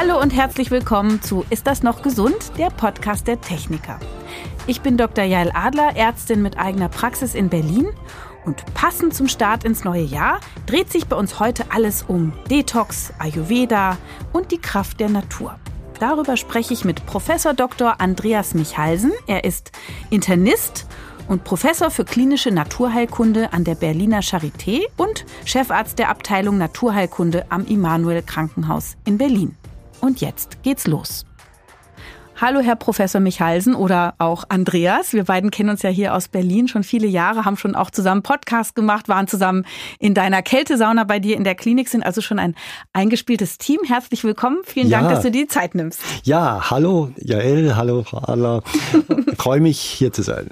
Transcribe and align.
Hallo 0.00 0.20
und 0.20 0.30
herzlich 0.30 0.70
willkommen 0.70 1.22
zu 1.22 1.44
Ist 1.50 1.66
das 1.66 1.82
noch 1.82 2.02
gesund? 2.02 2.52
Der 2.56 2.70
Podcast 2.70 3.26
der 3.26 3.40
Techniker. 3.40 3.98
Ich 4.68 4.80
bin 4.80 4.96
Dr. 4.96 5.24
Jael 5.24 5.50
Adler, 5.52 5.96
Ärztin 5.96 6.40
mit 6.40 6.56
eigener 6.56 6.88
Praxis 6.88 7.34
in 7.34 7.48
Berlin. 7.48 7.88
Und 8.44 8.64
passend 8.74 9.12
zum 9.12 9.26
Start 9.26 9.64
ins 9.64 9.82
neue 9.82 10.04
Jahr 10.04 10.38
dreht 10.66 10.92
sich 10.92 11.08
bei 11.08 11.16
uns 11.16 11.40
heute 11.40 11.64
alles 11.72 12.04
um 12.06 12.32
Detox, 12.48 13.12
Ayurveda 13.18 13.98
und 14.32 14.52
die 14.52 14.60
Kraft 14.60 15.00
der 15.00 15.08
Natur. 15.08 15.58
Darüber 15.98 16.36
spreche 16.36 16.74
ich 16.74 16.84
mit 16.84 17.04
Professor 17.04 17.52
Dr. 17.52 18.00
Andreas 18.00 18.54
Michalsen. 18.54 19.10
Er 19.26 19.42
ist 19.42 19.72
Internist 20.10 20.86
und 21.26 21.42
Professor 21.42 21.90
für 21.90 22.04
klinische 22.04 22.52
Naturheilkunde 22.52 23.52
an 23.52 23.64
der 23.64 23.74
Berliner 23.74 24.20
Charité 24.20 24.82
und 24.96 25.26
Chefarzt 25.44 25.98
der 25.98 26.08
Abteilung 26.08 26.56
Naturheilkunde 26.56 27.46
am 27.48 27.66
Immanuel 27.66 28.22
Krankenhaus 28.22 28.96
in 29.04 29.18
Berlin. 29.18 29.57
Und 30.00 30.20
jetzt 30.20 30.62
geht's 30.62 30.86
los. 30.86 31.24
Hallo, 32.40 32.60
Herr 32.60 32.76
Professor 32.76 33.20
Michalsen 33.20 33.74
oder 33.74 34.14
auch 34.18 34.44
Andreas. 34.48 35.12
Wir 35.12 35.24
beiden 35.24 35.50
kennen 35.50 35.70
uns 35.70 35.82
ja 35.82 35.90
hier 35.90 36.14
aus 36.14 36.28
Berlin 36.28 36.68
schon 36.68 36.84
viele 36.84 37.08
Jahre, 37.08 37.44
haben 37.44 37.56
schon 37.56 37.74
auch 37.74 37.90
zusammen 37.90 38.22
Podcast 38.22 38.76
gemacht, 38.76 39.08
waren 39.08 39.26
zusammen 39.26 39.66
in 39.98 40.14
deiner 40.14 40.40
Kältesauna 40.42 41.02
bei 41.02 41.18
dir 41.18 41.36
in 41.36 41.42
der 41.42 41.56
Klinik, 41.56 41.88
sind 41.88 42.04
also 42.04 42.20
schon 42.20 42.38
ein 42.38 42.54
eingespieltes 42.92 43.58
Team. 43.58 43.80
Herzlich 43.84 44.22
willkommen. 44.22 44.58
Vielen 44.64 44.88
ja. 44.88 45.00
Dank, 45.00 45.10
dass 45.10 45.24
du 45.24 45.32
dir 45.32 45.42
die 45.42 45.48
Zeit 45.48 45.74
nimmst. 45.74 46.00
Ja, 46.22 46.70
hallo, 46.70 47.10
Jael, 47.16 47.74
hallo, 47.74 48.04
Frau 48.04 48.18
Adler. 48.18 48.62
Freue 49.36 49.60
mich, 49.60 49.80
hier 49.80 50.12
zu 50.12 50.22
sein. 50.22 50.48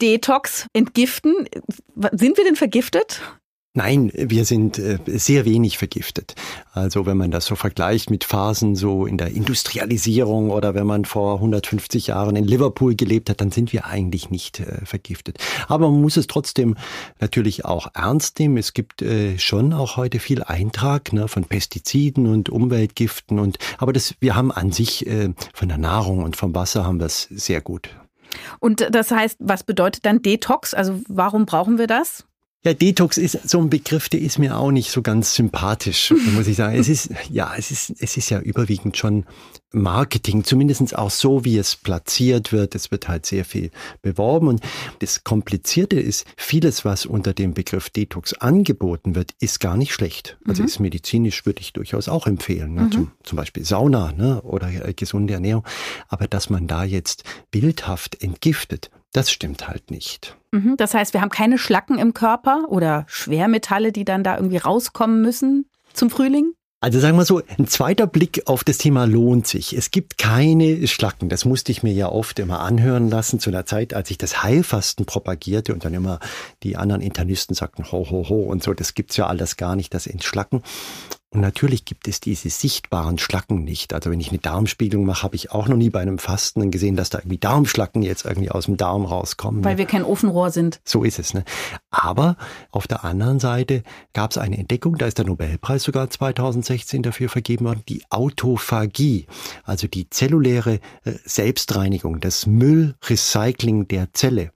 Detox, 0.00 0.66
entgiften. 0.72 1.46
Sind 2.12 2.38
wir 2.38 2.44
denn 2.44 2.56
vergiftet? 2.56 3.20
Nein, 3.76 4.10
wir 4.14 4.46
sind 4.46 4.78
äh, 4.78 4.98
sehr 5.04 5.44
wenig 5.44 5.76
vergiftet. 5.76 6.34
Also 6.72 7.04
wenn 7.04 7.18
man 7.18 7.30
das 7.30 7.44
so 7.44 7.56
vergleicht 7.56 8.08
mit 8.08 8.24
Phasen 8.24 8.74
so 8.74 9.04
in 9.04 9.18
der 9.18 9.28
Industrialisierung 9.28 10.48
oder 10.50 10.74
wenn 10.74 10.86
man 10.86 11.04
vor 11.04 11.34
150 11.34 12.06
Jahren 12.06 12.36
in 12.36 12.44
Liverpool 12.44 12.94
gelebt 12.94 13.28
hat, 13.28 13.42
dann 13.42 13.50
sind 13.50 13.74
wir 13.74 13.84
eigentlich 13.84 14.30
nicht 14.30 14.60
äh, 14.60 14.86
vergiftet. 14.86 15.36
Aber 15.68 15.90
man 15.90 16.00
muss 16.00 16.16
es 16.16 16.26
trotzdem 16.26 16.74
natürlich 17.20 17.66
auch 17.66 17.88
ernst 17.92 18.38
nehmen. 18.38 18.56
Es 18.56 18.72
gibt 18.72 19.02
äh, 19.02 19.38
schon 19.38 19.74
auch 19.74 19.98
heute 19.98 20.20
viel 20.20 20.42
Eintrag 20.42 21.12
ne, 21.12 21.28
von 21.28 21.44
Pestiziden 21.44 22.26
und 22.28 22.48
Umweltgiften 22.48 23.38
und 23.38 23.58
aber 23.76 23.92
das 23.92 24.14
wir 24.20 24.34
haben 24.34 24.50
an 24.50 24.72
sich 24.72 25.06
von 25.52 25.68
der 25.68 25.78
Nahrung 25.78 26.22
und 26.22 26.36
vom 26.36 26.54
Wasser 26.54 26.84
haben 26.86 26.98
wir 26.98 27.06
es 27.06 27.24
sehr 27.24 27.60
gut. 27.60 27.90
Und 28.58 28.88
das 28.90 29.10
heißt, 29.10 29.36
was 29.40 29.64
bedeutet 29.64 30.06
dann 30.06 30.22
Detox? 30.22 30.72
Also 30.72 31.00
warum 31.08 31.44
brauchen 31.44 31.78
wir 31.78 31.86
das? 31.86 32.24
Ja, 32.64 32.74
Detox 32.74 33.16
ist 33.16 33.48
so 33.48 33.60
ein 33.60 33.70
Begriff, 33.70 34.08
der 34.08 34.20
ist 34.20 34.40
mir 34.40 34.58
auch 34.58 34.72
nicht 34.72 34.90
so 34.90 35.00
ganz 35.00 35.36
sympathisch, 35.36 36.12
muss 36.34 36.48
ich 36.48 36.56
sagen. 36.56 36.76
Es 36.76 36.88
ist, 36.88 37.10
ja, 37.30 37.54
es 37.56 37.70
ist, 37.70 37.94
es 38.00 38.16
ist 38.16 38.28
ja 38.28 38.40
überwiegend 38.40 38.96
schon 38.96 39.24
Marketing, 39.72 40.42
zumindest 40.42 40.96
auch 40.96 41.10
so, 41.10 41.44
wie 41.44 41.58
es 41.58 41.76
platziert 41.76 42.50
wird. 42.50 42.74
Es 42.74 42.90
wird 42.90 43.06
halt 43.06 43.24
sehr 43.24 43.44
viel 43.44 43.70
beworben. 44.02 44.48
Und 44.48 44.62
das 44.98 45.22
Komplizierte 45.22 46.00
ist, 46.00 46.26
vieles, 46.36 46.84
was 46.84 47.06
unter 47.06 47.34
dem 47.34 47.54
Begriff 47.54 47.90
Detox 47.90 48.32
angeboten 48.32 49.14
wird, 49.14 49.32
ist 49.38 49.60
gar 49.60 49.76
nicht 49.76 49.92
schlecht. 49.92 50.36
Also 50.44 50.62
mhm. 50.62 50.68
ist 50.68 50.80
medizinisch, 50.80 51.46
würde 51.46 51.60
ich 51.60 51.72
durchaus 51.72 52.08
auch 52.08 52.26
empfehlen. 52.26 52.74
Ne? 52.74 52.82
Mhm. 52.82 52.92
Zum, 52.92 53.12
zum, 53.22 53.36
Beispiel 53.36 53.64
Sauna 53.64 54.10
ne? 54.10 54.42
oder 54.42 54.68
äh, 54.68 54.92
gesunde 54.92 55.34
Ernährung. 55.34 55.64
Aber 56.08 56.26
dass 56.26 56.50
man 56.50 56.66
da 56.66 56.82
jetzt 56.82 57.22
bildhaft 57.52 58.22
entgiftet, 58.22 58.90
das 59.12 59.30
stimmt 59.30 59.68
halt 59.68 59.90
nicht. 59.90 60.36
Mhm, 60.52 60.76
das 60.76 60.94
heißt, 60.94 61.14
wir 61.14 61.20
haben 61.20 61.30
keine 61.30 61.58
Schlacken 61.58 61.98
im 61.98 62.14
Körper 62.14 62.64
oder 62.68 63.04
Schwermetalle, 63.08 63.92
die 63.92 64.04
dann 64.04 64.24
da 64.24 64.36
irgendwie 64.36 64.58
rauskommen 64.58 65.22
müssen 65.22 65.66
zum 65.92 66.10
Frühling? 66.10 66.52
Also 66.80 67.00
sagen 67.00 67.16
wir 67.16 67.24
so, 67.24 67.40
ein 67.58 67.66
zweiter 67.66 68.06
Blick 68.06 68.42
auf 68.46 68.62
das 68.62 68.76
Thema 68.76 69.06
lohnt 69.06 69.46
sich. 69.46 69.72
Es 69.72 69.90
gibt 69.90 70.18
keine 70.18 70.86
Schlacken. 70.86 71.30
Das 71.30 71.46
musste 71.46 71.72
ich 71.72 71.82
mir 71.82 71.92
ja 71.92 72.10
oft 72.10 72.38
immer 72.38 72.60
anhören 72.60 73.08
lassen 73.08 73.40
zu 73.40 73.48
einer 73.50 73.64
Zeit, 73.64 73.94
als 73.94 74.10
ich 74.10 74.18
das 74.18 74.42
Heilfasten 74.42 75.06
propagierte 75.06 75.72
und 75.72 75.84
dann 75.84 75.94
immer 75.94 76.20
die 76.62 76.76
anderen 76.76 77.00
Internisten 77.00 77.56
sagten, 77.56 77.90
ho, 77.90 78.06
ho, 78.10 78.28
ho 78.28 78.42
und 78.42 78.62
so, 78.62 78.74
das 78.74 78.92
gibt's 78.92 79.16
ja 79.16 79.26
alles 79.26 79.56
gar 79.56 79.74
nicht, 79.74 79.94
das 79.94 80.06
Entschlacken. 80.06 80.62
Und 81.30 81.40
natürlich 81.40 81.84
gibt 81.84 82.06
es 82.06 82.20
diese 82.20 82.48
sichtbaren 82.50 83.18
Schlacken 83.18 83.64
nicht. 83.64 83.92
Also 83.92 84.10
wenn 84.10 84.20
ich 84.20 84.30
eine 84.30 84.38
Darmspiegelung 84.38 85.04
mache, 85.04 85.24
habe 85.24 85.34
ich 85.34 85.50
auch 85.50 85.66
noch 85.66 85.76
nie 85.76 85.90
bei 85.90 86.00
einem 86.00 86.18
Fasten 86.18 86.70
gesehen, 86.70 86.94
dass 86.94 87.10
da 87.10 87.18
irgendwie 87.18 87.38
Darmschlacken 87.38 88.02
jetzt 88.02 88.24
irgendwie 88.24 88.50
aus 88.50 88.66
dem 88.66 88.76
Darm 88.76 89.04
rauskommen. 89.04 89.64
Weil 89.64 89.72
ne? 89.72 89.78
wir 89.78 89.86
kein 89.86 90.04
Ofenrohr 90.04 90.50
sind. 90.50 90.80
So 90.84 91.02
ist 91.02 91.18
es. 91.18 91.34
Ne? 91.34 91.44
Aber 91.90 92.36
auf 92.70 92.86
der 92.86 93.04
anderen 93.04 93.40
Seite 93.40 93.82
gab 94.12 94.30
es 94.30 94.38
eine 94.38 94.56
Entdeckung, 94.56 94.98
da 94.98 95.06
ist 95.06 95.18
der 95.18 95.26
Nobelpreis 95.26 95.82
sogar 95.82 96.08
2016 96.08 97.02
dafür 97.02 97.28
vergeben 97.28 97.66
worden, 97.66 97.82
die 97.88 98.02
Autophagie, 98.08 99.26
also 99.64 99.88
die 99.88 100.08
zelluläre 100.08 100.74
äh, 101.04 101.12
Selbstreinigung, 101.24 102.20
das 102.20 102.46
Müllrecycling 102.46 103.88
der 103.88 104.12
Zelle. 104.12 104.52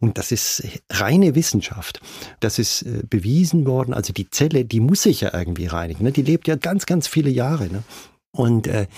Und 0.00 0.18
das 0.18 0.32
ist 0.32 0.64
reine 0.90 1.36
Wissenschaft. 1.36 2.00
Das 2.40 2.58
ist 2.58 2.82
äh, 2.82 3.04
bewiesen 3.08 3.66
worden. 3.66 3.94
Also 3.94 4.12
die 4.12 4.28
Zelle, 4.30 4.64
die 4.64 4.80
muss 4.80 5.02
sich 5.02 5.20
ja 5.20 5.32
irgendwie 5.32 5.66
reinigen. 5.66 6.04
Ne? 6.04 6.12
Die 6.18 6.22
lebt 6.22 6.48
ja 6.48 6.56
ganz, 6.56 6.84
ganz 6.84 7.06
viele 7.06 7.30
Jahre. 7.30 7.68
Ne? 7.68 7.84
Und 8.32 8.66
äh, 8.66 8.88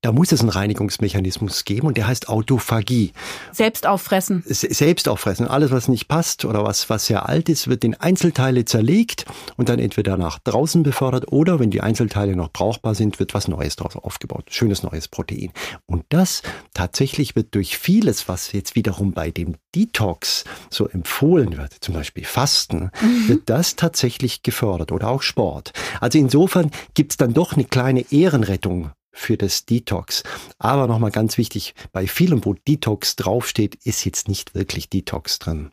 da 0.00 0.12
muss 0.12 0.30
es 0.30 0.40
einen 0.40 0.50
Reinigungsmechanismus 0.50 1.64
geben 1.64 1.88
und 1.88 1.96
der 1.96 2.06
heißt 2.06 2.28
Autophagie. 2.28 3.12
Selbst 3.50 3.84
auffressen. 3.84 4.44
Selbst 4.46 5.08
auffressen. 5.08 5.48
Alles, 5.48 5.72
was 5.72 5.88
nicht 5.88 6.06
passt 6.06 6.44
oder 6.44 6.62
was, 6.62 6.88
was 6.88 7.06
sehr 7.06 7.28
alt 7.28 7.48
ist, 7.48 7.66
wird 7.66 7.82
in 7.82 7.94
Einzelteile 7.94 8.64
zerlegt 8.64 9.24
und 9.56 9.68
dann 9.68 9.80
entweder 9.80 10.16
nach 10.16 10.38
draußen 10.38 10.84
befördert 10.84 11.32
oder, 11.32 11.58
wenn 11.58 11.70
die 11.70 11.80
Einzelteile 11.80 12.36
noch 12.36 12.52
brauchbar 12.52 12.94
sind, 12.94 13.18
wird 13.18 13.34
was 13.34 13.48
Neues 13.48 13.74
daraus 13.74 13.96
aufgebaut. 13.96 14.44
Schönes 14.50 14.84
neues 14.84 15.08
Protein. 15.08 15.50
Und 15.86 16.04
das 16.10 16.42
tatsächlich 16.74 17.34
wird 17.34 17.56
durch 17.56 17.76
vieles, 17.76 18.28
was 18.28 18.52
jetzt 18.52 18.76
wiederum 18.76 19.12
bei 19.12 19.32
dem 19.32 19.56
Detox 19.74 20.44
so 20.70 20.86
empfohlen 20.88 21.56
wird, 21.56 21.74
zum 21.80 21.94
Beispiel 21.94 22.24
Fasten, 22.24 22.92
mhm. 23.00 23.28
wird 23.28 23.42
das 23.50 23.74
tatsächlich 23.74 24.44
gefördert 24.44 24.92
oder 24.92 25.08
auch 25.08 25.22
Sport. 25.22 25.72
Also 26.00 26.18
insofern 26.18 26.70
gibt 26.94 27.12
es 27.12 27.16
dann 27.16 27.34
doch 27.34 27.54
eine 27.54 27.64
kleine 27.64 28.04
Ehrenrettung 28.12 28.92
für 29.12 29.36
das 29.36 29.64
Detox. 29.66 30.22
Aber 30.58 30.86
nochmal 30.86 31.10
ganz 31.10 31.38
wichtig, 31.38 31.74
bei 31.92 32.06
vielem, 32.06 32.44
wo 32.44 32.54
Detox 32.54 33.16
draufsteht, 33.16 33.74
ist 33.84 34.04
jetzt 34.04 34.28
nicht 34.28 34.54
wirklich 34.54 34.88
Detox 34.88 35.38
drin. 35.38 35.70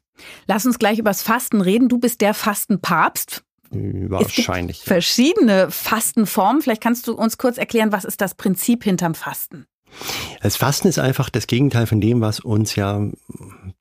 Lass 0.47 0.65
uns 0.65 0.79
gleich 0.79 0.99
übers 0.99 1.21
Fasten 1.21 1.61
reden. 1.61 1.89
Du 1.89 1.99
bist 1.99 2.21
der 2.21 2.33
Fastenpapst. 2.33 3.43
Wahrscheinlich. 3.71 4.77
Es 4.77 4.83
gibt 4.83 4.87
verschiedene 4.87 5.69
Fastenformen. 5.69 6.61
Vielleicht 6.61 6.81
kannst 6.81 7.07
du 7.07 7.13
uns 7.13 7.37
kurz 7.37 7.57
erklären, 7.57 7.91
was 7.91 8.05
ist 8.05 8.21
das 8.21 8.35
Prinzip 8.35 8.83
hinterm 8.83 9.15
Fasten? 9.15 9.65
Das 10.41 10.57
Fasten 10.57 10.87
ist 10.87 10.99
einfach 10.99 11.29
das 11.29 11.47
Gegenteil 11.47 11.87
von 11.87 12.01
dem, 12.01 12.21
was 12.21 12.39
uns 12.39 12.75
ja 12.75 13.01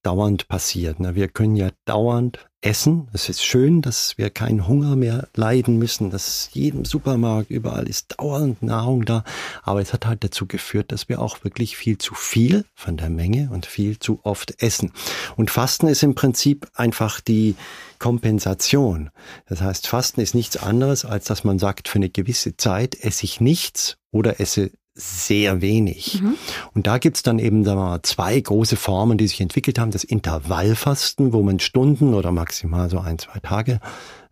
dauernd 0.02 0.48
passiert. 0.48 1.00
Ne? 1.00 1.14
Wir 1.14 1.28
können 1.28 1.56
ja 1.56 1.70
dauernd 1.84 2.38
essen. 2.64 3.08
Es 3.12 3.28
ist 3.28 3.44
schön, 3.44 3.82
dass 3.82 4.16
wir 4.16 4.30
keinen 4.30 4.66
Hunger 4.66 4.96
mehr 4.96 5.28
leiden 5.34 5.78
müssen, 5.78 6.10
dass 6.10 6.48
jedem 6.52 6.84
Supermarkt 6.84 7.50
überall 7.50 7.86
ist 7.86 8.18
dauernd 8.18 8.62
Nahrung 8.62 9.04
da. 9.04 9.24
Aber 9.62 9.82
es 9.82 9.92
hat 9.92 10.06
halt 10.06 10.24
dazu 10.24 10.46
geführt, 10.46 10.90
dass 10.90 11.08
wir 11.08 11.20
auch 11.20 11.44
wirklich 11.44 11.76
viel 11.76 11.98
zu 11.98 12.14
viel 12.14 12.64
von 12.74 12.96
der 12.96 13.10
Menge 13.10 13.50
und 13.52 13.66
viel 13.66 13.98
zu 13.98 14.20
oft 14.22 14.62
essen. 14.62 14.92
Und 15.36 15.50
Fasten 15.50 15.88
ist 15.88 16.02
im 16.02 16.14
Prinzip 16.14 16.66
einfach 16.74 17.20
die 17.20 17.54
Kompensation. 17.98 19.10
Das 19.46 19.60
heißt, 19.60 19.86
Fasten 19.86 20.20
ist 20.20 20.34
nichts 20.34 20.56
anderes, 20.56 21.04
als 21.04 21.26
dass 21.26 21.44
man 21.44 21.58
sagt, 21.58 21.88
für 21.88 21.96
eine 21.96 22.10
gewisse 22.10 22.56
Zeit 22.56 22.94
esse 22.94 23.24
ich 23.24 23.40
nichts 23.40 23.98
oder 24.10 24.40
esse 24.40 24.70
sehr 24.94 25.60
wenig. 25.60 26.22
Mhm. 26.22 26.36
Und 26.72 26.86
da 26.86 26.98
gibt's 26.98 27.22
dann 27.22 27.38
eben 27.38 27.64
sagen 27.64 27.78
wir 27.78 27.84
mal, 27.84 28.02
zwei 28.02 28.38
große 28.38 28.76
Formen, 28.76 29.18
die 29.18 29.26
sich 29.26 29.40
entwickelt 29.40 29.78
haben. 29.78 29.90
Das 29.90 30.04
Intervallfasten, 30.04 31.32
wo 31.32 31.42
man 31.42 31.60
Stunden 31.60 32.14
oder 32.14 32.30
maximal 32.30 32.88
so 32.88 33.00
ein, 33.00 33.18
zwei 33.18 33.40
Tage 33.40 33.80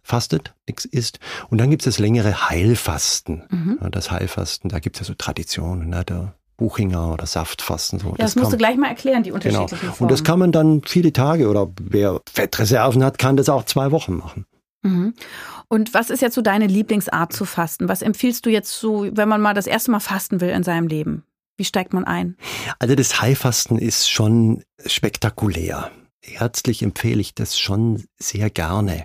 fastet, 0.03 0.55
nichts 0.67 0.85
isst. 0.85 1.19
Und 1.51 1.59
dann 1.59 1.71
gibt's 1.71 1.85
das 1.85 1.99
längere 1.99 2.49
Heilfasten. 2.49 3.43
Mhm. 3.51 3.79
Das 3.91 4.11
Heilfasten, 4.11 4.71
da 4.71 4.79
gibt's 4.79 5.01
ja 5.01 5.05
so 5.05 5.15
Traditionen. 5.15 5.91
Ne? 5.91 6.05
Der 6.05 6.35
Buchinger 6.57 7.13
oder 7.13 7.27
Saftfasten. 7.27 7.99
So. 7.99 8.11
Ja, 8.11 8.15
das, 8.19 8.19
das 8.19 8.37
musst 8.37 8.45
kann, 8.45 8.51
du 8.53 8.57
gleich 8.59 8.77
mal 8.77 8.89
erklären, 8.89 9.23
die 9.23 9.33
unterschiedlichen 9.33 9.81
genau. 9.81 9.93
Formen. 9.93 10.03
Und 10.03 10.13
das 10.13 10.23
kann 10.23 10.39
man 10.39 10.53
dann 10.53 10.83
viele 10.87 11.13
Tage 11.13 11.49
oder 11.49 11.69
wer 11.81 12.21
Fettreserven 12.33 13.03
hat, 13.03 13.19
kann 13.19 13.37
das 13.37 13.49
auch 13.49 13.65
zwei 13.65 13.91
Wochen 13.91 14.15
machen. 14.15 14.47
Mhm. 14.83 15.15
Und 15.69 15.95
was 15.95 16.11
ist 16.11 16.23
jetzt 16.23 16.35
so 16.35 16.43
deine 16.43 16.67
Lieblingsart 16.67 17.33
zu 17.33 17.45
fasten? 17.45 17.89
Was 17.89 18.03
empfiehlst 18.03 18.45
du 18.47 18.51
jetzt 18.51 18.79
so, 18.79 19.09
wenn 19.13 19.29
man 19.29 19.41
mal 19.41 19.55
das 19.55 19.67
erste 19.67 19.91
Mal 19.91 20.01
fasten 20.01 20.41
will 20.41 20.51
in 20.51 20.63
seinem 20.63 20.89
Leben? 20.89 21.25
Wie 21.57 21.65
steigt 21.65 21.93
man 21.93 22.05
ein? 22.05 22.37
Also 22.79 22.95
das 22.95 23.21
Heilfasten 23.21 23.79
ist 23.79 24.11
schon 24.11 24.65
spektakulär. 24.85 25.91
Ärztlich 26.21 26.83
empfehle 26.83 27.21
ich 27.21 27.35
das 27.35 27.59
schon 27.59 28.05
sehr 28.19 28.51
gerne. 28.51 29.05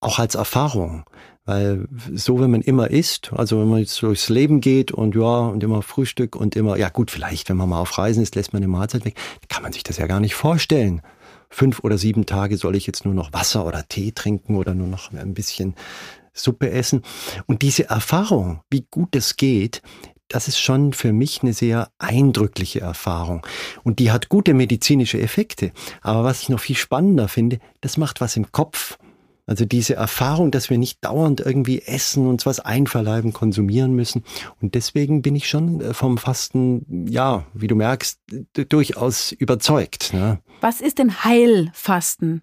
Auch 0.00 0.18
als 0.18 0.34
Erfahrung. 0.34 1.04
Weil 1.44 1.88
so, 2.12 2.40
wenn 2.40 2.50
man 2.50 2.60
immer 2.60 2.90
isst, 2.90 3.32
also 3.34 3.60
wenn 3.60 3.68
man 3.68 3.80
jetzt 3.80 4.00
durchs 4.02 4.28
Leben 4.28 4.60
geht 4.60 4.92
und 4.92 5.14
ja, 5.14 5.40
und 5.40 5.62
immer 5.62 5.82
Frühstück 5.82 6.36
und 6.36 6.54
immer, 6.54 6.76
ja 6.76 6.90
gut, 6.90 7.10
vielleicht, 7.10 7.48
wenn 7.48 7.56
man 7.56 7.68
mal 7.68 7.80
auf 7.80 7.98
Reisen 7.98 8.22
ist, 8.22 8.34
lässt 8.34 8.52
man 8.52 8.62
eine 8.62 8.68
Mahlzeit 8.68 9.04
weg, 9.04 9.16
kann 9.48 9.62
man 9.62 9.72
sich 9.72 9.82
das 9.82 9.96
ja 9.96 10.06
gar 10.06 10.20
nicht 10.20 10.34
vorstellen 10.34 11.02
fünf 11.50 11.80
oder 11.80 11.98
sieben 11.98 12.24
Tage 12.24 12.56
soll 12.56 12.76
ich 12.76 12.86
jetzt 12.86 13.04
nur 13.04 13.14
noch 13.14 13.32
Wasser 13.32 13.66
oder 13.66 13.86
Tee 13.86 14.12
trinken 14.12 14.56
oder 14.56 14.72
nur 14.72 14.86
noch 14.86 15.12
ein 15.12 15.34
bisschen 15.34 15.74
Suppe 16.32 16.70
essen. 16.70 17.02
Und 17.46 17.62
diese 17.62 17.90
Erfahrung, 17.90 18.62
wie 18.70 18.86
gut 18.90 19.14
es 19.16 19.36
geht, 19.36 19.82
das 20.28 20.46
ist 20.46 20.60
schon 20.60 20.92
für 20.92 21.12
mich 21.12 21.42
eine 21.42 21.52
sehr 21.52 21.90
eindrückliche 21.98 22.80
Erfahrung. 22.80 23.44
Und 23.82 23.98
die 23.98 24.12
hat 24.12 24.28
gute 24.28 24.54
medizinische 24.54 25.20
Effekte. 25.20 25.72
Aber 26.02 26.22
was 26.22 26.42
ich 26.42 26.48
noch 26.48 26.60
viel 26.60 26.76
spannender 26.76 27.26
finde, 27.26 27.58
das 27.80 27.96
macht 27.96 28.20
was 28.20 28.36
im 28.36 28.52
Kopf. 28.52 28.96
Also 29.50 29.64
diese 29.64 29.96
Erfahrung, 29.96 30.52
dass 30.52 30.70
wir 30.70 30.78
nicht 30.78 31.04
dauernd 31.04 31.40
irgendwie 31.40 31.82
essen, 31.82 32.28
uns 32.28 32.46
was 32.46 32.60
einverleiben, 32.60 33.32
konsumieren 33.32 33.96
müssen. 33.96 34.22
Und 34.62 34.76
deswegen 34.76 35.22
bin 35.22 35.34
ich 35.34 35.48
schon 35.48 35.80
äh, 35.80 35.92
vom 35.92 36.18
Fasten, 36.18 37.08
ja, 37.08 37.44
wie 37.52 37.66
du 37.66 37.74
merkst, 37.74 38.20
durchaus 38.68 39.32
überzeugt. 39.32 40.14
Ne? 40.14 40.38
Was 40.60 40.80
ist 40.80 41.00
denn 41.00 41.24
Heilfasten? 41.24 42.42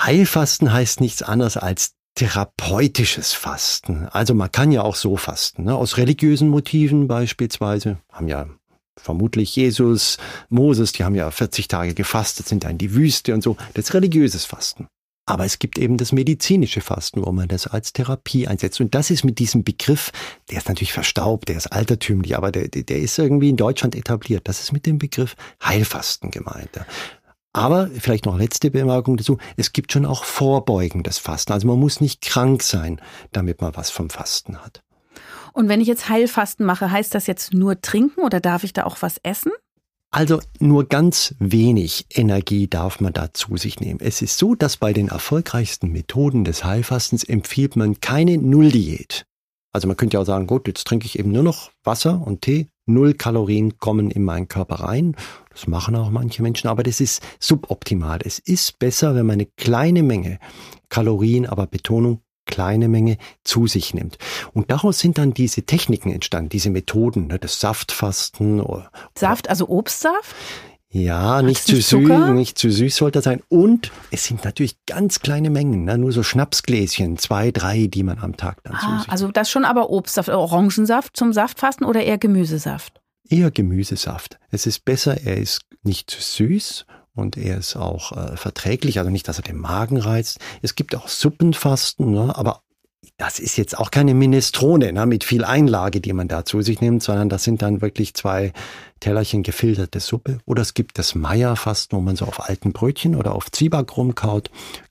Heilfasten 0.00 0.72
heißt 0.72 1.00
nichts 1.00 1.22
anderes 1.22 1.56
als 1.56 1.92
therapeutisches 2.16 3.32
Fasten. 3.32 4.08
Also 4.08 4.34
man 4.34 4.50
kann 4.50 4.72
ja 4.72 4.82
auch 4.82 4.96
so 4.96 5.16
fasten, 5.16 5.62
ne? 5.62 5.76
aus 5.76 5.96
religiösen 5.96 6.48
Motiven 6.48 7.06
beispielsweise. 7.06 7.98
Haben 8.10 8.26
ja 8.26 8.48
vermutlich 8.96 9.54
Jesus, 9.54 10.18
Moses, 10.48 10.90
die 10.90 11.04
haben 11.04 11.14
ja 11.14 11.30
40 11.30 11.68
Tage 11.68 11.94
gefastet, 11.94 12.48
sind 12.48 12.64
da 12.64 12.68
in 12.68 12.78
die 12.78 12.94
Wüste 12.94 13.32
und 13.32 13.44
so. 13.44 13.56
Das 13.74 13.84
ist 13.84 13.94
religiöses 13.94 14.44
Fasten. 14.44 14.88
Aber 15.28 15.44
es 15.44 15.58
gibt 15.58 15.76
eben 15.76 15.96
das 15.96 16.12
medizinische 16.12 16.80
Fasten, 16.80 17.26
wo 17.26 17.32
man 17.32 17.48
das 17.48 17.66
als 17.66 17.92
Therapie 17.92 18.46
einsetzt. 18.46 18.80
Und 18.80 18.94
das 18.94 19.10
ist 19.10 19.24
mit 19.24 19.40
diesem 19.40 19.64
Begriff, 19.64 20.12
der 20.50 20.58
ist 20.58 20.68
natürlich 20.68 20.92
verstaubt, 20.92 21.48
der 21.48 21.56
ist 21.56 21.66
altertümlich, 21.66 22.36
aber 22.36 22.52
der, 22.52 22.68
der 22.68 22.98
ist 22.98 23.18
irgendwie 23.18 23.48
in 23.48 23.56
Deutschland 23.56 23.96
etabliert. 23.96 24.46
Das 24.46 24.60
ist 24.60 24.72
mit 24.72 24.86
dem 24.86 24.98
Begriff 24.98 25.34
Heilfasten 25.62 26.30
gemeint. 26.30 26.70
Aber 27.52 27.88
vielleicht 27.88 28.26
noch 28.26 28.38
letzte 28.38 28.70
Bemerkung 28.70 29.16
dazu. 29.16 29.38
Es 29.56 29.72
gibt 29.72 29.90
schon 29.90 30.06
auch 30.06 30.24
vorbeugendes 30.24 31.18
Fasten. 31.18 31.52
Also 31.52 31.66
man 31.66 31.80
muss 31.80 32.00
nicht 32.00 32.20
krank 32.20 32.62
sein, 32.62 33.00
damit 33.32 33.60
man 33.60 33.74
was 33.74 33.90
vom 33.90 34.10
Fasten 34.10 34.62
hat. 34.62 34.84
Und 35.54 35.68
wenn 35.68 35.80
ich 35.80 35.88
jetzt 35.88 36.08
Heilfasten 36.08 36.66
mache, 36.66 36.90
heißt 36.90 37.14
das 37.14 37.26
jetzt 37.26 37.54
nur 37.54 37.80
trinken 37.80 38.20
oder 38.20 38.40
darf 38.40 38.62
ich 38.62 38.74
da 38.74 38.84
auch 38.84 38.98
was 39.00 39.18
essen? 39.22 39.50
Also 40.16 40.40
nur 40.60 40.88
ganz 40.88 41.34
wenig 41.40 42.06
Energie 42.08 42.68
darf 42.68 43.00
man 43.00 43.12
da 43.12 43.34
zu 43.34 43.58
sich 43.58 43.80
nehmen. 43.80 44.00
Es 44.00 44.22
ist 44.22 44.38
so, 44.38 44.54
dass 44.54 44.78
bei 44.78 44.94
den 44.94 45.08
erfolgreichsten 45.08 45.92
Methoden 45.92 46.42
des 46.42 46.64
Heilfastens 46.64 47.22
empfiehlt 47.22 47.76
man 47.76 48.00
keine 48.00 48.38
Nulldiät. 48.38 49.26
Also 49.74 49.86
man 49.88 49.98
könnte 49.98 50.16
ja 50.16 50.22
auch 50.22 50.26
sagen, 50.26 50.46
gut, 50.46 50.68
jetzt 50.68 50.86
trinke 50.86 51.04
ich 51.04 51.18
eben 51.18 51.32
nur 51.32 51.42
noch 51.42 51.70
Wasser 51.84 52.26
und 52.26 52.40
Tee. 52.40 52.68
Null 52.86 53.12
Kalorien 53.12 53.76
kommen 53.76 54.10
in 54.10 54.24
meinen 54.24 54.48
Körper 54.48 54.76
rein. 54.76 55.14
Das 55.50 55.66
machen 55.66 55.94
auch 55.96 56.08
manche 56.08 56.42
Menschen, 56.42 56.68
aber 56.68 56.82
das 56.82 57.02
ist 57.02 57.22
suboptimal. 57.38 58.20
Es 58.24 58.38
ist 58.38 58.78
besser, 58.78 59.14
wenn 59.14 59.26
man 59.26 59.34
eine 59.34 59.48
kleine 59.58 60.02
Menge 60.02 60.38
Kalorien, 60.88 61.44
aber 61.44 61.66
Betonung 61.66 62.22
kleine 62.46 62.88
Menge 62.88 63.18
zu 63.44 63.66
sich 63.66 63.92
nimmt. 63.92 64.18
Und 64.54 64.70
daraus 64.70 64.98
sind 64.98 65.18
dann 65.18 65.34
diese 65.34 65.62
Techniken 65.62 66.10
entstanden, 66.10 66.48
diese 66.48 66.70
Methoden, 66.70 67.26
ne, 67.26 67.38
das 67.38 67.60
Saftfasten. 67.60 68.60
Oder, 68.60 68.90
Saft, 69.14 69.50
also 69.50 69.68
Obstsaft? 69.68 70.34
Ja, 70.88 71.42
nicht 71.42 71.66
zu 71.66 71.76
süß, 71.76 72.30
nicht 72.30 72.56
zu 72.56 72.70
süß 72.70 72.96
sollte 72.96 73.20
sein. 73.20 73.42
Und 73.48 73.90
es 74.10 74.24
sind 74.24 74.44
natürlich 74.44 74.78
ganz 74.86 75.20
kleine 75.20 75.50
Mengen, 75.50 75.84
ne? 75.84 75.98
nur 75.98 76.12
so 76.12 76.22
Schnapsgläschen, 76.22 77.18
zwei, 77.18 77.50
drei, 77.50 77.86
die 77.86 78.02
man 78.02 78.18
am 78.18 78.36
Tag 78.36 78.62
dann 78.62 78.76
ah, 78.76 78.80
zu 78.80 78.98
sich 79.00 79.10
Also 79.10 79.30
das 79.30 79.50
schon 79.50 79.64
aber 79.64 79.90
Obstsaft, 79.90 80.30
Orangensaft 80.30 81.16
zum 81.16 81.34
Saftfasten 81.34 81.84
oder 81.86 82.02
eher 82.02 82.18
Gemüsesaft? 82.18 83.00
Eher 83.28 83.50
Gemüsesaft. 83.50 84.38
Es 84.50 84.66
ist 84.66 84.84
besser, 84.84 85.20
er 85.22 85.36
ist 85.36 85.62
nicht 85.82 86.10
zu 86.10 86.22
süß 86.22 86.86
und 87.16 87.36
er 87.36 87.58
ist 87.58 87.76
auch 87.76 88.12
äh, 88.12 88.36
verträglich, 88.36 88.98
also 88.98 89.10
nicht, 89.10 89.26
dass 89.26 89.38
er 89.38 89.42
den 89.42 89.58
Magen 89.58 89.96
reizt. 89.96 90.38
Es 90.62 90.74
gibt 90.74 90.94
auch 90.94 91.08
Suppenfasten, 91.08 92.12
ne? 92.12 92.36
aber 92.36 92.60
das 93.16 93.38
ist 93.38 93.56
jetzt 93.56 93.78
auch 93.78 93.90
keine 93.90 94.14
Minestrone 94.14 94.92
ne, 94.92 95.06
mit 95.06 95.24
viel 95.24 95.44
Einlage, 95.44 96.00
die 96.00 96.12
man 96.12 96.28
da 96.28 96.44
zu 96.44 96.60
sich 96.62 96.80
nimmt, 96.80 97.02
sondern 97.02 97.28
das 97.28 97.44
sind 97.44 97.62
dann 97.62 97.80
wirklich 97.80 98.14
zwei 98.14 98.52
Tellerchen 99.00 99.42
gefilterte 99.42 100.00
Suppe. 100.00 100.38
Oder 100.44 100.62
es 100.62 100.74
gibt 100.74 100.98
das 100.98 101.14
Meierfasten, 101.14 101.96
wo 101.96 102.02
man 102.02 102.16
so 102.16 102.26
auf 102.26 102.48
alten 102.48 102.72
Brötchen 102.72 103.16
oder 103.16 103.34
auf 103.34 103.50
Zwieback 103.50 103.96
rumkaut. 103.96 104.50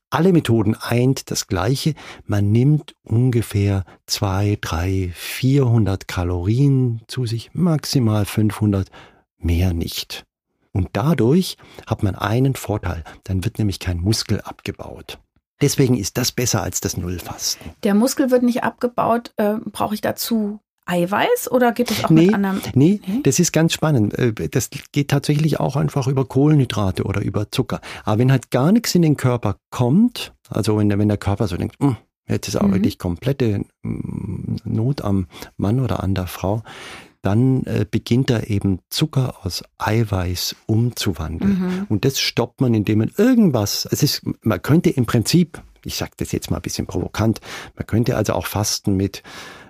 Alle 0.10 0.31
Methoden 0.31 0.75
eint 0.75 1.30
das 1.30 1.48
Gleiche. 1.48 1.94
Man 2.25 2.51
nimmt 2.51 2.95
ungefähr 3.04 3.83
zwei, 4.06 4.57
drei, 4.62 5.12
vierhundert 5.13 6.07
Kalorien 6.07 7.01
zu 7.07 7.25
sich, 7.25 7.51
maximal 7.54 8.25
500, 8.25 8.89
mehr 9.38 9.74
nicht. 9.74 10.25
Und 10.75 10.89
dadurch 10.92 11.56
hat 11.88 12.04
man 12.04 12.16
einen 12.16 12.54
Vorteil, 12.54 13.06
dann 13.24 13.45
wird 13.45 13.60
nämlich 13.60 13.80
kein 13.80 14.01
Muskel 14.01 14.42
abgebaut. 14.42 15.19
Deswegen 15.62 15.95
ist 15.95 16.18
das 16.18 16.33
besser 16.33 16.62
als 16.63 16.81
das 16.81 16.98
Nullfasten. 16.98 17.72
Der 17.83 17.94
Muskel 17.94 18.30
wird 18.30 18.44
nicht 18.44 18.66
abgebaut. 18.66 19.31
Äh, 19.38 19.56
Brauche 19.72 19.95
ich 19.95 20.01
dazu 20.01 20.60
Eiweiß 20.86 21.50
oder 21.50 21.72
geht 21.72 21.92
das 21.92 22.04
auch 22.04 22.10
nee, 22.10 22.25
mit 22.25 22.36
anderen? 22.36 22.62
Nee, 22.74 23.00
nee, 23.07 23.22
das 23.24 23.39
ist 23.39 23.54
ganz 23.54 23.72
spannend. 23.72 24.19
Äh, 24.19 24.33
das 24.50 24.69
geht 24.92 25.07
tatsächlich 25.07 25.62
auch 25.62 25.77
einfach 25.77 26.07
über 26.07 26.25
Kohlenhydrate 26.25 27.04
oder 27.04 27.22
über 27.22 27.50
Zucker. 27.51 27.80
Aber 28.04 28.19
wenn 28.19 28.31
halt 28.31 28.51
gar 28.51 28.74
nichts 28.74 28.94
in 28.95 29.01
den 29.01 29.16
Körper 29.16 29.56
kommt, 29.69 30.33
also 30.50 30.77
wenn 30.77 30.89
der, 30.89 31.00
wenn 31.00 31.07
der 31.07 31.18
Körper 31.18 31.48
so 31.48 31.56
denkt, 31.56 31.77
hm, 31.80 31.95
jetzt 32.27 32.50
ist 32.50 32.57
auch 32.57 32.68
mhm. 32.68 32.74
wirklich 32.74 33.00
komplette 33.00 33.63
hm, 33.81 34.57
Not 34.66 35.01
am 35.01 35.27
Mann 35.56 35.80
oder 35.80 36.04
an 36.04 36.16
der 36.16 36.27
Frau, 36.27 36.63
dann 37.25 37.63
äh, 37.63 37.86
beginnt 37.89 38.30
er 38.30 38.50
eben 38.50 38.80
Zucker 38.89 39.45
aus 39.45 39.63
Eiweiß 39.80 40.56
umzuwandeln. 40.68 41.60
Mhm. 41.60 41.86
Und 41.89 42.06
das 42.06 42.19
stoppt 42.19 42.62
man, 42.62 42.74
indem 42.75 43.00
man 43.00 43.12
irgendwas, 43.18 43.88
es 43.89 44.04
ist, 44.04 44.22
man 44.42 44.62
könnte 44.62 44.92
im 44.92 45.07
Prinzip, 45.07 45.62
ich 45.83 45.95
sage 45.95 46.12
das 46.18 46.31
jetzt 46.31 46.51
mal 46.51 46.57
ein 46.57 46.62
bisschen 46.62 46.86
provokant, 46.86 47.42
man 47.75 47.88
könnte 47.88 48.16
also 48.16 48.33
auch 48.33 48.45
fasten 48.45 48.95
mit 48.95 49.24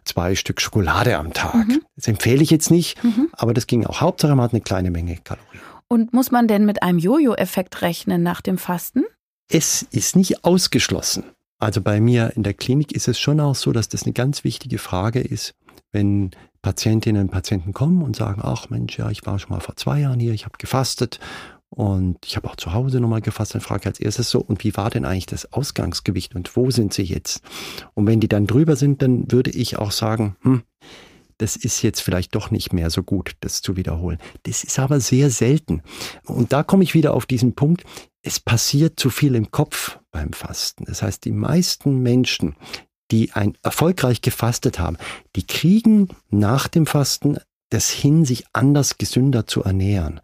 zwei 0.03 0.35
Stück 0.35 0.59
Schokolade 0.59 1.17
am 1.17 1.31
Tag. 1.31 1.67
Mhm. 1.67 1.81
Das 1.95 2.07
empfehle 2.07 2.43
ich 2.43 2.49
jetzt 2.49 2.71
nicht, 2.71 3.01
mhm. 3.03 3.29
aber 3.31 3.53
das 3.53 3.67
ging 3.67 3.85
auch. 3.85 4.01
Hauptsache, 4.01 4.35
man 4.35 4.43
hat 4.43 4.53
eine 4.53 4.61
kleine 4.61 4.91
Menge 4.91 5.17
Kalorien. 5.23 5.61
Und 5.87 6.13
muss 6.13 6.31
man 6.31 6.49
denn 6.49 6.65
mit 6.65 6.83
einem 6.83 6.99
Jojo-Effekt 6.99 7.81
rechnen 7.81 8.21
nach 8.21 8.41
dem 8.41 8.57
Fasten? 8.57 9.03
Es 9.49 9.83
ist 9.91 10.15
nicht 10.17 10.43
ausgeschlossen. 10.43 11.23
Also 11.59 11.79
bei 11.79 12.01
mir 12.01 12.33
in 12.35 12.43
der 12.43 12.53
Klinik 12.53 12.91
ist 12.91 13.07
es 13.07 13.17
schon 13.17 13.39
auch 13.39 13.55
so, 13.55 13.71
dass 13.71 13.87
das 13.87 14.03
eine 14.03 14.13
ganz 14.13 14.43
wichtige 14.43 14.77
Frage 14.77 15.21
ist, 15.21 15.55
wenn 15.93 16.31
Patientinnen 16.65 17.21
und 17.21 17.29
Patienten 17.29 17.73
kommen 17.73 18.01
und 18.01 18.15
sagen, 18.15 18.41
ach 18.43 18.71
Mensch, 18.71 18.97
ja, 18.97 19.11
ich 19.11 19.23
war 19.27 19.37
schon 19.37 19.51
mal 19.51 19.59
vor 19.59 19.75
zwei 19.75 19.99
Jahren 19.99 20.19
hier, 20.19 20.33
ich 20.33 20.45
habe 20.45 20.57
gefastet 20.57 21.19
und 21.69 22.17
ich 22.25 22.37
habe 22.37 22.49
auch 22.49 22.55
zu 22.55 22.73
Hause 22.73 22.99
nochmal 22.99 23.21
gefasst, 23.21 23.53
dann 23.53 23.61
frage 23.61 23.81
ich 23.81 23.85
als 23.85 23.99
erstes 23.99 24.31
so, 24.31 24.39
und 24.39 24.63
wie 24.63 24.75
war 24.75 24.89
denn 24.89 25.05
eigentlich 25.05 25.27
das 25.27 25.53
Ausgangsgewicht 25.53 26.33
und 26.33 26.55
wo 26.55 26.71
sind 26.71 26.91
sie 26.91 27.03
jetzt? 27.03 27.43
Und 27.93 28.07
wenn 28.07 28.19
die 28.19 28.27
dann 28.27 28.47
drüber 28.47 28.75
sind, 28.75 29.03
dann 29.03 29.31
würde 29.31 29.51
ich 29.51 29.77
auch 29.77 29.91
sagen, 29.91 30.37
hm, 30.41 30.63
das 31.37 31.55
ist 31.55 31.83
jetzt 31.83 31.99
vielleicht 31.99 32.33
doch 32.33 32.49
nicht 32.49 32.73
mehr 32.73 32.89
so 32.89 33.03
gut, 33.03 33.33
das 33.41 33.61
zu 33.61 33.77
wiederholen. 33.77 34.17
Das 34.43 34.63
ist 34.63 34.79
aber 34.79 34.99
sehr 34.99 35.29
selten. 35.29 35.83
Und 36.25 36.51
da 36.51 36.63
komme 36.63 36.83
ich 36.83 36.95
wieder 36.95 37.13
auf 37.13 37.27
diesen 37.27 37.53
Punkt, 37.53 37.83
es 38.23 38.39
passiert 38.39 38.99
zu 38.99 39.11
viel 39.11 39.35
im 39.35 39.51
Kopf 39.51 39.99
beim 40.09 40.33
Fasten. 40.33 40.85
Das 40.85 41.03
heißt, 41.03 41.25
die 41.25 41.31
meisten 41.31 42.01
Menschen, 42.01 42.55
die 43.11 43.31
ein 43.33 43.57
erfolgreich 43.61 44.21
gefastet 44.21 44.79
haben, 44.79 44.97
die 45.35 45.45
kriegen 45.45 46.09
nach 46.29 46.67
dem 46.67 46.85
Fasten 46.85 47.37
das 47.69 47.89
hin, 47.89 48.25
sich 48.25 48.45
anders 48.53 48.97
gesünder 48.97 49.47
zu 49.47 49.63
ernähren. 49.63 50.21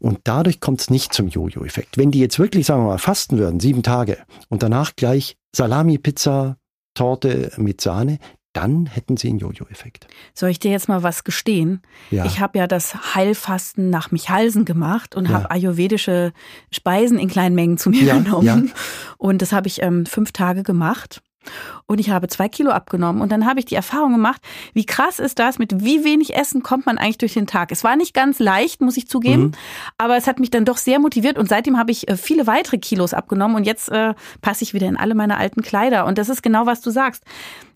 Und 0.00 0.20
dadurch 0.24 0.60
kommt 0.60 0.80
es 0.80 0.90
nicht 0.90 1.12
zum 1.12 1.28
Jojo-Effekt. 1.28 1.98
Wenn 1.98 2.10
die 2.10 2.20
jetzt 2.20 2.38
wirklich, 2.38 2.66
sagen 2.66 2.82
wir 2.82 2.88
mal, 2.88 2.98
fasten 2.98 3.38
würden, 3.38 3.58
sieben 3.58 3.82
Tage, 3.82 4.18
und 4.48 4.62
danach 4.62 4.94
gleich 4.94 5.36
Salami, 5.54 5.98
Pizza, 5.98 6.56
Torte 6.94 7.52
mit 7.56 7.80
Sahne, 7.80 8.18
dann 8.52 8.86
hätten 8.86 9.16
sie 9.16 9.28
einen 9.28 9.38
Jojo-Effekt. 9.38 10.06
Soll 10.34 10.50
ich 10.50 10.58
dir 10.58 10.70
jetzt 10.70 10.88
mal 10.88 11.02
was 11.02 11.22
gestehen? 11.24 11.82
Ja. 12.10 12.24
Ich 12.24 12.40
habe 12.40 12.58
ja 12.58 12.66
das 12.66 13.14
Heilfasten 13.14 13.90
nach 13.90 14.10
Michalsen 14.10 14.64
gemacht 14.64 15.14
und 15.14 15.26
ja. 15.26 15.34
habe 15.34 15.50
ayurvedische 15.50 16.32
Speisen 16.72 17.18
in 17.18 17.28
kleinen 17.28 17.54
Mengen 17.54 17.78
zu 17.78 17.90
mir 17.90 18.04
ja. 18.04 18.18
genommen. 18.18 18.72
Und 19.16 19.42
das 19.42 19.52
habe 19.52 19.68
ich 19.68 19.82
ähm, 19.82 20.06
fünf 20.06 20.32
Tage 20.32 20.62
gemacht. 20.62 21.22
Und 21.86 22.00
ich 22.00 22.10
habe 22.10 22.28
zwei 22.28 22.48
Kilo 22.48 22.70
abgenommen. 22.70 23.22
Und 23.22 23.32
dann 23.32 23.46
habe 23.46 23.60
ich 23.60 23.66
die 23.66 23.74
Erfahrung 23.74 24.12
gemacht, 24.12 24.40
wie 24.74 24.84
krass 24.84 25.18
ist 25.18 25.38
das, 25.38 25.58
mit 25.58 25.84
wie 25.84 26.04
wenig 26.04 26.34
Essen 26.34 26.62
kommt 26.62 26.86
man 26.86 26.98
eigentlich 26.98 27.18
durch 27.18 27.34
den 27.34 27.46
Tag. 27.46 27.72
Es 27.72 27.84
war 27.84 27.96
nicht 27.96 28.14
ganz 28.14 28.38
leicht, 28.38 28.80
muss 28.80 28.96
ich 28.96 29.08
zugeben, 29.08 29.42
mhm. 29.42 29.52
aber 29.96 30.16
es 30.16 30.26
hat 30.26 30.38
mich 30.38 30.50
dann 30.50 30.64
doch 30.64 30.76
sehr 30.76 30.98
motiviert. 30.98 31.38
Und 31.38 31.48
seitdem 31.48 31.78
habe 31.78 31.90
ich 31.90 32.08
äh, 32.08 32.16
viele 32.16 32.46
weitere 32.46 32.78
Kilos 32.78 33.14
abgenommen. 33.14 33.56
Und 33.56 33.64
jetzt 33.64 33.88
äh, 33.88 34.14
passe 34.40 34.64
ich 34.64 34.74
wieder 34.74 34.88
in 34.88 34.96
alle 34.96 35.14
meine 35.14 35.38
alten 35.38 35.62
Kleider. 35.62 36.06
Und 36.06 36.18
das 36.18 36.28
ist 36.28 36.42
genau, 36.42 36.66
was 36.66 36.80
du 36.80 36.90
sagst. 36.90 37.24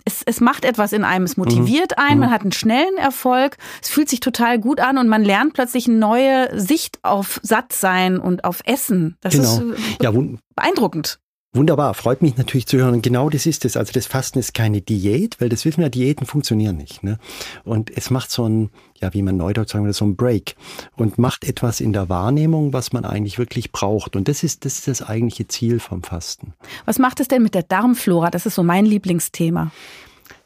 Es, 0.05 0.23
es 0.25 0.41
macht 0.41 0.65
etwas 0.65 0.93
in 0.93 1.05
einem, 1.05 1.25
es 1.25 1.37
motiviert 1.37 1.93
mhm. 1.97 2.05
einen, 2.05 2.21
man 2.21 2.29
mhm. 2.31 2.33
hat 2.33 2.43
einen 2.43 2.53
schnellen 2.53 2.97
Erfolg, 2.97 3.57
es 3.81 3.89
fühlt 3.89 4.09
sich 4.09 4.19
total 4.19 4.59
gut 4.59 4.81
an 4.81 4.99
und 4.99 5.07
man 5.07 5.23
lernt 5.23 5.55
plötzlich 5.55 5.87
eine 5.87 5.97
neue 5.97 6.61
Sicht 6.61 6.99
auf 7.03 7.39
Sattsein 7.45 8.19
und 8.19 8.45
auf 8.45 8.63
Essen. 8.65 9.17
Das 9.21 9.35
genau. 9.35 9.45
ist 9.45 9.61
äh, 9.61 10.03
ja, 10.03 10.11
beeindruckend. 10.57 11.21
Wunderbar, 11.55 11.93
freut 11.93 12.23
mich 12.23 12.39
natürlich 12.39 12.67
zu 12.67 12.79
hören. 12.79 13.03
Genau 13.03 13.29
das 13.29 13.45
ist 13.45 13.67
es. 13.67 13.77
Also 13.77 13.93
das 13.93 14.07
Fasten 14.07 14.39
ist 14.39 14.55
keine 14.55 14.81
Diät, 14.81 15.39
weil 15.39 15.51
das 15.51 15.67
wissen 15.67 15.83
wir, 15.83 15.91
Diäten 15.91 16.25
funktionieren 16.25 16.79
nicht. 16.79 17.03
Ne? 17.03 17.19
Und 17.63 17.95
es 17.95 18.09
macht 18.09 18.31
so 18.31 18.49
ein, 18.49 18.71
ja, 19.03 19.13
wie 19.13 19.21
man 19.21 19.37
neudeutsch 19.37 19.73
sagen 19.73 19.85
würde, 19.85 19.93
so 19.93 20.07
ein 20.07 20.17
Break 20.17 20.57
und 20.97 21.19
macht 21.19 21.45
etwas 21.45 21.83
in 21.83 21.93
der 21.93 22.09
Wahrnehmung, 22.09 22.73
was 22.73 22.95
man 22.95 23.05
eigentlich 23.05 23.39
wirklich 23.39 23.71
braucht. 23.71 24.17
Und 24.17 24.29
das 24.29 24.43
ist, 24.45 24.65
das 24.65 24.79
ist 24.79 24.89
das 24.89 25.03
eigentliche 25.03 25.47
Ziel 25.47 25.79
vom 25.79 26.03
Fasten. 26.03 26.55
Was 26.87 26.99
macht 26.99 27.21
es 27.21 27.29
denn 27.29 27.43
mit 27.43 27.55
der 27.55 27.65
Darmflora? 27.65 28.31
Das 28.31 28.47
ist 28.47 28.55
so 28.55 28.63
mein 28.63 28.87
Lieblingsthema. 28.87 29.73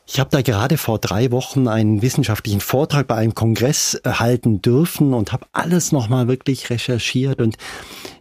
Ich 0.08 0.20
habe 0.20 0.30
da 0.30 0.40
gerade 0.40 0.78
vor 0.78 1.00
drei 1.00 1.32
Wochen 1.32 1.66
einen 1.66 2.00
wissenschaftlichen 2.00 2.60
Vortrag 2.60 3.08
bei 3.08 3.16
einem 3.16 3.34
Kongress 3.34 4.00
halten 4.04 4.62
dürfen 4.62 5.12
und 5.12 5.32
habe 5.32 5.46
alles 5.52 5.90
nochmal 5.90 6.28
wirklich 6.28 6.70
recherchiert 6.70 7.40
und 7.40 7.56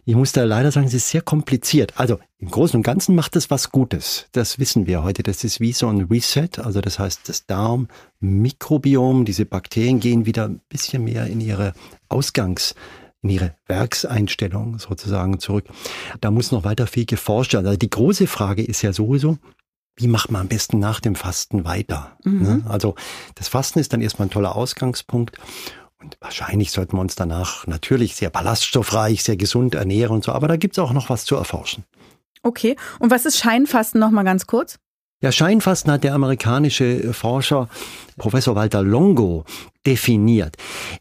ich 0.04 0.16
muss 0.16 0.32
da 0.32 0.44
leider 0.44 0.72
sagen, 0.72 0.86
es 0.86 0.94
ist 0.94 1.08
sehr 1.08 1.22
kompliziert. 1.22 1.94
Also 1.96 2.18
im 2.38 2.50
Großen 2.50 2.76
und 2.76 2.82
Ganzen 2.82 3.14
macht 3.14 3.36
es 3.36 3.50
was 3.50 3.70
Gutes. 3.70 4.26
Das 4.32 4.58
wissen 4.58 4.86
wir 4.86 5.02
heute. 5.02 5.22
Das 5.22 5.42
ist 5.42 5.58
wie 5.58 5.72
so 5.72 5.88
ein 5.88 6.02
Reset. 6.02 6.60
Also 6.62 6.80
das 6.80 6.98
heißt, 6.98 7.28
das 7.28 7.46
Darmmikrobiom, 7.46 9.24
diese 9.24 9.46
Bakterien 9.46 9.98
gehen 9.98 10.26
wieder 10.26 10.44
ein 10.48 10.60
bisschen 10.68 11.04
mehr 11.04 11.26
in 11.26 11.40
ihre 11.40 11.72
Ausgangs- 12.08 12.74
in 13.22 13.30
ihre 13.30 13.56
Werkseinstellung 13.66 14.78
sozusagen 14.78 15.40
zurück. 15.40 15.64
Da 16.20 16.30
muss 16.30 16.52
noch 16.52 16.64
weiter 16.64 16.86
viel 16.86 17.06
geforscht 17.06 17.54
werden. 17.54 17.66
Also 17.66 17.78
die 17.78 17.90
große 17.90 18.26
Frage 18.26 18.62
ist 18.62 18.82
ja 18.82 18.92
sowieso, 18.92 19.38
wie 19.96 20.08
macht 20.08 20.30
man 20.30 20.42
am 20.42 20.48
besten 20.48 20.78
nach 20.78 21.00
dem 21.00 21.14
Fasten 21.14 21.64
weiter? 21.64 22.16
Mhm. 22.24 22.42
Ne? 22.42 22.64
Also 22.68 22.94
das 23.34 23.48
Fasten 23.48 23.78
ist 23.78 23.92
dann 23.92 24.02
erstmal 24.02 24.28
ein 24.28 24.30
toller 24.30 24.54
Ausgangspunkt. 24.54 25.38
Und 25.98 26.18
wahrscheinlich 26.20 26.70
sollten 26.70 26.96
wir 26.96 27.00
uns 27.00 27.14
danach 27.14 27.66
natürlich 27.66 28.14
sehr 28.14 28.30
ballaststoffreich, 28.30 29.22
sehr 29.22 29.36
gesund 29.36 29.74
ernähren 29.74 30.14
und 30.14 30.24
so. 30.24 30.32
Aber 30.32 30.48
da 30.48 30.56
gibt's 30.56 30.78
auch 30.78 30.92
noch 30.92 31.08
was 31.08 31.24
zu 31.24 31.34
erforschen. 31.36 31.84
Okay. 32.42 32.76
Und 32.98 33.10
was 33.10 33.26
ist 33.26 33.38
Scheinfasten 33.38 33.98
nochmal 33.98 34.24
ganz 34.24 34.46
kurz? 34.46 34.78
Ja, 35.22 35.32
Scheinfasten 35.32 35.90
hat 35.90 36.04
der 36.04 36.14
amerikanische 36.14 37.14
Forscher 37.14 37.68
Professor 38.18 38.54
Walter 38.54 38.82
Longo 38.82 39.44
definiert. 39.86 40.56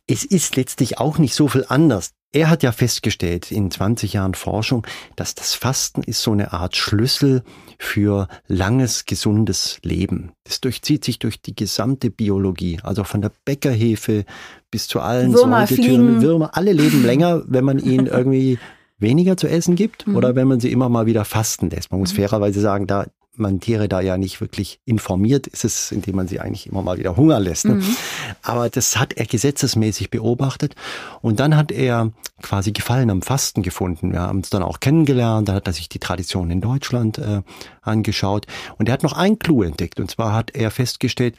Es 0.08 0.24
ist 0.24 0.56
letztlich 0.56 1.00
auch 1.00 1.18
nicht 1.18 1.36
so 1.36 1.50
viel 1.50 1.66
anders. 1.68 2.12
Er 2.32 2.50
hat 2.50 2.64
ja 2.64 2.72
festgestellt 2.72 3.52
in 3.52 3.72
20 3.72 4.14
Jahren 4.14 4.34
Forschung, 4.34 4.88
dass 5.16 5.36
das 5.36 5.54
Fasten 5.54 6.02
ist 6.02 6.22
so 6.22 6.32
eine 6.32 6.54
Art 6.54 6.78
Schlüssel 6.78 7.44
für 7.78 8.28
langes, 8.48 9.06
gesundes 9.06 9.80
Leben. 9.84 10.32
Das 10.46 10.62
durchzieht 10.62 11.04
sich 11.04 11.20
durch 11.20 11.42
die 11.42 11.56
gesamte 11.56 12.10
Biologie, 12.10 12.80
also 12.84 13.04
von 13.04 13.22
der 13.22 13.32
Bäckerhefe 13.44 14.26
bis 14.72 14.88
zu 14.88 15.02
allen 15.02 15.34
Würmer, 15.34 15.68
Säugetüren, 15.68 16.22
Würmer. 16.22 16.58
Alle 16.58 16.72
leben 16.72 17.06
länger, 17.06 17.44
wenn 17.48 17.66
man 17.66 17.80
ihnen 17.80 18.08
irgendwie 18.08 18.60
weniger 18.98 19.36
zu 19.36 19.48
essen 19.48 19.76
gibt 19.76 20.08
mhm. 20.08 20.16
oder 20.16 20.36
wenn 20.36 20.48
man 20.48 20.62
sie 20.62 20.72
immer 20.72 20.88
mal 20.88 21.06
wieder 21.06 21.26
fasten 21.26 21.70
lässt. 21.70 21.92
Man 21.92 22.00
muss 22.00 22.14
mhm. 22.14 22.18
fairerweise 22.18 22.62
sagen, 22.62 22.88
da 22.88 23.08
man 23.38 23.60
Tiere 23.60 23.88
da 23.88 24.02
ja 24.02 24.18
nicht 24.18 24.42
wirklich 24.42 24.80
informiert, 24.86 25.48
ist 25.48 25.66
es, 25.66 25.92
indem 25.92 26.16
man 26.16 26.28
sie 26.28 26.40
eigentlich 26.40 26.68
immer 26.68 26.82
mal 26.82 26.98
wieder 26.98 27.16
hungern 27.18 27.44
lässt. 27.44 27.66
Ne? 27.66 27.76
Mhm. 27.76 27.96
Aber 28.42 28.70
das 28.70 28.98
hat 28.98 29.14
er 29.14 29.26
gesetzesmäßig 29.26 30.10
beobachtet. 30.10 30.76
Und 31.22 31.40
dann 31.40 31.56
hat 31.56 31.72
er 31.72 32.12
quasi 32.42 32.72
Gefallen 32.72 33.10
am 33.10 33.22
Fasten 33.22 33.62
gefunden. 33.62 34.12
Wir 34.12 34.22
haben 34.22 34.40
es 34.40 34.50
dann 34.50 34.64
auch 34.64 34.80
kennengelernt. 34.80 35.50
Da 35.50 35.54
hat 35.54 35.68
er 35.68 35.74
sich 35.74 35.90
die 35.90 36.00
Tradition 36.00 36.52
in 36.52 36.62
Deutschland 36.62 37.18
äh, 37.18 37.42
angeschaut. 37.82 38.48
Und 38.78 38.90
er 38.90 38.94
hat 38.94 39.04
noch 39.04 39.14
ein 39.14 39.40
Clou 39.40 39.64
entdeckt. 39.64 40.00
Und 40.00 40.12
zwar 40.12 40.34
hat 40.34 40.52
er 40.56 40.72
festgestellt, 40.72 41.36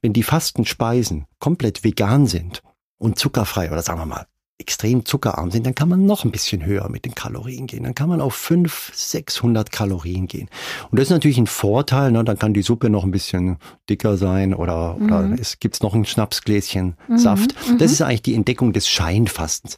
wenn 0.00 0.12
die 0.12 0.22
Fastenspeisen 0.22 1.26
komplett 1.38 1.84
vegan 1.84 2.26
sind 2.26 2.62
und 2.98 3.18
zuckerfrei 3.18 3.70
oder 3.70 3.82
sagen 3.82 4.00
wir 4.00 4.06
mal 4.06 4.26
extrem 4.58 5.04
zuckerarm 5.04 5.50
sind, 5.50 5.66
dann 5.66 5.74
kann 5.74 5.88
man 5.88 6.04
noch 6.04 6.24
ein 6.24 6.32
bisschen 6.32 6.66
höher 6.66 6.88
mit 6.88 7.04
den 7.04 7.14
Kalorien 7.14 7.66
gehen. 7.68 7.84
Dann 7.84 7.94
kann 7.94 8.08
man 8.08 8.20
auf 8.20 8.34
500, 8.34 8.92
600 8.92 9.70
Kalorien 9.70 10.26
gehen. 10.26 10.48
Und 10.90 10.98
das 10.98 11.06
ist 11.08 11.12
natürlich 11.12 11.38
ein 11.38 11.46
Vorteil. 11.46 12.10
Ne? 12.10 12.24
Dann 12.24 12.38
kann 12.38 12.54
die 12.54 12.62
Suppe 12.62 12.90
noch 12.90 13.04
ein 13.04 13.12
bisschen 13.12 13.58
dicker 13.88 14.16
sein 14.16 14.54
oder, 14.54 14.96
mhm. 14.98 15.06
oder 15.06 15.30
es 15.40 15.60
gibt 15.60 15.80
noch 15.82 15.94
ein 15.94 16.04
Schnapsgläschen 16.04 16.96
mhm. 17.08 17.18
Saft. 17.18 17.54
Das 17.54 17.68
mhm. 17.68 17.80
ist 17.94 18.02
eigentlich 18.02 18.22
die 18.22 18.34
Entdeckung 18.34 18.72
des 18.72 18.88
Scheinfastens. 18.88 19.76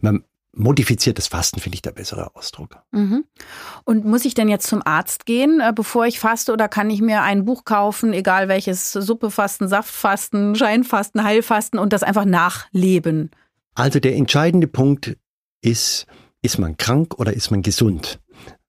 Man, 0.00 0.22
modifiziertes 0.52 1.28
Fasten 1.28 1.60
finde 1.60 1.74
ich 1.74 1.82
der 1.82 1.92
bessere 1.92 2.34
Ausdruck. 2.34 2.78
Mhm. 2.92 3.24
Und 3.84 4.04
muss 4.04 4.24
ich 4.24 4.34
denn 4.34 4.48
jetzt 4.48 4.66
zum 4.66 4.82
Arzt 4.84 5.26
gehen, 5.26 5.60
äh, 5.60 5.72
bevor 5.74 6.06
ich 6.06 6.20
faste, 6.20 6.52
oder 6.52 6.68
kann 6.68 6.90
ich 6.90 7.00
mir 7.00 7.22
ein 7.22 7.44
Buch 7.44 7.64
kaufen, 7.64 8.12
egal 8.12 8.48
welches, 8.48 8.92
Suppefasten, 8.92 9.68
Saftfasten, 9.68 10.54
Scheinfasten, 10.54 11.22
Heilfasten 11.22 11.78
und 11.78 11.92
das 11.92 12.02
einfach 12.02 12.24
nachleben? 12.24 13.30
Also 13.74 14.00
der 14.00 14.16
entscheidende 14.16 14.66
Punkt 14.66 15.16
ist, 15.62 16.06
ist 16.42 16.58
man 16.58 16.76
krank 16.76 17.18
oder 17.18 17.32
ist 17.32 17.50
man 17.50 17.62
gesund? 17.62 18.20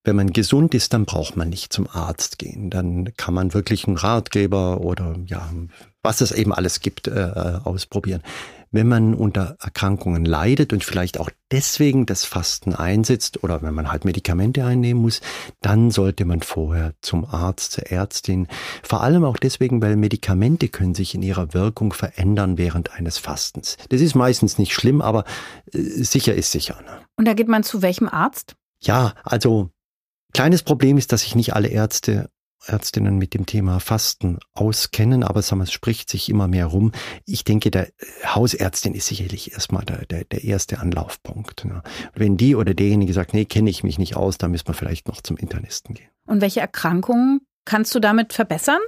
Wenn 0.04 0.16
man 0.16 0.34
gesund 0.34 0.74
ist, 0.74 0.94
dann 0.94 1.06
braucht 1.06 1.38
man 1.38 1.50
nicht 1.50 1.72
zum 1.72 1.88
Arzt 1.88 2.40
gehen. 2.40 2.72
Dann 2.72 3.14
kann 3.18 3.34
man 3.34 3.54
wirklich 3.54 3.88
einen 3.88 3.98
Ratgeber 3.98 4.82
oder 4.82 5.16
ja, 5.28 5.52
was 6.02 6.22
es 6.22 6.32
eben 6.32 6.54
alles 6.54 6.80
gibt, 6.80 7.08
äh, 7.08 7.60
ausprobieren 7.64 8.24
wenn 8.72 8.88
man 8.88 9.14
unter 9.14 9.58
Erkrankungen 9.60 10.26
leidet 10.26 10.72
und 10.74 10.84
vielleicht 10.84 11.20
auch 11.20 11.30
deswegen 11.52 12.06
das 12.06 12.24
Fasten 12.24 12.74
einsetzt 12.74 13.44
oder 13.44 13.62
wenn 13.62 13.74
man 13.74 13.92
halt 13.92 14.06
Medikamente 14.06 14.66
einnehmen 14.66 15.02
muss, 15.02 15.22
dann 15.62 15.92
sollte 15.92 16.26
man 16.26 16.42
vorher 16.42 16.94
zum 17.02 17.26
Arzt, 17.26 17.74
zur 17.74 17.88
Ärztin. 17.88 18.48
Vor 18.82 19.02
allem 19.02 19.26
auch 19.26 19.38
deswegen, 19.38 19.82
weil 19.82 19.98
Medikamente 19.98 20.70
können 20.70 20.96
sich 20.96 21.14
in 21.14 21.22
ihrer 21.22 21.54
Wirkung 21.54 21.92
verändern 21.92 22.58
während 22.58 22.94
eines 22.94 23.18
Fastens. 23.18 23.78
Das 23.90 24.02
ist 24.02 24.16
meistens 24.16 24.58
nicht 24.58 24.74
schlimm, 24.74 25.02
aber 25.02 25.26
äh, 25.74 25.80
sicher 25.80 26.34
ist 26.34 26.52
sicher. 26.52 26.82
Ne? 26.86 27.02
Und 27.18 27.28
da 27.28 27.34
geht 27.34 27.50
man 27.50 27.64
zu 27.64 27.82
welchem 27.82 28.08
Arzt? 28.08 28.56
Ja, 28.82 29.14
also 29.24 29.70
kleines 30.34 30.64
Problem 30.64 30.98
ist, 30.98 31.12
dass 31.12 31.22
sich 31.22 31.36
nicht 31.36 31.54
alle 31.54 31.68
Ärzte 31.68 32.30
Ärztinnen 32.66 33.18
mit 33.18 33.34
dem 33.34 33.46
Thema 33.46 33.80
Fasten 33.80 34.40
auskennen, 34.54 35.24
aber 35.24 35.42
sagen 35.42 35.62
wir, 35.62 35.64
es 35.64 35.72
spricht 35.72 36.10
sich 36.10 36.30
immer 36.30 36.48
mehr 36.48 36.68
rum. 36.68 36.92
Ich 37.26 37.44
denke, 37.44 37.72
der 37.72 37.90
Hausärztin 38.26 38.94
ist 38.94 39.08
sicherlich 39.08 39.54
erstmal 39.54 39.84
der, 39.84 40.06
der, 40.06 40.26
der 40.26 40.44
erste 40.44 40.80
Anlaufpunkt. 40.80 41.66
Ne? 41.66 41.82
Wenn 42.14 42.38
die 42.38 42.56
oder 42.56 42.74
derjenige 42.74 43.14
sagt, 43.14 43.34
nee, 43.34 43.46
kenne 43.46 43.70
ich 43.70 43.84
mich 43.84 43.98
nicht 43.98 44.16
aus, 44.16 44.38
dann 44.38 44.52
müssen 44.52 44.68
wir 44.68 44.74
vielleicht 44.74 45.08
noch 45.08 45.22
zum 45.22 45.38
Internisten 45.38 45.96
gehen. 45.96 46.10
Und 46.26 46.42
welche 46.42 46.60
Erkrankungen 46.60 47.42
kannst 47.66 47.94
du 47.96 48.00
damit 48.00 48.34
verbessern? 48.34 48.80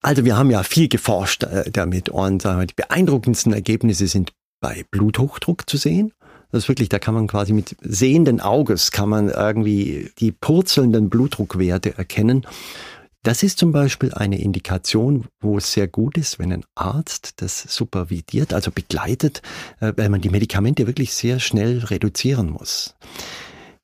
Also 0.00 0.24
wir 0.24 0.36
haben 0.36 0.50
ja 0.50 0.62
viel 0.62 0.88
geforscht 0.88 1.42
äh, 1.42 1.70
damit 1.70 2.08
und 2.08 2.42
sagen 2.42 2.60
wir, 2.60 2.66
die 2.66 2.74
beeindruckendsten 2.74 3.52
Ergebnisse 3.52 4.06
sind 4.06 4.32
bei 4.60 4.84
Bluthochdruck 4.90 5.68
zu 5.68 5.76
sehen. 5.76 6.12
Das 6.50 6.64
ist 6.64 6.68
wirklich, 6.68 6.88
da 6.88 6.98
kann 6.98 7.14
man 7.14 7.26
quasi 7.26 7.52
mit 7.52 7.76
sehenden 7.82 8.40
Auges 8.40 8.90
kann 8.90 9.08
man 9.10 9.28
irgendwie 9.28 10.10
die 10.18 10.32
purzelnden 10.32 11.10
Blutdruckwerte 11.10 11.98
erkennen. 11.98 12.46
Das 13.24 13.42
ist 13.42 13.58
zum 13.58 13.72
Beispiel 13.72 14.14
eine 14.14 14.40
Indikation, 14.40 15.26
wo 15.40 15.58
es 15.58 15.72
sehr 15.72 15.88
gut 15.88 16.16
ist, 16.16 16.38
wenn 16.38 16.52
ein 16.52 16.64
Arzt 16.74 17.42
das 17.42 17.60
supervidiert, 17.62 18.52
also 18.52 18.70
begleitet, 18.70 19.42
äh, 19.80 19.92
weil 19.96 20.08
man 20.08 20.20
die 20.20 20.30
Medikamente 20.30 20.86
wirklich 20.86 21.12
sehr 21.12 21.40
schnell 21.40 21.80
reduzieren 21.80 22.50
muss. 22.50 22.94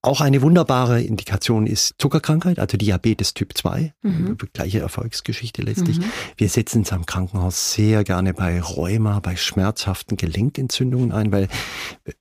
Auch 0.04 0.20
eine 0.20 0.42
wunderbare 0.42 1.00
Indikation 1.00 1.66
ist 1.66 1.94
Zuckerkrankheit, 1.96 2.58
also 2.58 2.76
Diabetes 2.76 3.32
Typ 3.32 3.56
2. 3.56 3.94
Mhm. 4.02 4.36
Gleiche 4.52 4.80
Erfolgsgeschichte 4.80 5.62
letztlich. 5.62 5.98
Mhm. 5.98 6.04
Wir 6.36 6.50
setzen 6.50 6.82
es 6.82 6.92
am 6.92 7.06
Krankenhaus 7.06 7.72
sehr 7.72 8.04
gerne 8.04 8.34
bei 8.34 8.60
Rheuma, 8.60 9.20
bei 9.20 9.34
schmerzhaften 9.36 10.18
Gelenkentzündungen 10.18 11.10
ein, 11.10 11.32
weil 11.32 11.48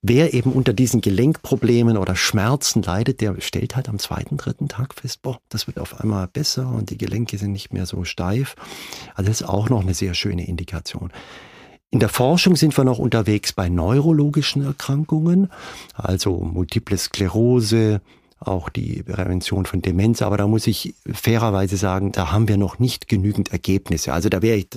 wer 0.01 0.33
eben 0.33 0.53
unter 0.53 0.71
diesen 0.71 1.01
Gelenkproblemen 1.01 1.97
oder 1.97 2.15
Schmerzen 2.15 2.83
leidet, 2.83 3.19
der 3.19 3.35
stellt 3.41 3.75
halt 3.75 3.89
am 3.89 3.99
zweiten, 3.99 4.37
dritten 4.37 4.69
Tag 4.69 4.93
fest, 4.93 5.21
boah, 5.21 5.41
das 5.49 5.67
wird 5.67 5.77
auf 5.77 5.99
einmal 5.99 6.29
besser 6.29 6.69
und 6.69 6.89
die 6.89 6.97
Gelenke 6.97 7.37
sind 7.37 7.51
nicht 7.51 7.73
mehr 7.73 7.85
so 7.85 8.05
steif. 8.05 8.55
Also 9.13 9.29
das 9.29 9.41
ist 9.41 9.47
auch 9.49 9.67
noch 9.67 9.81
eine 9.81 9.93
sehr 9.93 10.13
schöne 10.13 10.47
Indikation. 10.47 11.11
In 11.93 11.99
der 11.99 12.09
Forschung 12.09 12.55
sind 12.55 12.75
wir 12.75 12.85
noch 12.85 12.97
unterwegs 12.97 13.53
bei 13.53 13.69
neurologischen 13.69 14.65
Erkrankungen, 14.65 15.51
also 15.93 16.39
Multiple 16.39 16.97
Sklerose, 16.97 18.01
auch 18.39 18.69
die 18.69 19.03
Prävention 19.03 19.67
von 19.67 19.83
Demenz. 19.83 20.23
Aber 20.23 20.37
da 20.37 20.47
muss 20.47 20.65
ich 20.65 20.95
fairerweise 21.05 21.77
sagen, 21.77 22.11
da 22.11 22.31
haben 22.31 22.47
wir 22.47 22.57
noch 22.57 22.79
nicht 22.79 23.07
genügend 23.07 23.51
Ergebnisse. 23.51 24.11
Also 24.11 24.29
da 24.29 24.41
wäre 24.41 24.57
ich, 24.57 24.69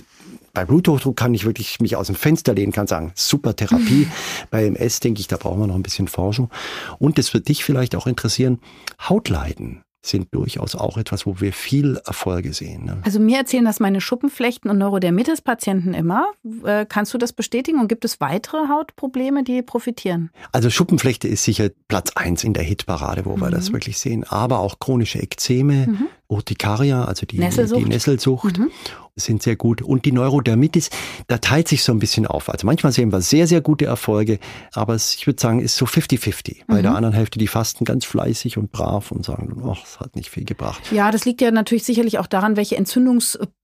bei 0.53 0.67
Bluthochdruck 0.67 1.17
kann 1.17 1.33
ich 1.33 1.47
wirklich 1.47 1.81
mich 1.81 1.97
aus 1.97 2.09
dem 2.09 2.17
Fenster 2.17 2.53
lehnen, 2.53 2.73
kann 2.73 2.87
sagen, 2.87 3.13
super 3.15 3.57
Therapie. 3.57 4.05
Mhm. 4.05 4.13
Bei 4.51 4.67
MS 4.67 5.01
denke 5.01 5.21
ich, 5.23 5.27
da 5.27 5.39
brauchen 5.39 5.61
wir 5.61 5.67
noch 5.69 5.75
ein 5.75 5.83
bisschen 5.83 6.09
Forschung. 6.09 6.51
Und 6.99 7.17
das 7.17 7.33
wird 7.33 7.49
dich 7.49 7.65
vielleicht 7.65 7.97
auch 7.97 8.07
interessieren, 8.07 8.59
Hautleiden 9.01 9.86
sind 10.07 10.29
durchaus 10.33 10.75
auch 10.75 10.97
etwas, 10.97 11.27
wo 11.27 11.41
wir 11.41 11.53
viel 11.53 12.01
Erfolge 12.07 12.53
sehen. 12.53 12.85
Ne? 12.85 12.99
Also 13.03 13.21
mir 13.21 13.39
erzählen 13.39 13.65
das 13.65 13.81
meine 13.81 14.01
Schuppenflechten- 14.01 14.71
und 14.71 14.79
Neurodermitis-Patienten 14.79 15.95
immer. 15.95 16.27
Äh, 16.65 16.87
kannst 16.89 17.13
du 17.15 17.19
das 17.19 17.33
bestätigen 17.33 17.81
und 17.81 17.89
gibt 17.89 18.05
es 18.05 18.21
weitere 18.21 18.69
Hautprobleme, 18.69 19.45
die 19.45 19.63
profitieren? 19.63 20.31
Also 20.53 20.71
Schuppenflechte 20.71 21.29
ist 21.29 21.45
sicher 21.45 21.71
Platz 21.89 22.13
eins 22.15 22.45
in 22.45 22.53
der 22.53 22.63
Hitparade, 22.63 23.25
wo 23.25 23.37
mhm. 23.37 23.41
wir 23.41 23.51
das 23.51 23.73
wirklich 23.73 23.99
sehen. 23.99 24.25
Aber 24.25 24.61
auch 24.61 24.79
chronische 24.79 25.21
Ekzeme, 25.21 25.87
mhm. 25.87 26.09
Urtikaria, 26.29 27.05
also 27.05 27.27
die 27.27 27.39
Nesselsucht, 27.39 27.81
die 27.81 27.85
Nesselsucht 27.89 28.59
mhm 28.59 28.71
sind 29.17 29.43
sehr 29.43 29.57
gut. 29.57 29.83
Und 29.83 30.05
die 30.05 30.13
Neurodermitis, 30.13 30.91
da 31.27 31.39
teilt 31.39 31.69
sich 31.69 31.83
so 31.83 31.93
ein 31.93 31.99
bisschen 31.99 32.27
auf. 32.27 32.51
Also 32.51 32.67
manchmal 32.67 32.93
sehen 32.93 33.11
wir 33.11 33.21
sehr, 33.23 33.47
sehr 33.47 33.63
gute 33.63 33.87
Erfolge, 33.87 34.39
aber 34.75 34.95
es, 34.95 35.15
ich 35.15 35.27
würde 35.27 35.41
sagen, 35.41 35.61
ist 35.61 35.77
so 35.77 35.87
50-50. 35.87 36.65
Bei 36.67 36.83
der 36.83 36.91
mhm. 36.91 36.97
anderen 36.97 37.15
Hälfte, 37.15 37.39
die 37.39 37.47
fasten 37.47 37.85
ganz 37.85 38.05
fleißig 38.05 38.59
und 38.59 38.73
brav 38.73 39.11
und 39.11 39.25
sagen, 39.25 39.63
ach, 39.67 39.83
es 39.85 39.99
hat 40.01 40.17
nicht 40.17 40.29
viel 40.29 40.45
gebracht. 40.45 40.83
Ja, 40.93 41.11
das 41.11 41.25
liegt 41.25 41.41
ja 41.41 41.51
natürlich 41.51 41.85
sicherlich 41.85 42.19
auch 42.19 42.27
daran, 42.27 42.57
welche 42.57 42.77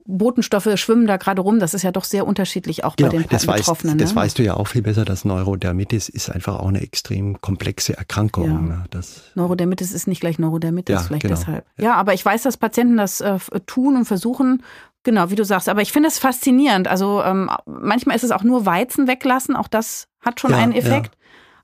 Entzündungsbotenstoffe 0.07 0.77
schwimmen 0.77 1.07
da 1.07 1.17
gerade 1.17 1.43
rum. 1.43 1.59
Das 1.59 1.75
ist 1.75 1.83
ja 1.83 1.93
doch 1.93 2.05
sehr 2.05 2.27
unterschiedlich 2.27 2.85
auch 2.85 2.97
genau, 2.97 3.11
bei 3.11 3.19
den 3.19 3.29
das 3.29 3.47
Betroffenen. 3.47 3.95
Weißt, 3.95 4.01
ne? 4.01 4.05
Das 4.05 4.17
weißt 4.17 4.39
du 4.39 4.43
ja 4.43 4.55
auch 4.55 4.67
viel 4.67 4.83
besser, 4.83 5.05
dass 5.05 5.25
Neurodermitis 5.25 6.09
ist 6.09 6.31
einfach 6.31 6.61
auch 6.61 6.69
eine 6.69 6.83
extrem 6.83 7.41
komplexe 7.41 7.97
Erkrankung. 7.97 8.47
Ja. 8.47 8.61
Ne? 8.61 8.85
Das 8.91 9.23
Neurodermitis 9.35 9.93
ist 9.93 10.07
nicht 10.07 10.21
gleich 10.21 10.39
Neurodermitis, 10.39 10.95
ja, 10.95 11.01
vielleicht 11.01 11.23
genau. 11.23 11.37
deshalb. 11.37 11.67
Ja. 11.79 11.85
ja, 11.85 11.95
aber 11.95 12.15
ich 12.15 12.25
weiß, 12.25 12.43
dass 12.43 12.57
Patienten 12.57 12.97
das 12.97 13.21
äh, 13.21 13.39
tun 13.67 13.97
und 13.97 14.05
versuchen 14.05 14.63
Genau, 15.05 15.31
wie 15.31 15.35
du 15.35 15.45
sagst. 15.45 15.69
Aber 15.69 15.83
ich 15.83 15.91
finde 15.91 16.09
es 16.09 16.21
faszinierend. 16.21 16.87
Also 16.87 17.25
ähm, 17.25 17.51
manchmal 17.67 18.15
ist 18.15 18.23
es 18.23 18.31
auch 18.31 18.45
nur 18.45 18.67
Weizen 18.67 19.09
weglassen. 19.09 19.57
Auch 19.57 19.67
das 19.67 20.07
hat 20.21 20.39
schon 20.39 20.53
ja, 20.53 20.59
einen 20.59 20.73
Effekt. 20.73 21.07
Ja 21.07 21.22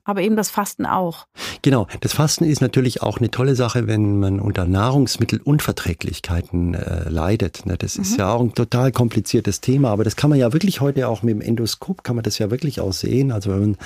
aber 0.09 0.21
eben 0.21 0.35
das 0.35 0.49
Fasten 0.49 0.87
auch. 0.87 1.27
Genau, 1.61 1.85
das 2.01 2.13
Fasten 2.13 2.45
ist 2.45 2.61
natürlich 2.61 3.03
auch 3.03 3.19
eine 3.19 3.29
tolle 3.29 3.53
Sache, 3.55 3.85
wenn 3.87 4.19
man 4.19 4.39
unter 4.39 4.65
Nahrungsmittelunverträglichkeiten 4.65 6.73
äh, 6.73 7.07
leidet. 7.07 7.67
Ne? 7.67 7.77
Das 7.77 7.95
mhm. 7.95 8.01
ist 8.01 8.17
ja 8.17 8.33
auch 8.33 8.41
ein 8.41 8.55
total 8.55 8.91
kompliziertes 8.91 9.61
Thema, 9.61 9.91
aber 9.91 10.03
das 10.03 10.15
kann 10.15 10.31
man 10.31 10.39
ja 10.39 10.51
wirklich 10.51 10.81
heute 10.81 11.07
auch 11.07 11.21
mit 11.21 11.35
dem 11.35 11.41
Endoskop, 11.41 12.03
kann 12.03 12.15
man 12.15 12.23
das 12.23 12.39
ja 12.39 12.49
wirklich 12.49 12.81
auch 12.81 12.93
sehen. 12.93 13.31
Also 13.31 13.51
wenn 13.51 13.59
man 13.59 13.77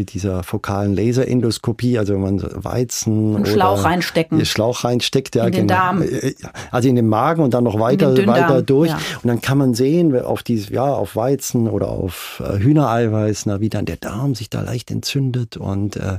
mit 0.00 0.14
dieser 0.14 0.42
fokalen 0.44 0.94
Laserendoskopie, 0.94 1.98
also 1.98 2.14
wenn 2.14 2.22
man 2.22 2.42
Weizen 2.54 3.34
und 3.34 3.46
Schlauch 3.46 3.84
reinstecken, 3.84 4.46
Schlauch 4.46 4.82
reinsteckt, 4.82 5.34
ja, 5.34 5.44
in 5.44 5.52
den 5.52 5.66
genau. 5.66 5.78
Darm. 5.78 6.02
Äh, 6.02 6.32
also 6.70 6.88
in 6.88 6.96
den 6.96 7.06
Magen 7.06 7.42
und 7.42 7.52
dann 7.52 7.64
noch 7.64 7.78
weiter 7.78 8.16
weiter 8.26 8.62
durch 8.62 8.88
ja. 8.88 8.98
und 9.22 9.28
dann 9.28 9.42
kann 9.42 9.58
man 9.58 9.74
sehen 9.74 10.18
auf 10.18 10.42
diese 10.42 10.72
ja 10.72 10.84
auf 10.84 11.16
Weizen 11.16 11.68
oder 11.68 11.90
auf 11.90 12.42
äh, 12.42 12.58
Hühnereiweiß, 12.58 13.44
na, 13.44 13.60
wie 13.60 13.68
dann 13.68 13.84
der 13.84 13.98
Darm 13.98 14.34
sich 14.34 14.48
da 14.48 14.62
leicht 14.62 14.90
entzündet 14.90 15.58
und 15.58 15.96
äh, 15.96 16.16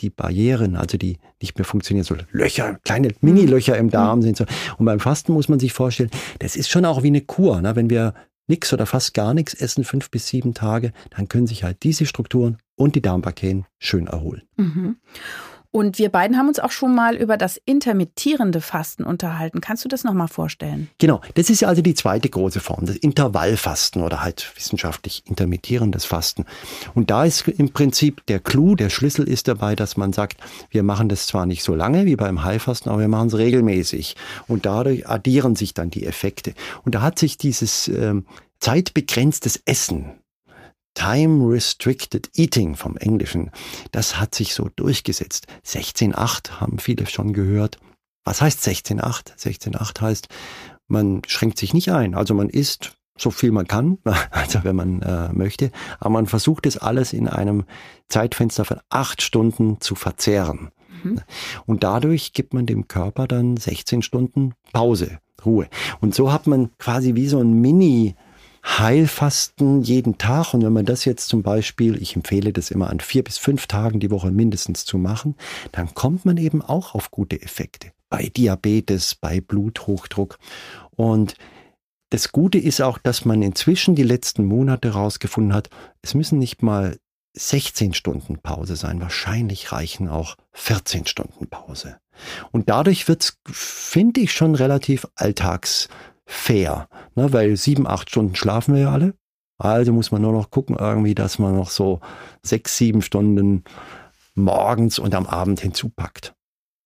die 0.00 0.10
Barrieren, 0.10 0.74
also 0.74 0.98
die 0.98 1.18
nicht 1.40 1.56
mehr 1.56 1.64
funktionieren, 1.64 2.04
so 2.04 2.16
Löcher, 2.32 2.80
kleine 2.84 3.10
Mini-Löcher 3.20 3.78
im 3.78 3.88
Darm 3.88 4.18
mhm. 4.18 4.22
sind 4.22 4.36
so. 4.36 4.46
Und 4.78 4.86
beim 4.86 4.98
Fasten 4.98 5.32
muss 5.32 5.48
man 5.48 5.60
sich 5.60 5.72
vorstellen, 5.72 6.10
das 6.40 6.56
ist 6.56 6.70
schon 6.70 6.84
auch 6.84 7.04
wie 7.04 7.08
eine 7.08 7.20
Kur. 7.20 7.60
Ne? 7.60 7.76
Wenn 7.76 7.88
wir 7.88 8.14
nichts 8.46 8.72
oder 8.72 8.86
fast 8.86 9.14
gar 9.14 9.34
nichts 9.34 9.54
essen, 9.54 9.84
fünf 9.84 10.10
bis 10.10 10.28
sieben 10.28 10.54
Tage, 10.54 10.92
dann 11.10 11.28
können 11.28 11.46
sich 11.46 11.64
halt 11.64 11.82
diese 11.82 12.06
Strukturen 12.06 12.58
und 12.74 12.94
die 12.94 13.02
Darmbakterien 13.02 13.66
schön 13.78 14.06
erholen. 14.06 14.42
Mhm. 14.56 14.96
Und 15.72 15.98
wir 15.98 16.10
beiden 16.10 16.36
haben 16.36 16.48
uns 16.48 16.60
auch 16.60 16.70
schon 16.70 16.94
mal 16.94 17.16
über 17.16 17.38
das 17.38 17.58
intermittierende 17.64 18.60
Fasten 18.60 19.04
unterhalten. 19.04 19.62
Kannst 19.62 19.84
du 19.84 19.88
das 19.88 20.04
nochmal 20.04 20.28
vorstellen? 20.28 20.88
Genau, 20.98 21.22
das 21.34 21.48
ist 21.48 21.62
ja 21.62 21.68
also 21.68 21.80
die 21.80 21.94
zweite 21.94 22.28
große 22.28 22.60
Form, 22.60 22.84
das 22.84 22.96
Intervallfasten 22.96 24.02
oder 24.02 24.22
halt 24.22 24.52
wissenschaftlich 24.54 25.22
intermittierendes 25.26 26.04
Fasten. 26.04 26.44
Und 26.94 27.10
da 27.10 27.24
ist 27.24 27.48
im 27.48 27.72
Prinzip 27.72 28.24
der 28.26 28.38
Clou, 28.38 28.74
der 28.74 28.90
Schlüssel 28.90 29.26
ist 29.26 29.48
dabei, 29.48 29.74
dass 29.74 29.96
man 29.96 30.12
sagt, 30.12 30.36
wir 30.68 30.82
machen 30.82 31.08
das 31.08 31.26
zwar 31.26 31.46
nicht 31.46 31.62
so 31.62 31.74
lange 31.74 32.04
wie 32.04 32.16
beim 32.16 32.44
Heilfasten, 32.44 32.92
aber 32.92 33.00
wir 33.00 33.08
machen 33.08 33.28
es 33.28 33.38
regelmäßig. 33.38 34.14
Und 34.48 34.66
dadurch 34.66 35.08
addieren 35.08 35.56
sich 35.56 35.72
dann 35.72 35.88
die 35.88 36.04
Effekte. 36.04 36.52
Und 36.84 36.94
da 36.94 37.00
hat 37.00 37.18
sich 37.18 37.38
dieses 37.38 37.88
ähm, 37.88 38.26
zeitbegrenztes 38.60 39.62
Essen 39.64 40.21
Time 40.94 41.48
Restricted 41.48 42.30
Eating 42.34 42.76
vom 42.76 42.96
Englischen, 42.96 43.50
das 43.90 44.18
hat 44.18 44.34
sich 44.34 44.54
so 44.54 44.68
durchgesetzt. 44.76 45.46
16.8 45.66 46.60
haben 46.60 46.78
viele 46.78 47.06
schon 47.06 47.32
gehört. 47.32 47.78
Was 48.24 48.40
heißt 48.40 48.60
16.8? 48.60 49.36
16.8 49.36 50.00
heißt, 50.00 50.28
man 50.86 51.22
schränkt 51.26 51.58
sich 51.58 51.74
nicht 51.74 51.90
ein. 51.90 52.14
Also 52.14 52.34
man 52.34 52.48
isst 52.48 52.96
so 53.18 53.30
viel 53.30 53.52
man 53.52 53.66
kann, 53.66 53.98
also 54.30 54.64
wenn 54.64 54.76
man 54.76 55.02
äh, 55.02 55.32
möchte, 55.32 55.70
aber 56.00 56.10
man 56.10 56.26
versucht 56.26 56.66
es 56.66 56.78
alles 56.78 57.12
in 57.12 57.28
einem 57.28 57.64
Zeitfenster 58.08 58.64
von 58.64 58.80
acht 58.90 59.22
Stunden 59.22 59.80
zu 59.80 59.94
verzehren. 59.94 60.70
Mhm. 61.02 61.20
Und 61.66 61.84
dadurch 61.84 62.32
gibt 62.32 62.54
man 62.54 62.66
dem 62.66 62.88
Körper 62.88 63.26
dann 63.26 63.56
16 63.56 64.02
Stunden 64.02 64.54
Pause, 64.72 65.18
Ruhe. 65.44 65.68
Und 66.00 66.14
so 66.14 66.32
hat 66.32 66.46
man 66.46 66.70
quasi 66.78 67.14
wie 67.14 67.28
so 67.28 67.38
ein 67.40 67.52
Mini- 67.60 68.14
Heilfasten 68.64 69.82
jeden 69.82 70.18
Tag. 70.18 70.54
Und 70.54 70.64
wenn 70.64 70.72
man 70.72 70.86
das 70.86 71.04
jetzt 71.04 71.28
zum 71.28 71.42
Beispiel, 71.42 72.00
ich 72.00 72.16
empfehle 72.16 72.52
das 72.52 72.70
immer 72.70 72.90
an 72.90 73.00
vier 73.00 73.24
bis 73.24 73.38
fünf 73.38 73.66
Tagen 73.66 74.00
die 74.00 74.10
Woche 74.10 74.30
mindestens 74.30 74.84
zu 74.84 74.98
machen, 74.98 75.34
dann 75.72 75.94
kommt 75.94 76.24
man 76.24 76.36
eben 76.36 76.62
auch 76.62 76.94
auf 76.94 77.10
gute 77.10 77.40
Effekte. 77.42 77.92
Bei 78.08 78.28
Diabetes, 78.28 79.14
bei 79.14 79.40
Bluthochdruck. 79.40 80.38
Und 80.96 81.34
das 82.10 82.30
Gute 82.30 82.58
ist 82.58 82.82
auch, 82.82 82.98
dass 82.98 83.24
man 83.24 83.42
inzwischen 83.42 83.94
die 83.94 84.02
letzten 84.02 84.44
Monate 84.44 84.92
herausgefunden 84.92 85.54
hat, 85.54 85.70
es 86.02 86.14
müssen 86.14 86.38
nicht 86.38 86.62
mal 86.62 86.98
16 87.34 87.94
Stunden 87.94 88.38
Pause 88.38 88.76
sein. 88.76 89.00
Wahrscheinlich 89.00 89.72
reichen 89.72 90.08
auch 90.08 90.36
14 90.52 91.06
Stunden 91.06 91.46
Pause. 91.46 91.96
Und 92.50 92.68
dadurch 92.68 93.08
wird's, 93.08 93.38
finde 93.46 94.20
ich, 94.20 94.32
schon 94.32 94.54
relativ 94.54 95.06
alltags 95.14 95.88
fair, 96.32 96.88
ne? 97.14 97.32
weil 97.32 97.56
sieben, 97.56 97.86
acht 97.86 98.10
Stunden 98.10 98.34
schlafen 98.34 98.74
wir 98.74 98.82
ja 98.82 98.92
alle. 98.92 99.14
Also 99.58 99.92
muss 99.92 100.10
man 100.10 100.22
nur 100.22 100.32
noch 100.32 100.50
gucken, 100.50 100.76
irgendwie, 100.78 101.14
dass 101.14 101.38
man 101.38 101.54
noch 101.54 101.70
so 101.70 102.00
sechs, 102.42 102.76
sieben 102.76 103.02
Stunden 103.02 103.64
morgens 104.34 104.98
und 104.98 105.14
am 105.14 105.26
Abend 105.26 105.60
hinzupackt. 105.60 106.34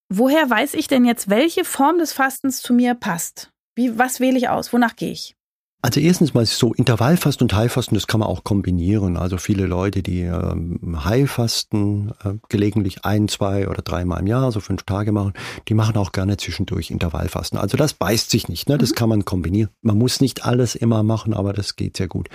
Woher 0.09 0.49
weiß 0.49 0.73
ich 0.75 0.87
denn 0.87 1.05
jetzt, 1.05 1.29
welche 1.29 1.65
Form 1.65 1.97
des 1.97 2.13
Fastens 2.13 2.61
zu 2.61 2.73
mir 2.73 2.93
passt? 2.93 3.51
Wie, 3.75 3.97
was 3.97 4.19
wähle 4.19 4.37
ich 4.37 4.49
aus? 4.49 4.73
Wonach 4.73 4.95
gehe 4.95 5.11
ich? 5.11 5.36
Also 5.83 5.99
erstens 5.99 6.33
mal 6.33 6.45
so 6.45 6.73
Intervallfasten 6.73 7.45
und 7.45 7.53
Heilfasten, 7.53 7.95
das 7.95 8.07
kann 8.07 8.19
man 8.19 8.27
auch 8.27 8.43
kombinieren. 8.43 9.15
Also 9.15 9.37
viele 9.37 9.67
Leute, 9.67 10.01
die 10.01 10.21
ähm, 10.21 11.05
Heilfasten 11.05 12.13
äh, 12.23 12.33
gelegentlich 12.49 13.05
ein, 13.05 13.27
zwei 13.27 13.67
oder 13.67 13.83
dreimal 13.83 14.19
im 14.19 14.27
Jahr, 14.27 14.51
so 14.51 14.59
fünf 14.59 14.83
Tage 14.83 15.11
machen, 15.11 15.33
die 15.67 15.75
machen 15.75 15.95
auch 15.97 16.11
gerne 16.11 16.37
zwischendurch 16.37 16.89
Intervallfasten. 16.89 17.59
Also 17.59 17.77
das 17.77 17.93
beißt 17.93 18.31
sich 18.31 18.49
nicht, 18.49 18.67
ne? 18.67 18.79
Das 18.79 18.91
mhm. 18.91 18.95
kann 18.95 19.09
man 19.09 19.25
kombinieren. 19.25 19.69
Man 19.81 19.99
muss 19.99 20.19
nicht 20.19 20.45
alles 20.45 20.73
immer 20.73 21.03
machen, 21.03 21.35
aber 21.35 21.53
das 21.53 21.75
geht 21.75 21.95
sehr 21.95 22.07
gut. 22.07 22.27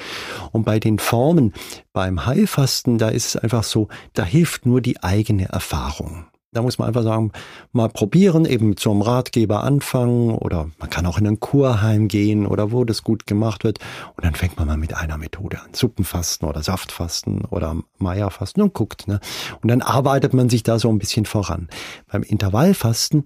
Und 0.52 0.64
bei 0.64 0.78
den 0.78 1.00
Formen 1.00 1.52
beim 1.92 2.24
Heilfasten, 2.24 2.96
da 2.96 3.08
ist 3.08 3.34
es 3.34 3.36
einfach 3.36 3.64
so, 3.64 3.88
da 4.14 4.24
hilft 4.24 4.66
nur 4.66 4.80
die 4.80 5.02
eigene 5.02 5.46
Erfahrung. 5.46 6.26
Da 6.54 6.60
muss 6.60 6.78
man 6.78 6.88
einfach 6.88 7.02
sagen, 7.02 7.32
mal 7.72 7.88
probieren, 7.88 8.44
eben 8.44 8.76
einem 8.84 9.00
Ratgeber 9.00 9.64
anfangen 9.64 10.34
oder 10.34 10.70
man 10.78 10.90
kann 10.90 11.06
auch 11.06 11.16
in 11.16 11.26
ein 11.26 11.40
Kurheim 11.40 12.08
gehen 12.08 12.46
oder 12.46 12.70
wo 12.72 12.84
das 12.84 13.02
gut 13.02 13.26
gemacht 13.26 13.64
wird. 13.64 13.78
Und 14.16 14.24
dann 14.26 14.34
fängt 14.34 14.58
man 14.58 14.68
mal 14.68 14.76
mit 14.76 14.94
einer 14.94 15.16
Methode 15.16 15.62
an. 15.62 15.72
Suppenfasten 15.72 16.46
oder 16.46 16.62
Saftfasten 16.62 17.46
oder 17.46 17.76
Meierfasten 17.96 18.62
und 18.62 18.74
guckt. 18.74 19.08
Ne? 19.08 19.18
Und 19.62 19.68
dann 19.68 19.80
arbeitet 19.80 20.34
man 20.34 20.50
sich 20.50 20.62
da 20.62 20.78
so 20.78 20.90
ein 20.90 20.98
bisschen 20.98 21.24
voran. 21.24 21.68
Beim 22.10 22.22
Intervallfasten, 22.22 23.24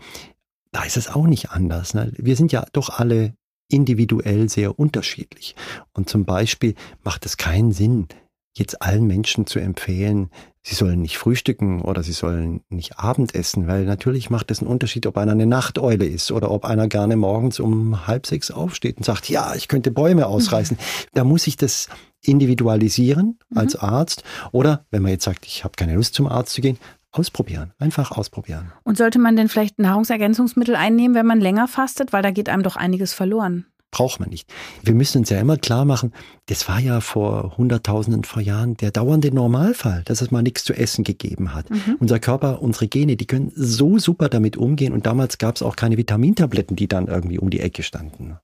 da 0.70 0.84
ist 0.84 0.96
es 0.96 1.08
auch 1.08 1.26
nicht 1.26 1.50
anders. 1.50 1.94
Ne? 1.94 2.12
Wir 2.16 2.36
sind 2.36 2.52
ja 2.52 2.64
doch 2.72 2.90
alle 2.90 3.34
individuell 3.68 4.48
sehr 4.48 4.78
unterschiedlich. 4.78 5.56
Und 5.92 6.08
zum 6.08 6.26
Beispiel 6.26 6.76
macht 7.02 7.26
es 7.26 7.36
keinen 7.36 7.72
Sinn, 7.72 8.06
jetzt 8.58 8.80
allen 8.80 9.06
Menschen 9.06 9.46
zu 9.46 9.58
empfehlen, 9.58 10.30
sie 10.62 10.74
sollen 10.74 11.02
nicht 11.02 11.18
frühstücken 11.18 11.82
oder 11.82 12.02
sie 12.02 12.12
sollen 12.12 12.62
nicht 12.70 12.98
Abendessen, 12.98 13.66
weil 13.66 13.84
natürlich 13.84 14.30
macht 14.30 14.50
es 14.50 14.60
einen 14.60 14.70
Unterschied, 14.70 15.06
ob 15.06 15.18
einer 15.18 15.32
eine 15.32 15.46
Nachteule 15.46 16.06
ist 16.06 16.32
oder 16.32 16.50
ob 16.50 16.64
einer 16.64 16.88
gerne 16.88 17.16
morgens 17.16 17.60
um 17.60 18.06
halb 18.06 18.26
sechs 18.26 18.50
aufsteht 18.50 18.96
und 18.96 19.04
sagt, 19.04 19.28
ja, 19.28 19.54
ich 19.54 19.68
könnte 19.68 19.90
Bäume 19.90 20.26
ausreißen. 20.26 20.76
Mhm. 20.76 21.08
Da 21.12 21.24
muss 21.24 21.46
ich 21.46 21.56
das 21.56 21.88
individualisieren 22.22 23.38
als 23.54 23.74
mhm. 23.74 23.80
Arzt 23.80 24.24
oder 24.52 24.86
wenn 24.90 25.02
man 25.02 25.12
jetzt 25.12 25.24
sagt, 25.24 25.46
ich 25.46 25.62
habe 25.62 25.74
keine 25.76 25.94
Lust 25.94 26.14
zum 26.14 26.26
Arzt 26.26 26.54
zu 26.54 26.62
gehen, 26.62 26.78
ausprobieren, 27.12 27.72
einfach 27.78 28.10
ausprobieren. 28.12 28.72
Und 28.84 28.96
sollte 28.96 29.18
man 29.18 29.36
denn 29.36 29.48
vielleicht 29.48 29.78
Nahrungsergänzungsmittel 29.78 30.76
einnehmen, 30.76 31.14
wenn 31.14 31.26
man 31.26 31.40
länger 31.40 31.68
fastet, 31.68 32.12
weil 32.12 32.22
da 32.22 32.30
geht 32.30 32.48
einem 32.48 32.62
doch 32.62 32.76
einiges 32.76 33.12
verloren? 33.12 33.66
Braucht 33.96 34.20
man 34.20 34.28
nicht. 34.28 34.52
Wir 34.82 34.92
müssen 34.92 35.20
uns 35.20 35.30
ja 35.30 35.40
immer 35.40 35.56
klar 35.56 35.86
machen, 35.86 36.12
das 36.46 36.68
war 36.68 36.78
ja 36.78 37.00
vor 37.00 37.56
Hunderttausenden 37.56 38.24
von 38.24 38.42
Jahren 38.44 38.76
der 38.76 38.90
dauernde 38.90 39.34
Normalfall, 39.34 40.02
dass 40.04 40.20
es 40.20 40.30
mal 40.30 40.42
nichts 40.42 40.64
zu 40.64 40.74
essen 40.74 41.02
gegeben 41.02 41.54
hat. 41.54 41.70
Mhm. 41.70 41.96
Unser 41.98 42.18
Körper, 42.18 42.60
unsere 42.60 42.88
Gene, 42.88 43.16
die 43.16 43.26
können 43.26 43.52
so 43.54 43.98
super 43.98 44.28
damit 44.28 44.58
umgehen 44.58 44.92
und 44.92 45.06
damals 45.06 45.38
gab 45.38 45.56
es 45.56 45.62
auch 45.62 45.76
keine 45.76 45.96
Vitamintabletten, 45.96 46.76
die 46.76 46.88
dann 46.88 47.06
irgendwie 47.06 47.38
um 47.38 47.48
die 47.48 47.60
Ecke 47.60 47.82
standen. 47.82 48.36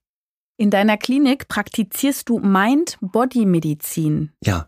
In 0.57 0.71
deiner 0.71 0.97
Klinik 0.97 1.47
praktizierst 1.47 2.29
du 2.29 2.39
Mind-Body-Medizin. 2.39 4.31
Ja. 4.43 4.67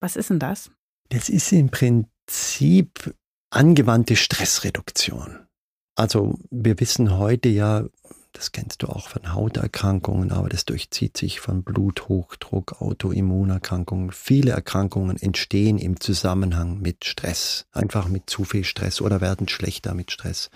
Was 0.00 0.16
ist 0.16 0.30
denn 0.30 0.40
das? 0.40 0.72
Das 1.10 1.28
ist 1.28 1.52
im 1.52 1.70
Prinzip 1.70 3.14
angewandte 3.50 4.16
Stressreduktion. 4.16 5.46
Also 5.94 6.36
wir 6.50 6.80
wissen 6.80 7.16
heute 7.16 7.48
ja, 7.48 7.84
das 8.36 8.52
kennst 8.52 8.82
du 8.82 8.88
auch 8.88 9.08
von 9.08 9.32
Hauterkrankungen, 9.32 10.30
aber 10.30 10.50
das 10.50 10.66
durchzieht 10.66 11.16
sich 11.16 11.40
von 11.40 11.62
Bluthochdruck, 11.62 12.82
Autoimmunerkrankungen. 12.82 14.12
Viele 14.12 14.50
Erkrankungen 14.50 15.16
entstehen 15.16 15.78
im 15.78 16.00
Zusammenhang 16.00 16.78
mit 16.80 17.06
Stress, 17.06 17.66
einfach 17.72 18.08
mit 18.08 18.28
zu 18.28 18.44
viel 18.44 18.64
Stress 18.64 19.00
oder 19.00 19.22
werden 19.22 19.48
schlechter 19.48 19.94
mit 19.94 20.10
Stress. 20.10 20.50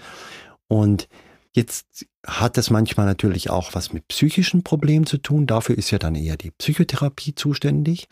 Und 0.68 1.08
jetzt 1.52 2.06
hat 2.26 2.58
das 2.58 2.68
manchmal 2.68 3.06
natürlich 3.06 3.48
auch 3.48 3.74
was 3.74 3.94
mit 3.94 4.06
psychischen 4.08 4.62
Problemen 4.62 5.06
zu 5.06 5.16
tun. 5.16 5.46
Dafür 5.46 5.78
ist 5.78 5.90
ja 5.90 5.98
dann 5.98 6.14
eher 6.14 6.36
die 6.36 6.50
Psychotherapie 6.50 7.34
zuständig. 7.34 8.08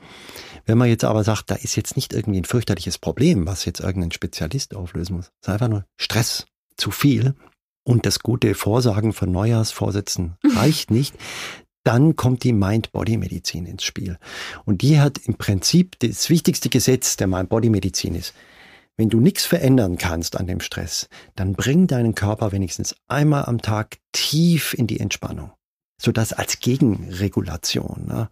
Wenn 0.64 0.78
man 0.78 0.88
jetzt 0.88 1.04
aber 1.04 1.24
sagt, 1.24 1.50
da 1.50 1.56
ist 1.56 1.76
jetzt 1.76 1.94
nicht 1.94 2.14
irgendwie 2.14 2.40
ein 2.40 2.46
fürchterliches 2.46 2.96
Problem, 2.96 3.46
was 3.46 3.66
jetzt 3.66 3.80
irgendein 3.80 4.12
Spezialist 4.12 4.74
auflösen 4.74 5.16
muss, 5.16 5.26
es 5.26 5.48
ist 5.48 5.52
einfach 5.52 5.68
nur 5.68 5.84
Stress, 5.98 6.46
zu 6.78 6.90
viel, 6.90 7.34
und 7.84 8.06
das 8.06 8.20
gute 8.20 8.54
Vorsagen 8.54 9.12
von 9.12 9.32
Neujahrsvorsätzen 9.32 10.36
reicht 10.44 10.90
nicht, 10.90 11.14
dann 11.84 12.16
kommt 12.16 12.44
die 12.44 12.52
Mind-Body-Medizin 12.52 13.64
ins 13.64 13.82
Spiel. 13.84 14.18
Und 14.66 14.82
die 14.82 15.00
hat 15.00 15.18
im 15.18 15.34
Prinzip 15.34 15.98
das 16.00 16.28
wichtigste 16.28 16.68
Gesetz 16.68 17.16
der 17.16 17.28
Mind-Body-Medizin 17.28 18.14
ist, 18.14 18.34
wenn 18.98 19.08
du 19.08 19.20
nichts 19.20 19.46
verändern 19.46 19.96
kannst 19.96 20.36
an 20.36 20.48
dem 20.48 20.60
Stress, 20.60 21.08
dann 21.36 21.52
bring 21.52 21.86
deinen 21.86 22.16
Körper 22.16 22.50
wenigstens 22.52 22.96
einmal 23.06 23.44
am 23.44 23.62
Tag 23.62 23.98
tief 24.12 24.74
in 24.74 24.86
die 24.86 25.00
Entspannung. 25.00 25.52
so 26.00 26.12
das 26.12 26.32
als 26.32 26.60
Gegenregulation. 26.60 28.06
Ne? 28.06 28.28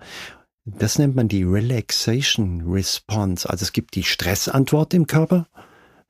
Das 0.64 0.98
nennt 0.98 1.14
man 1.16 1.28
die 1.28 1.44
Relaxation 1.44 2.62
Response. 2.66 3.48
Also 3.48 3.62
es 3.64 3.72
gibt 3.72 3.94
die 3.94 4.04
Stressantwort 4.04 4.94
im 4.94 5.06
Körper 5.06 5.48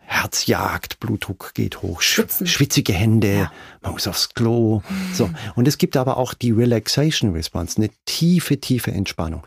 Herz 0.09 0.47
jagt, 0.47 1.01
Blutdruck 1.01 1.53
geht 1.55 1.83
hoch, 1.83 2.01
Schwitzen. 2.01 2.47
schwitzige 2.47 2.93
Hände, 2.93 3.35
ja. 3.35 3.53
man 3.83 3.93
muss 3.93 4.07
aufs 4.07 4.35
Klo. 4.35 4.83
So. 5.13 5.29
Und 5.57 5.67
es 5.67 5.79
gibt 5.79 5.97
aber 5.97 6.17
auch 6.17 6.33
die 6.33 6.53
Relaxation 6.53 7.33
Response, 7.33 7.79
eine 7.79 7.91
tiefe, 8.05 8.61
tiefe 8.61 8.93
Entspannung. 8.93 9.43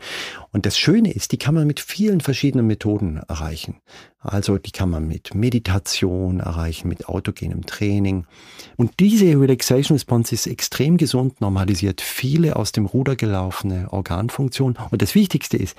Und 0.52 0.66
das 0.66 0.78
Schöne 0.78 1.12
ist, 1.12 1.32
die 1.32 1.38
kann 1.38 1.54
man 1.54 1.66
mit 1.66 1.80
vielen 1.80 2.20
verschiedenen 2.20 2.66
Methoden 2.66 3.22
erreichen. 3.28 3.80
Also 4.18 4.58
die 4.58 4.70
kann 4.70 4.90
man 4.90 5.08
mit 5.08 5.34
Meditation 5.34 6.40
erreichen, 6.40 6.88
mit 6.88 7.08
autogenem 7.08 7.64
Training. 7.64 8.26
Und 8.76 9.00
diese 9.00 9.40
Relaxation 9.40 9.96
Response 9.96 10.34
ist 10.34 10.46
extrem 10.46 10.98
gesund, 10.98 11.40
normalisiert 11.40 12.02
viele 12.02 12.56
aus 12.56 12.72
dem 12.72 12.84
Ruder 12.84 13.16
gelaufene 13.16 13.90
Organfunktionen. 13.90 14.76
Und 14.90 15.00
das 15.00 15.14
Wichtigste 15.14 15.56
ist, 15.56 15.74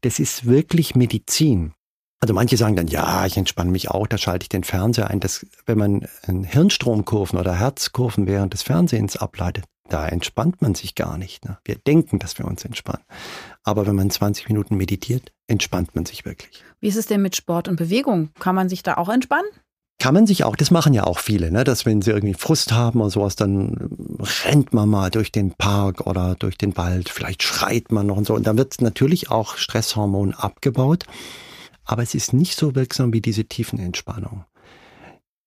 das 0.00 0.18
ist 0.18 0.46
wirklich 0.46 0.96
Medizin. 0.96 1.72
Also 2.20 2.32
manche 2.32 2.56
sagen 2.56 2.76
dann, 2.76 2.88
ja, 2.88 3.26
ich 3.26 3.36
entspanne 3.36 3.70
mich 3.70 3.90
auch, 3.90 4.06
da 4.06 4.16
schalte 4.16 4.44
ich 4.44 4.48
den 4.48 4.64
Fernseher 4.64 5.10
ein. 5.10 5.20
Das, 5.20 5.46
wenn 5.66 5.78
man 5.78 6.08
Hirnstromkurven 6.26 7.38
oder 7.38 7.54
Herzkurven 7.54 8.26
während 8.26 8.54
des 8.54 8.62
Fernsehens 8.62 9.16
ableitet, 9.16 9.64
da 9.88 10.08
entspannt 10.08 10.62
man 10.62 10.74
sich 10.74 10.94
gar 10.94 11.18
nicht. 11.18 11.44
Ne? 11.44 11.58
Wir 11.64 11.76
denken, 11.76 12.18
dass 12.18 12.38
wir 12.38 12.46
uns 12.46 12.64
entspannen. 12.64 13.04
Aber 13.62 13.86
wenn 13.86 13.94
man 13.94 14.10
20 14.10 14.48
Minuten 14.48 14.76
meditiert, 14.76 15.32
entspannt 15.46 15.94
man 15.94 16.06
sich 16.06 16.24
wirklich. 16.24 16.64
Wie 16.80 16.88
ist 16.88 16.96
es 16.96 17.06
denn 17.06 17.20
mit 17.20 17.36
Sport 17.36 17.68
und 17.68 17.76
Bewegung? 17.76 18.30
Kann 18.38 18.54
man 18.54 18.68
sich 18.68 18.82
da 18.82 18.96
auch 18.96 19.10
entspannen? 19.10 19.50
Kann 19.98 20.14
man 20.14 20.26
sich 20.26 20.44
auch, 20.44 20.56
das 20.56 20.70
machen 20.70 20.92
ja 20.92 21.04
auch 21.04 21.18
viele, 21.18 21.50
ne? 21.52 21.62
dass 21.62 21.86
wenn 21.86 22.02
sie 22.02 22.10
irgendwie 22.10 22.34
Frust 22.34 22.72
haben 22.72 23.00
oder 23.00 23.10
sowas, 23.10 23.36
dann 23.36 23.90
rennt 24.44 24.74
man 24.74 24.88
mal 24.88 25.10
durch 25.10 25.30
den 25.30 25.52
Park 25.52 26.06
oder 26.06 26.34
durch 26.34 26.58
den 26.58 26.76
Wald, 26.76 27.08
vielleicht 27.08 27.42
schreit 27.42 27.92
man 27.92 28.06
noch 28.06 28.16
und 28.16 28.26
so. 28.26 28.34
Und 28.34 28.46
dann 28.46 28.58
wird 28.58 28.80
natürlich 28.80 29.30
auch 29.30 29.56
Stresshormon 29.56 30.34
abgebaut 30.34 31.04
aber 31.84 32.02
es 32.02 32.14
ist 32.14 32.32
nicht 32.32 32.56
so 32.56 32.74
wirksam 32.74 33.12
wie 33.12 33.20
diese 33.20 33.44
Tiefenentspannung. 33.44 34.44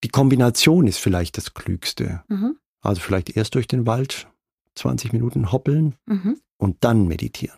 Die 0.04 0.10
Kombination 0.10 0.88
ist 0.88 1.00
vielleicht 1.00 1.38
das 1.38 1.54
Klügste. 1.54 2.24
Mhm. 2.28 2.58
Also 2.82 3.02
vielleicht 3.02 3.36
erst 3.36 3.56
durch 3.56 3.68
den 3.68 3.86
Wald 3.86 4.28
20 4.76 5.12
Minuten 5.12 5.52
hoppeln 5.52 5.96
mhm. 6.06 6.40
und 6.58 6.78
dann 6.82 7.08
meditieren. 7.08 7.58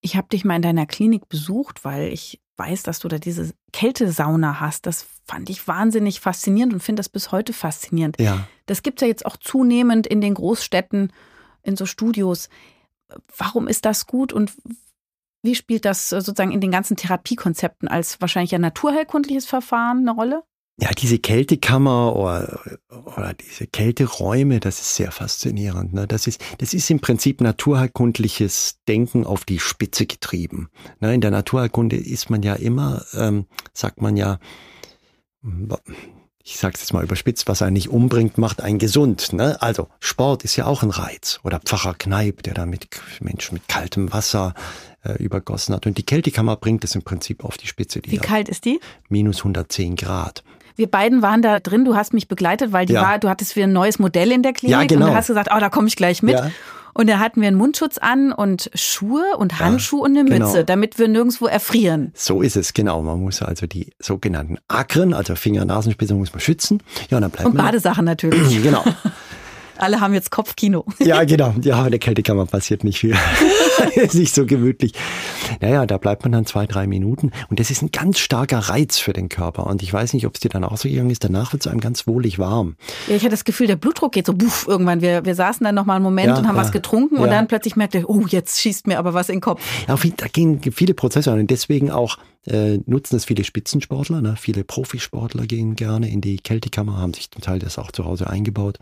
Ich 0.00 0.16
habe 0.16 0.28
dich 0.28 0.44
mal 0.44 0.56
in 0.56 0.62
deiner 0.62 0.86
Klinik 0.86 1.28
besucht, 1.28 1.84
weil 1.84 2.12
ich 2.12 2.40
weiß, 2.56 2.82
dass 2.82 2.98
du 2.98 3.08
da 3.08 3.18
diese 3.18 3.52
Kältesauna 3.72 4.60
hast. 4.60 4.86
Das 4.86 5.06
fand 5.24 5.48
ich 5.48 5.66
wahnsinnig 5.66 6.20
faszinierend 6.20 6.74
und 6.74 6.80
finde 6.80 7.00
das 7.00 7.08
bis 7.08 7.32
heute 7.32 7.52
faszinierend. 7.52 8.20
Ja. 8.20 8.46
Das 8.66 8.82
gibt 8.82 9.00
es 9.00 9.02
ja 9.02 9.08
jetzt 9.08 9.26
auch 9.26 9.36
zunehmend 9.36 10.06
in 10.06 10.20
den 10.20 10.34
Großstädten, 10.34 11.12
in 11.62 11.76
so 11.76 11.86
Studios. 11.86 12.48
Warum 13.36 13.68
ist 13.68 13.84
das 13.84 14.06
gut 14.06 14.32
und 14.32 14.52
wie 15.42 15.54
spielt 15.54 15.84
das 15.84 16.12
äh, 16.12 16.20
sozusagen 16.20 16.52
in 16.52 16.60
den 16.60 16.70
ganzen 16.70 16.96
Therapiekonzepten 16.96 17.88
als 17.88 18.20
wahrscheinlich 18.20 18.54
ein 18.54 18.60
naturheilkundliches 18.60 19.46
Verfahren 19.46 19.98
eine 19.98 20.12
Rolle? 20.12 20.42
Ja, 20.80 20.90
diese 20.90 21.18
Kältekammer 21.18 22.14
oder, 22.14 22.60
oder 22.88 23.34
diese 23.34 23.66
Kälteräume, 23.66 24.60
das 24.60 24.78
ist 24.78 24.94
sehr 24.94 25.10
faszinierend. 25.10 25.92
Ne? 25.92 26.06
Das, 26.06 26.28
ist, 26.28 26.40
das 26.58 26.72
ist 26.72 26.88
im 26.88 27.00
Prinzip 27.00 27.40
naturheilkundliches 27.40 28.78
Denken 28.86 29.26
auf 29.26 29.44
die 29.44 29.58
Spitze 29.58 30.06
getrieben. 30.06 30.68
Ne? 31.00 31.14
In 31.14 31.20
der 31.20 31.32
Naturheilkunde 31.32 31.96
ist 31.96 32.30
man 32.30 32.44
ja 32.44 32.54
immer, 32.54 33.04
ähm, 33.14 33.46
sagt 33.74 34.00
man 34.00 34.16
ja, 34.16 34.38
ich 36.44 36.58
sage 36.58 36.74
es 36.74 36.80
jetzt 36.80 36.92
mal 36.92 37.04
überspitzt, 37.04 37.46
was 37.48 37.62
einen 37.62 37.74
nicht 37.74 37.90
umbringt, 37.90 38.38
macht 38.38 38.62
einen 38.62 38.78
gesund. 38.78 39.32
Ne? 39.32 39.60
Also 39.60 39.88
Sport 40.00 40.44
ist 40.44 40.56
ja 40.56 40.66
auch 40.66 40.82
ein 40.82 40.90
Reiz. 40.90 41.40
Oder 41.44 41.60
Pfarrer 41.60 41.94
Kneip, 41.94 42.42
der 42.42 42.54
da 42.54 42.64
mit 42.64 42.88
Menschen 43.20 43.54
mit 43.54 43.68
kaltem 43.68 44.12
Wasser 44.12 44.54
äh, 45.04 45.12
übergossen 45.22 45.74
hat. 45.74 45.86
Und 45.86 45.98
die 45.98 46.04
Kältekammer 46.04 46.56
bringt 46.56 46.84
es 46.84 46.94
im 46.94 47.02
Prinzip 47.02 47.44
auf 47.44 47.58
die 47.58 47.66
Spitze. 47.66 48.00
Die 48.00 48.10
Wie 48.10 48.18
kalt 48.18 48.48
ist 48.48 48.64
die? 48.64 48.80
Minus 49.08 49.38
110 49.38 49.96
Grad. 49.96 50.42
Wir 50.76 50.86
beiden 50.86 51.22
waren 51.22 51.42
da 51.42 51.58
drin, 51.58 51.84
du 51.84 51.96
hast 51.96 52.14
mich 52.14 52.28
begleitet, 52.28 52.72
weil 52.72 52.86
die 52.86 52.92
ja. 52.92 53.02
war, 53.02 53.18
du 53.18 53.28
hattest 53.28 53.52
für 53.52 53.64
ein 53.64 53.72
neues 53.72 53.98
Modell 53.98 54.30
in 54.30 54.44
der 54.44 54.52
Klinik 54.52 54.72
ja, 54.72 54.84
genau. 54.84 55.06
und 55.06 55.10
du 55.12 55.16
hast 55.16 55.26
gesagt, 55.26 55.50
oh, 55.52 55.58
da 55.58 55.70
komme 55.70 55.88
ich 55.88 55.96
gleich 55.96 56.22
mit. 56.22 56.34
Ja. 56.34 56.52
Und 56.98 57.08
da 57.08 57.20
hatten 57.20 57.40
wir 57.40 57.46
einen 57.46 57.56
Mundschutz 57.56 57.96
an 57.96 58.32
und 58.32 58.72
Schuhe 58.74 59.36
und 59.38 59.60
Handschuhe 59.60 60.00
ja, 60.00 60.04
und 60.06 60.18
eine 60.18 60.28
genau. 60.28 60.46
Mütze, 60.46 60.64
damit 60.64 60.98
wir 60.98 61.06
nirgendwo 61.06 61.46
erfrieren. 61.46 62.10
So 62.12 62.42
ist 62.42 62.56
es, 62.56 62.74
genau. 62.74 63.00
Man 63.02 63.20
muss 63.20 63.40
also 63.40 63.68
die 63.68 63.92
sogenannten 64.00 64.58
Akren, 64.66 65.14
also 65.14 65.36
Finger, 65.36 65.64
Nasenspitze, 65.64 66.14
muss 66.14 66.32
man 66.32 66.40
schützen. 66.40 66.82
Ja, 67.08 67.18
und 67.18 67.22
dann 67.22 67.30
bleibt 67.30 67.50
Und 67.50 67.56
Badesachen 67.56 68.04
natürlich. 68.04 68.60
genau. 68.64 68.82
Alle 69.78 70.00
haben 70.00 70.14
jetzt 70.14 70.30
Kopfkino. 70.30 70.84
Ja, 70.98 71.24
genau. 71.24 71.54
Ja, 71.62 71.84
in 71.84 71.90
der 71.90 72.00
Kältekammer 72.00 72.44
passiert 72.44 72.84
nicht 72.84 72.98
viel. 72.98 73.16
ist 73.94 74.14
nicht 74.14 74.34
so 74.34 74.44
gemütlich. 74.44 74.92
Naja, 75.60 75.86
da 75.86 75.96
bleibt 75.96 76.22
man 76.24 76.32
dann 76.32 76.44
zwei, 76.44 76.66
drei 76.66 76.86
Minuten. 76.86 77.30
Und 77.48 77.60
das 77.60 77.70
ist 77.70 77.82
ein 77.82 77.90
ganz 77.92 78.18
starker 78.18 78.58
Reiz 78.58 78.98
für 78.98 79.12
den 79.12 79.28
Körper. 79.28 79.66
Und 79.66 79.82
ich 79.82 79.92
weiß 79.92 80.12
nicht, 80.12 80.26
ob 80.26 80.34
es 80.34 80.40
dir 80.40 80.50
dann 80.50 80.64
auch 80.64 80.76
so 80.76 80.88
gegangen 80.88 81.10
ist. 81.10 81.24
Danach 81.24 81.52
wird 81.52 81.64
es 81.64 81.70
einem 81.70 81.80
ganz 81.80 82.06
wohlig 82.06 82.38
warm. 82.38 82.76
Ja, 83.06 83.14
ich 83.14 83.22
hatte 83.22 83.30
das 83.30 83.44
Gefühl, 83.44 83.68
der 83.68 83.76
Blutdruck 83.76 84.12
geht 84.12 84.26
so 84.26 84.34
buff 84.34 84.66
irgendwann. 84.68 85.00
Wir, 85.00 85.24
wir 85.24 85.34
saßen 85.34 85.64
dann 85.64 85.74
noch 85.74 85.86
mal 85.86 85.94
einen 85.94 86.04
Moment 86.04 86.28
ja, 86.28 86.38
und 86.38 86.48
haben 86.48 86.56
ja, 86.56 86.62
was 86.62 86.72
getrunken. 86.72 87.16
Ja. 87.16 87.22
Und 87.22 87.30
dann 87.30 87.46
plötzlich 87.46 87.76
merkte 87.76 87.98
ich, 87.98 88.08
oh, 88.08 88.24
jetzt 88.28 88.60
schießt 88.60 88.86
mir 88.86 88.98
aber 88.98 89.14
was 89.14 89.28
in 89.28 89.36
den 89.36 89.40
Kopf. 89.40 89.62
Ja, 89.86 89.96
da 90.16 90.26
gehen 90.26 90.60
viele 90.72 90.94
Prozesse 90.94 91.32
an. 91.32 91.38
Und 91.38 91.50
deswegen 91.50 91.90
auch 91.90 92.18
äh, 92.46 92.78
nutzen 92.86 93.16
es 93.16 93.24
viele 93.24 93.44
Spitzensportler. 93.44 94.20
Ne? 94.20 94.36
Viele 94.36 94.64
Profisportler 94.64 95.46
gehen 95.46 95.76
gerne 95.76 96.10
in 96.10 96.20
die 96.20 96.38
Kältekammer, 96.38 96.98
haben 96.98 97.14
sich 97.14 97.30
zum 97.30 97.42
Teil 97.42 97.58
das 97.58 97.78
auch 97.78 97.92
zu 97.92 98.04
Hause 98.04 98.28
eingebaut. 98.28 98.78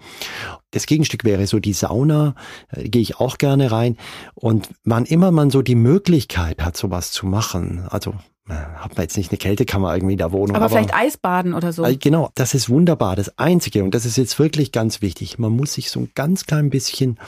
Das 0.70 0.86
Gegenstück 0.86 1.24
wäre 1.24 1.46
so 1.46 1.58
die 1.58 1.72
Sauna, 1.72 2.34
äh, 2.70 2.88
gehe 2.88 3.02
ich 3.02 3.18
auch 3.18 3.38
gerne 3.38 3.70
rein. 3.70 3.96
Und 4.34 4.68
wann 4.84 5.04
immer 5.04 5.30
man 5.30 5.50
so 5.50 5.62
die 5.62 5.74
Möglichkeit 5.74 6.62
hat, 6.62 6.76
sowas 6.76 7.12
zu 7.12 7.26
machen, 7.26 7.86
also 7.88 8.14
äh, 8.48 8.54
hat 8.54 8.96
man 8.96 9.02
jetzt 9.02 9.16
nicht 9.16 9.32
eine 9.32 9.38
Kältekammer 9.38 9.94
irgendwie 9.94 10.12
in 10.12 10.18
der 10.18 10.32
Wohnung. 10.32 10.54
Aber, 10.54 10.66
aber 10.66 10.74
vielleicht 10.74 10.94
Eisbaden 10.94 11.54
oder 11.54 11.72
so. 11.72 11.84
Genau, 11.98 12.30
das 12.34 12.54
ist 12.54 12.68
wunderbar. 12.68 13.16
Das 13.16 13.38
Einzige, 13.38 13.82
und 13.82 13.94
das 13.94 14.04
ist 14.04 14.16
jetzt 14.16 14.38
wirklich 14.38 14.70
ganz 14.70 15.02
wichtig, 15.02 15.38
man 15.38 15.52
muss 15.52 15.74
sich 15.74 15.90
so 15.90 16.00
ein 16.00 16.10
ganz 16.14 16.46
klein 16.46 16.70
bisschen 16.70 17.18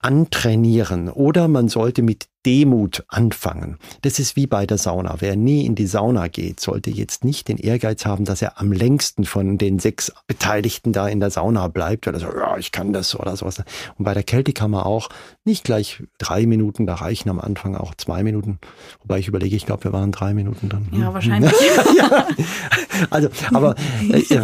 antrainieren 0.00 1.08
oder 1.08 1.48
man 1.48 1.68
sollte 1.68 2.02
mit 2.02 2.29
Demut 2.46 3.04
anfangen. 3.08 3.78
Das 4.02 4.18
ist 4.18 4.36
wie 4.36 4.46
bei 4.46 4.64
der 4.64 4.78
Sauna. 4.78 5.16
Wer 5.18 5.36
nie 5.36 5.66
in 5.66 5.74
die 5.74 5.86
Sauna 5.86 6.28
geht, 6.28 6.60
sollte 6.60 6.90
jetzt 6.90 7.24
nicht 7.24 7.48
den 7.48 7.58
Ehrgeiz 7.58 8.06
haben, 8.06 8.24
dass 8.24 8.40
er 8.40 8.58
am 8.60 8.72
längsten 8.72 9.24
von 9.24 9.58
den 9.58 9.78
sechs 9.78 10.12
Beteiligten 10.26 10.92
da 10.92 11.06
in 11.06 11.20
der 11.20 11.30
Sauna 11.30 11.68
bleibt 11.68 12.08
oder 12.08 12.18
so, 12.18 12.26
ja, 12.26 12.56
ich 12.56 12.72
kann 12.72 12.92
das 12.92 13.18
oder 13.18 13.36
sowas. 13.36 13.62
Und 13.98 14.04
bei 14.04 14.14
der 14.14 14.22
Kältekammer 14.22 14.86
auch 14.86 15.10
nicht 15.44 15.64
gleich 15.64 16.02
drei 16.18 16.46
Minuten, 16.46 16.86
da 16.86 16.94
reichen 16.94 17.28
am 17.28 17.40
Anfang 17.40 17.76
auch 17.76 17.94
zwei 17.94 18.22
Minuten. 18.22 18.58
Wobei 19.02 19.18
ich 19.18 19.28
überlege, 19.28 19.54
ich 19.54 19.66
glaube, 19.66 19.84
wir 19.84 19.92
waren 19.92 20.12
drei 20.12 20.32
Minuten 20.32 20.68
dann. 20.68 20.88
Ja, 20.92 21.12
wahrscheinlich. 21.12 21.52
ja. 21.96 22.26
Also, 23.10 23.28
aber 23.52 23.74
äh, 24.10 24.40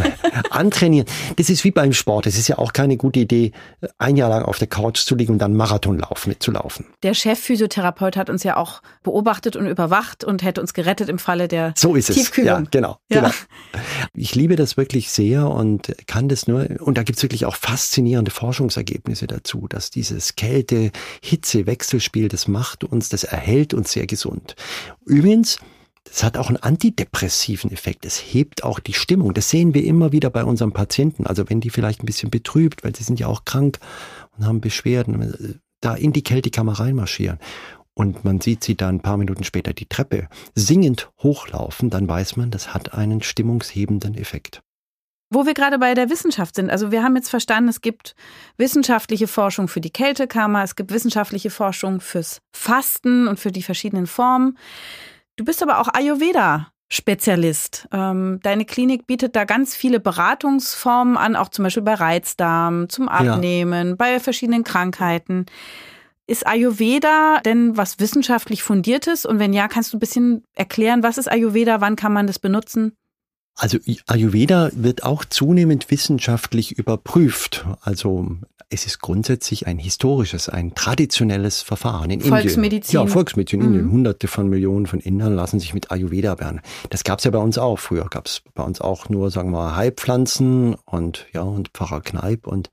antrainieren, 0.50 1.06
das 1.36 1.50
ist 1.50 1.64
wie 1.64 1.70
beim 1.70 1.92
Sport. 1.92 2.26
Es 2.26 2.38
ist 2.38 2.48
ja 2.48 2.58
auch 2.58 2.72
keine 2.72 2.96
gute 2.96 3.20
Idee, 3.20 3.52
ein 3.98 4.16
Jahr 4.16 4.30
lang 4.30 4.44
auf 4.44 4.58
der 4.58 4.68
Couch 4.68 4.98
zu 4.98 5.14
liegen 5.14 5.34
und 5.34 5.38
dann 5.38 5.54
Marathonlauf 5.54 6.26
mitzulaufen. 6.26 6.86
Der 7.02 7.14
Chefphysiotherapeut 7.14 7.85
Therapeut 7.86 8.16
hat 8.16 8.30
uns 8.30 8.42
ja 8.42 8.56
auch 8.56 8.82
beobachtet 9.04 9.54
und 9.54 9.66
überwacht 9.66 10.24
und 10.24 10.42
hätte 10.42 10.60
uns 10.60 10.74
gerettet 10.74 11.08
im 11.08 11.18
Falle 11.18 11.46
der 11.46 11.72
so 11.76 11.94
ist 11.94 12.12
Tiefkühlung. 12.12 12.54
Es. 12.54 12.58
Ja, 12.58 12.68
genau, 12.70 12.98
ja. 13.08 13.20
genau. 13.20 13.30
Ich 14.14 14.34
liebe 14.34 14.56
das 14.56 14.76
wirklich 14.76 15.10
sehr 15.10 15.48
und 15.48 15.94
kann 16.06 16.28
das 16.28 16.48
nur, 16.48 16.66
und 16.80 16.98
da 16.98 17.04
gibt 17.04 17.18
es 17.18 17.22
wirklich 17.22 17.46
auch 17.46 17.54
faszinierende 17.54 18.32
Forschungsergebnisse 18.32 19.28
dazu, 19.28 19.66
dass 19.68 19.90
dieses 19.90 20.34
Kälte-Hitze-Wechselspiel, 20.34 22.28
das 22.28 22.48
macht 22.48 22.82
uns, 22.82 23.08
das 23.08 23.22
erhält 23.22 23.72
uns 23.72 23.92
sehr 23.92 24.06
gesund. 24.06 24.56
Übrigens, 25.04 25.58
das 26.04 26.24
hat 26.24 26.36
auch 26.36 26.48
einen 26.48 26.56
antidepressiven 26.56 27.70
Effekt. 27.70 28.04
Es 28.04 28.16
hebt 28.16 28.64
auch 28.64 28.80
die 28.80 28.94
Stimmung. 28.94 29.34
Das 29.34 29.48
sehen 29.48 29.74
wir 29.74 29.84
immer 29.84 30.12
wieder 30.12 30.30
bei 30.30 30.44
unseren 30.44 30.72
Patienten. 30.72 31.26
Also 31.26 31.48
wenn 31.48 31.60
die 31.60 31.70
vielleicht 31.70 32.02
ein 32.02 32.06
bisschen 32.06 32.30
betrübt, 32.30 32.84
weil 32.84 32.94
sie 32.94 33.02
sind 33.02 33.20
ja 33.20 33.26
auch 33.26 33.44
krank 33.44 33.78
und 34.36 34.46
haben 34.46 34.60
Beschwerden, 34.60 35.60
da 35.80 35.94
in 35.94 36.12
die 36.12 36.22
Kältekammer 36.22 36.72
reinmarschieren 36.72 37.38
und 37.96 38.24
man 38.24 38.40
sieht 38.40 38.62
sie 38.62 38.76
dann 38.76 38.96
ein 38.96 39.00
paar 39.00 39.16
Minuten 39.16 39.42
später 39.42 39.72
die 39.72 39.86
Treppe 39.86 40.28
singend 40.54 41.10
hochlaufen, 41.22 41.90
dann 41.90 42.06
weiß 42.06 42.36
man, 42.36 42.50
das 42.50 42.74
hat 42.74 42.94
einen 42.94 43.22
stimmungshebenden 43.22 44.14
Effekt. 44.14 44.62
Wo 45.30 45.44
wir 45.44 45.54
gerade 45.54 45.78
bei 45.78 45.94
der 45.94 46.08
Wissenschaft 46.08 46.54
sind, 46.54 46.70
also 46.70 46.92
wir 46.92 47.02
haben 47.02 47.16
jetzt 47.16 47.30
verstanden, 47.30 47.68
es 47.68 47.80
gibt 47.80 48.14
wissenschaftliche 48.58 49.26
Forschung 49.26 49.66
für 49.66 49.80
die 49.80 49.90
Kältekammer, 49.90 50.62
es 50.62 50.76
gibt 50.76 50.92
wissenschaftliche 50.92 51.50
Forschung 51.50 52.00
fürs 52.00 52.40
Fasten 52.54 53.26
und 53.26 53.40
für 53.40 53.50
die 53.50 53.62
verschiedenen 53.62 54.06
Formen. 54.06 54.56
Du 55.34 55.44
bist 55.44 55.62
aber 55.62 55.80
auch 55.80 55.88
Ayurveda 55.92 56.68
Spezialist. 56.88 57.88
Ähm, 57.92 58.38
deine 58.44 58.64
Klinik 58.64 59.08
bietet 59.08 59.34
da 59.34 59.44
ganz 59.44 59.74
viele 59.74 59.98
Beratungsformen 59.98 61.16
an, 61.16 61.34
auch 61.34 61.48
zum 61.48 61.64
Beispiel 61.64 61.82
bei 61.82 61.94
Reizdarm, 61.94 62.88
zum 62.88 63.08
Abnehmen, 63.08 63.88
ja. 63.88 63.94
bei 63.96 64.20
verschiedenen 64.20 64.62
Krankheiten. 64.62 65.46
Ist 66.26 66.46
Ayurveda 66.46 67.40
denn 67.44 67.76
was 67.76 68.00
wissenschaftlich 68.00 68.62
fundiertes? 68.62 69.26
Und 69.26 69.38
wenn 69.38 69.52
ja, 69.52 69.68
kannst 69.68 69.92
du 69.92 69.96
ein 69.96 70.00
bisschen 70.00 70.44
erklären, 70.54 71.02
was 71.02 71.18
ist 71.18 71.30
Ayurveda, 71.30 71.80
wann 71.80 71.94
kann 71.94 72.12
man 72.12 72.26
das 72.26 72.38
benutzen? 72.38 72.96
Also 73.54 73.78
Ayurveda 74.06 74.70
wird 74.74 75.02
auch 75.02 75.24
zunehmend 75.24 75.90
wissenschaftlich 75.90 76.72
überprüft. 76.78 77.64
Also 77.80 78.36
es 78.68 78.84
ist 78.84 79.00
grundsätzlich 79.00 79.66
ein 79.66 79.78
historisches, 79.78 80.48
ein 80.48 80.74
traditionelles 80.74 81.62
Verfahren 81.62 82.10
in 82.10 82.20
Volksmedizin. 82.20 82.98
Indien. 82.98 83.06
Ja, 83.06 83.06
Volksmedizin 83.06 83.60
in 83.60 83.66
mhm. 83.66 83.74
Indien. 83.74 83.92
Hunderte 83.92 84.28
von 84.28 84.48
Millionen 84.48 84.86
von 84.86 84.98
Indern 84.98 85.34
lassen 85.36 85.60
sich 85.60 85.72
mit 85.72 85.90
Ayurveda 85.90 86.34
behandeln. 86.34 86.66
Das 86.90 87.04
gab 87.04 87.20
es 87.20 87.24
ja 87.24 87.30
bei 87.30 87.38
uns 87.38 87.56
auch. 87.56 87.78
Früher 87.78 88.08
gab 88.10 88.26
es 88.26 88.42
bei 88.54 88.64
uns 88.64 88.80
auch 88.80 89.08
nur, 89.08 89.30
sagen 89.30 89.50
wir 89.52 89.58
mal, 89.58 89.76
Heilpflanzen 89.76 90.74
und 90.84 91.26
ja, 91.32 91.42
und 91.42 91.68
Pfarrer 91.68 92.00
Kneip. 92.00 92.46
Und 92.46 92.70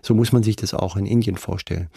so 0.00 0.14
muss 0.14 0.32
man 0.32 0.44
sich 0.44 0.56
das 0.56 0.72
auch 0.74 0.96
in 0.96 1.06
Indien 1.06 1.36
vorstellen. 1.36 1.88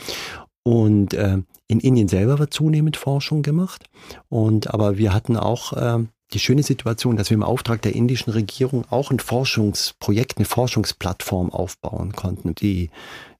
Und 0.67 1.13
äh, 1.13 1.37
in 1.67 1.79
Indien 1.79 2.07
selber 2.07 2.39
wird 2.39 2.53
zunehmend 2.53 2.97
Forschung 2.97 3.43
gemacht. 3.43 3.85
Und 4.29 4.73
aber 4.73 4.97
wir 4.97 5.13
hatten 5.13 5.37
auch 5.37 5.73
äh, 5.73 6.03
die 6.33 6.39
schöne 6.39 6.63
Situation, 6.63 7.17
dass 7.17 7.29
wir 7.29 7.35
im 7.35 7.43
Auftrag 7.43 7.83
der 7.83 7.95
indischen 7.95 8.31
Regierung 8.31 8.83
auch 8.89 9.11
ein 9.11 9.19
Forschungsprojekt, 9.19 10.37
eine 10.37 10.45
Forschungsplattform 10.45 11.51
aufbauen 11.51 12.13
konnten, 12.13 12.55
die 12.55 12.89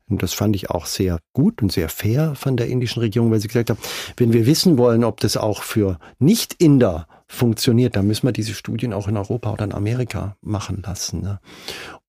und 0.08 0.22
das 0.22 0.34
fand 0.34 0.56
ich 0.56 0.70
auch 0.70 0.86
sehr 0.86 1.18
gut 1.34 1.64
und 1.64 1.72
sehr 1.72 1.90
fair 1.90 2.36
von 2.36 2.58
der 2.58 2.68
indischen 2.68 3.00
Regierung, 3.00 3.32
weil 3.32 3.40
sie 3.40 3.48
gesagt 3.48 3.72
haben, 3.72 3.80
wenn 4.18 4.34
wir 4.34 4.46
wissen 4.46 4.78
wollen, 4.78 5.04
ob 5.04 5.20
das 5.20 5.36
auch 5.36 5.64
für 5.64 5.98
Nicht-Inder 6.20 7.08
funktioniert, 7.28 7.96
dann 7.96 8.06
müssen 8.06 8.28
wir 8.28 8.32
diese 8.32 8.54
Studien 8.54 8.94
auch 8.94 9.08
in 9.08 9.18
Europa 9.18 9.52
oder 9.52 9.66
in 9.66 9.74
Amerika 9.74 10.38
machen 10.42 10.84
lassen. 10.86 11.22
Ne? 11.22 11.40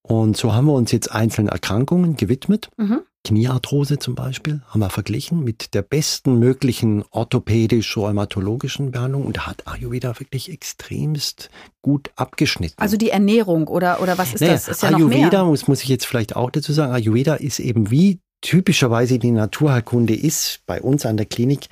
Und 0.03 0.37
so 0.37 0.53
haben 0.53 0.67
wir 0.67 0.73
uns 0.73 0.91
jetzt 0.91 1.11
einzelnen 1.11 1.49
Erkrankungen 1.49 2.17
gewidmet. 2.17 2.69
Mhm. 2.77 3.01
Kniearthrose 3.27 3.99
zum 3.99 4.15
Beispiel 4.15 4.61
haben 4.67 4.79
wir 4.79 4.89
verglichen 4.89 5.43
mit 5.43 5.73
der 5.73 5.81
besten 5.81 6.39
möglichen 6.39 7.03
orthopädisch-rheumatologischen 7.11 8.91
Behandlung 8.91 9.25
und 9.25 9.35
da 9.35 9.47
hat 9.47 9.67
Ayurveda 9.67 10.17
wirklich 10.21 10.49
extremst 10.49 11.49
gut 11.81 12.09
abgeschnitten. 12.15 12.75
Also 12.77 12.95
die 12.95 13.09
Ernährung 13.09 13.67
oder, 13.67 14.01
oder 14.01 14.17
was 14.17 14.33
ist 14.33 14.39
naja, 14.39 14.53
das? 14.53 14.69
Ist 14.69 14.81
ja 14.81 14.95
Ayurveda, 14.95 15.43
muss, 15.43 15.67
muss 15.67 15.83
ich 15.83 15.89
jetzt 15.89 16.05
vielleicht 16.05 16.37
auch 16.37 16.51
dazu 16.51 16.71
sagen, 16.71 16.93
Ayurveda 16.93 17.35
ist 17.35 17.59
eben 17.59 17.91
wie 17.91 18.21
typischerweise 18.39 19.19
die 19.19 19.31
Naturheilkunde 19.31 20.15
ist 20.15 20.61
bei 20.65 20.81
uns 20.81 21.05
an 21.05 21.17
der 21.17 21.25
Klinik, 21.25 21.67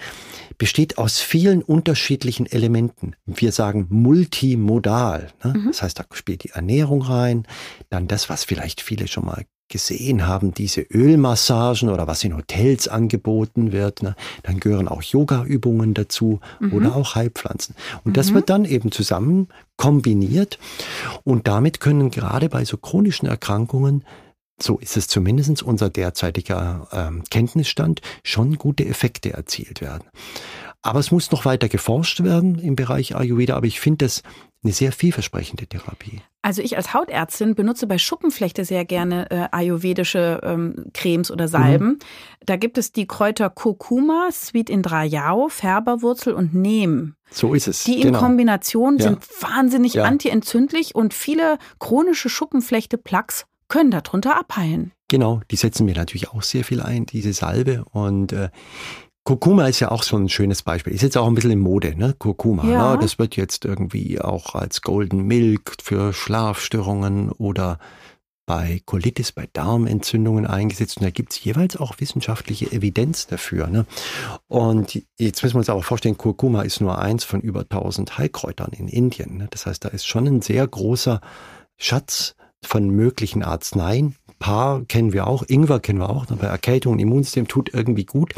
besteht 0.57 0.97
aus 0.97 1.21
vielen 1.21 1.61
unterschiedlichen 1.61 2.47
Elementen. 2.47 3.15
Wir 3.25 3.53
sagen 3.53 3.87
multimodal. 3.89 5.31
Ne? 5.43 5.53
Mhm. 5.53 5.67
Das 5.67 5.83
heißt, 5.83 5.99
da 5.99 6.05
spielt 6.11 6.43
die 6.43 6.49
Ernährung 6.49 7.01
rein, 7.01 7.47
dann 7.89 8.09
das, 8.09 8.29
was 8.29 8.43
vielleicht 8.43 8.81
viele 8.81 9.07
schon 9.07 9.25
mal 9.25 9.45
gesehen 9.67 10.27
haben, 10.27 10.53
diese 10.53 10.81
Ölmassagen 10.81 11.89
oder 11.89 12.07
was 12.07 12.23
in 12.23 12.35
Hotels 12.35 12.87
angeboten 12.87 13.71
wird. 13.71 14.03
Ne? 14.03 14.15
Dann 14.43 14.59
gehören 14.59 14.87
auch 14.87 15.01
Yoga-Übungen 15.01 15.93
dazu 15.93 16.39
mhm. 16.59 16.73
oder 16.73 16.95
auch 16.95 17.15
Heilpflanzen. 17.15 17.75
Und 18.03 18.11
mhm. 18.11 18.13
das 18.13 18.33
wird 18.33 18.49
dann 18.49 18.65
eben 18.65 18.91
zusammen 18.91 19.47
kombiniert. 19.77 20.59
Und 21.23 21.47
damit 21.47 21.79
können 21.79 22.11
gerade 22.11 22.49
bei 22.49 22.63
so 22.63 22.77
chronischen 22.77 23.27
Erkrankungen 23.27 24.03
so 24.61 24.77
ist 24.77 24.95
es 24.95 25.07
zumindest 25.07 25.63
unser 25.63 25.89
derzeitiger 25.89 26.87
ähm, 26.91 27.23
Kenntnisstand, 27.29 28.01
schon 28.23 28.57
gute 28.57 28.85
Effekte 28.85 29.33
erzielt 29.33 29.81
werden. 29.81 30.05
Aber 30.85 30.99
es 30.99 31.09
muss 31.09 31.31
noch 31.31 31.45
weiter 31.45 31.67
geforscht 31.67 32.23
werden 32.23 32.59
im 32.59 32.75
Bereich 32.75 33.15
Ayurveda, 33.15 33.55
aber 33.55 33.65
ich 33.65 33.79
finde 33.79 34.05
das 34.05 34.21
eine 34.63 34.71
sehr 34.71 34.91
vielversprechende 34.91 35.65
Therapie. 35.65 36.21
Also 36.43 36.61
ich 36.61 36.77
als 36.77 36.93
Hautärztin 36.93 37.55
benutze 37.55 37.87
bei 37.87 37.97
Schuppenflechte 37.97 38.65
sehr 38.65 38.85
gerne 38.85 39.31
äh, 39.31 39.47
ayurvedische 39.51 40.41
ähm, 40.43 40.91
Cremes 40.93 41.31
oder 41.31 41.47
Salben. 41.47 41.87
Mhm. 41.87 41.99
Da 42.45 42.55
gibt 42.55 42.77
es 42.77 42.91
die 42.91 43.07
Kräuter 43.07 43.49
Kurkuma, 43.49 44.29
Sweet 44.31 44.69
Indrayao, 44.69 45.49
Färberwurzel 45.49 46.33
und 46.33 46.53
Neem. 46.53 47.15
So 47.31 47.55
ist 47.55 47.67
es. 47.67 47.83
Die 47.83 47.95
in 47.95 48.09
genau. 48.09 48.19
Kombination 48.19 48.99
ja. 48.99 49.05
sind 49.05 49.19
wahnsinnig 49.41 49.95
ja. 49.95 50.03
antientzündlich 50.03 50.93
und 50.93 51.15
viele 51.15 51.57
chronische 51.79 52.29
Schuppenflechte-Plaques 52.29 53.47
können 53.69 53.89
darunter 53.89 54.37
abheilen. 54.37 54.91
Genau, 55.07 55.41
die 55.51 55.55
setzen 55.55 55.85
mir 55.85 55.95
natürlich 55.95 56.29
auch 56.29 56.41
sehr 56.41 56.63
viel 56.63 56.81
ein, 56.81 57.05
diese 57.05 57.33
Salbe. 57.33 57.85
Und 57.91 58.33
äh, 58.33 58.49
Kurkuma 59.25 59.67
ist 59.67 59.79
ja 59.79 59.89
auch 59.89 60.03
so 60.03 60.15
ein 60.17 60.29
schönes 60.29 60.61
Beispiel. 60.61 60.93
Ist 60.93 61.01
jetzt 61.01 61.17
auch 61.17 61.25
ein 61.25 61.33
bisschen 61.33 61.49
in 61.49 61.59
Mode, 61.59 61.97
ne? 61.97 62.15
Kurkuma. 62.17 62.63
Ja. 62.69 62.93
Ne? 62.93 62.99
Das 63.01 63.17
wird 63.17 63.35
jetzt 63.35 63.65
irgendwie 63.65 64.21
auch 64.21 64.53
als 64.53 64.83
Golden 64.83 65.23
Milk 65.23 65.77
für 65.81 66.13
Schlafstörungen 66.13 67.31
oder 67.31 67.79
bei 68.45 68.83
Colitis, 68.85 69.31
bei 69.31 69.49
Darmentzündungen 69.51 70.45
eingesetzt. 70.45 70.97
Und 70.97 71.05
da 71.05 71.09
gibt 71.09 71.31
es 71.31 71.43
jeweils 71.43 71.75
auch 71.75 71.99
wissenschaftliche 71.99 72.71
Evidenz 72.71 73.25
dafür. 73.25 73.65
Ne? 73.65 73.87
Und 74.47 75.01
jetzt 75.17 75.41
müssen 75.41 75.55
wir 75.55 75.59
uns 75.59 75.69
aber 75.69 75.81
vorstellen, 75.81 76.17
Kurkuma 76.17 76.61
ist 76.61 76.79
nur 76.79 76.99
eins 76.99 77.23
von 77.23 77.41
über 77.41 77.61
1000 77.61 78.19
Heilkräutern 78.19 78.73
in 78.73 78.87
Indien. 78.87 79.37
Ne? 79.37 79.47
Das 79.49 79.65
heißt, 79.65 79.83
da 79.83 79.89
ist 79.89 80.05
schon 80.05 80.27
ein 80.27 80.43
sehr 80.43 80.67
großer 80.67 81.19
Schatz 81.77 82.34
von 82.65 82.89
möglichen 82.89 83.43
Arzneien, 83.43 84.15
Paar 84.39 84.83
kennen 84.85 85.13
wir 85.13 85.27
auch, 85.27 85.43
Ingwer 85.47 85.79
kennen 85.79 85.99
wir 85.99 86.09
auch, 86.09 86.25
bei 86.25 86.47
Erkältung 86.47 86.93
und 86.93 86.99
Immunsystem 86.99 87.47
tut 87.47 87.73
irgendwie 87.73 88.05
gut. 88.05 88.33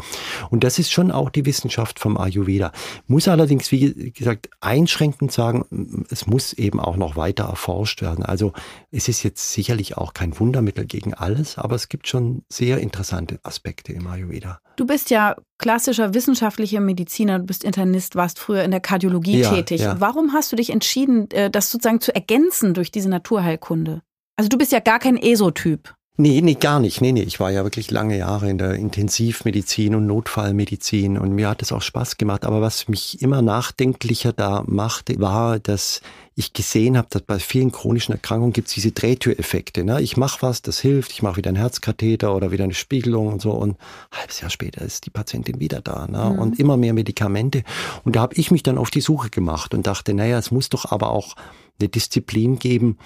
Und 0.48 0.62
das 0.62 0.78
ist 0.78 0.92
schon 0.92 1.10
auch 1.10 1.28
die 1.28 1.44
Wissenschaft 1.44 1.98
vom 1.98 2.16
Ayurveda. 2.16 2.72
Muss 3.08 3.26
allerdings, 3.26 3.72
wie 3.72 4.12
gesagt, 4.12 4.48
einschränkend 4.60 5.32
sagen, 5.32 6.06
es 6.08 6.26
muss 6.26 6.52
eben 6.52 6.78
auch 6.78 6.96
noch 6.96 7.16
weiter 7.16 7.44
erforscht 7.44 8.00
werden. 8.00 8.24
Also 8.24 8.52
es 8.92 9.08
ist 9.08 9.24
jetzt 9.24 9.52
sicherlich 9.52 9.96
auch 9.96 10.14
kein 10.14 10.38
Wundermittel 10.38 10.86
gegen 10.86 11.14
alles, 11.14 11.58
aber 11.58 11.74
es 11.74 11.88
gibt 11.88 12.06
schon 12.06 12.42
sehr 12.48 12.78
interessante 12.78 13.40
Aspekte 13.42 13.92
im 13.92 14.06
Ayurveda. 14.06 14.60
Du 14.76 14.86
bist 14.86 15.10
ja 15.10 15.34
klassischer 15.58 16.14
wissenschaftlicher 16.14 16.80
Mediziner, 16.80 17.40
du 17.40 17.46
bist 17.46 17.64
Internist, 17.64 18.14
warst 18.14 18.38
früher 18.38 18.62
in 18.62 18.70
der 18.70 18.80
Kardiologie 18.80 19.40
ja, 19.40 19.50
tätig. 19.50 19.80
Ja. 19.80 20.00
Warum 20.00 20.32
hast 20.32 20.52
du 20.52 20.56
dich 20.56 20.70
entschieden, 20.70 21.28
äh, 21.32 21.50
das 21.50 21.72
sozusagen 21.72 22.00
zu 22.00 22.14
ergänzen 22.14 22.74
durch 22.74 22.92
diese 22.92 23.08
Naturheilkunde? 23.08 24.02
Also 24.38 24.48
du 24.48 24.56
bist 24.56 24.70
ja 24.70 24.78
gar 24.78 25.00
kein 25.00 25.16
ESO-Typ. 25.16 25.92
Nee, 26.16 26.40
nee, 26.42 26.54
gar 26.54 26.78
nicht. 26.78 27.00
Nee, 27.00 27.10
nee. 27.10 27.22
Ich 27.22 27.40
war 27.40 27.50
ja 27.50 27.64
wirklich 27.64 27.90
lange 27.90 28.16
Jahre 28.16 28.48
in 28.48 28.56
der 28.56 28.74
Intensivmedizin 28.74 29.96
und 29.96 30.06
Notfallmedizin 30.06 31.18
und 31.18 31.32
mir 31.32 31.48
hat 31.48 31.60
es 31.60 31.72
auch 31.72 31.82
Spaß 31.82 32.18
gemacht. 32.18 32.44
Aber 32.44 32.60
was 32.60 32.86
mich 32.86 33.20
immer 33.20 33.42
nachdenklicher 33.42 34.32
da 34.32 34.62
machte, 34.66 35.18
war, 35.18 35.58
dass 35.58 36.02
ich 36.36 36.52
gesehen 36.52 36.96
habe, 36.96 37.08
dass 37.10 37.22
bei 37.22 37.40
vielen 37.40 37.72
chronischen 37.72 38.14
Erkrankungen 38.14 38.52
gibt 38.52 38.68
es 38.68 38.74
diese 38.74 38.92
Drehtüreffekte. 38.92 39.82
Ne? 39.82 40.00
Ich 40.02 40.16
mache 40.16 40.42
was, 40.42 40.62
das 40.62 40.78
hilft, 40.78 41.10
ich 41.10 41.22
mache 41.22 41.38
wieder 41.38 41.48
einen 41.48 41.56
Herzkatheter 41.56 42.34
oder 42.34 42.52
wieder 42.52 42.62
eine 42.62 42.74
Spiegelung 42.74 43.26
und 43.26 43.42
so 43.42 43.50
und 43.50 43.70
ein 43.70 44.18
halbes 44.20 44.40
Jahr 44.40 44.50
später 44.50 44.82
ist 44.82 45.06
die 45.06 45.10
Patientin 45.10 45.58
wieder 45.58 45.80
da 45.80 46.06
ne? 46.06 46.30
Mhm. 46.32 46.38
und 46.38 46.60
immer 46.60 46.76
mehr 46.76 46.94
Medikamente. 46.94 47.64
Und 48.04 48.14
da 48.14 48.20
habe 48.20 48.36
ich 48.36 48.52
mich 48.52 48.62
dann 48.62 48.78
auf 48.78 48.90
die 48.90 49.00
Suche 49.00 49.30
gemacht 49.30 49.74
und 49.74 49.88
dachte, 49.88 50.14
naja, 50.14 50.38
es 50.38 50.52
muss 50.52 50.68
doch 50.68 50.92
aber 50.92 51.10
auch 51.10 51.34
eine 51.80 51.88
Disziplin 51.88 52.58
geben, 52.58 52.98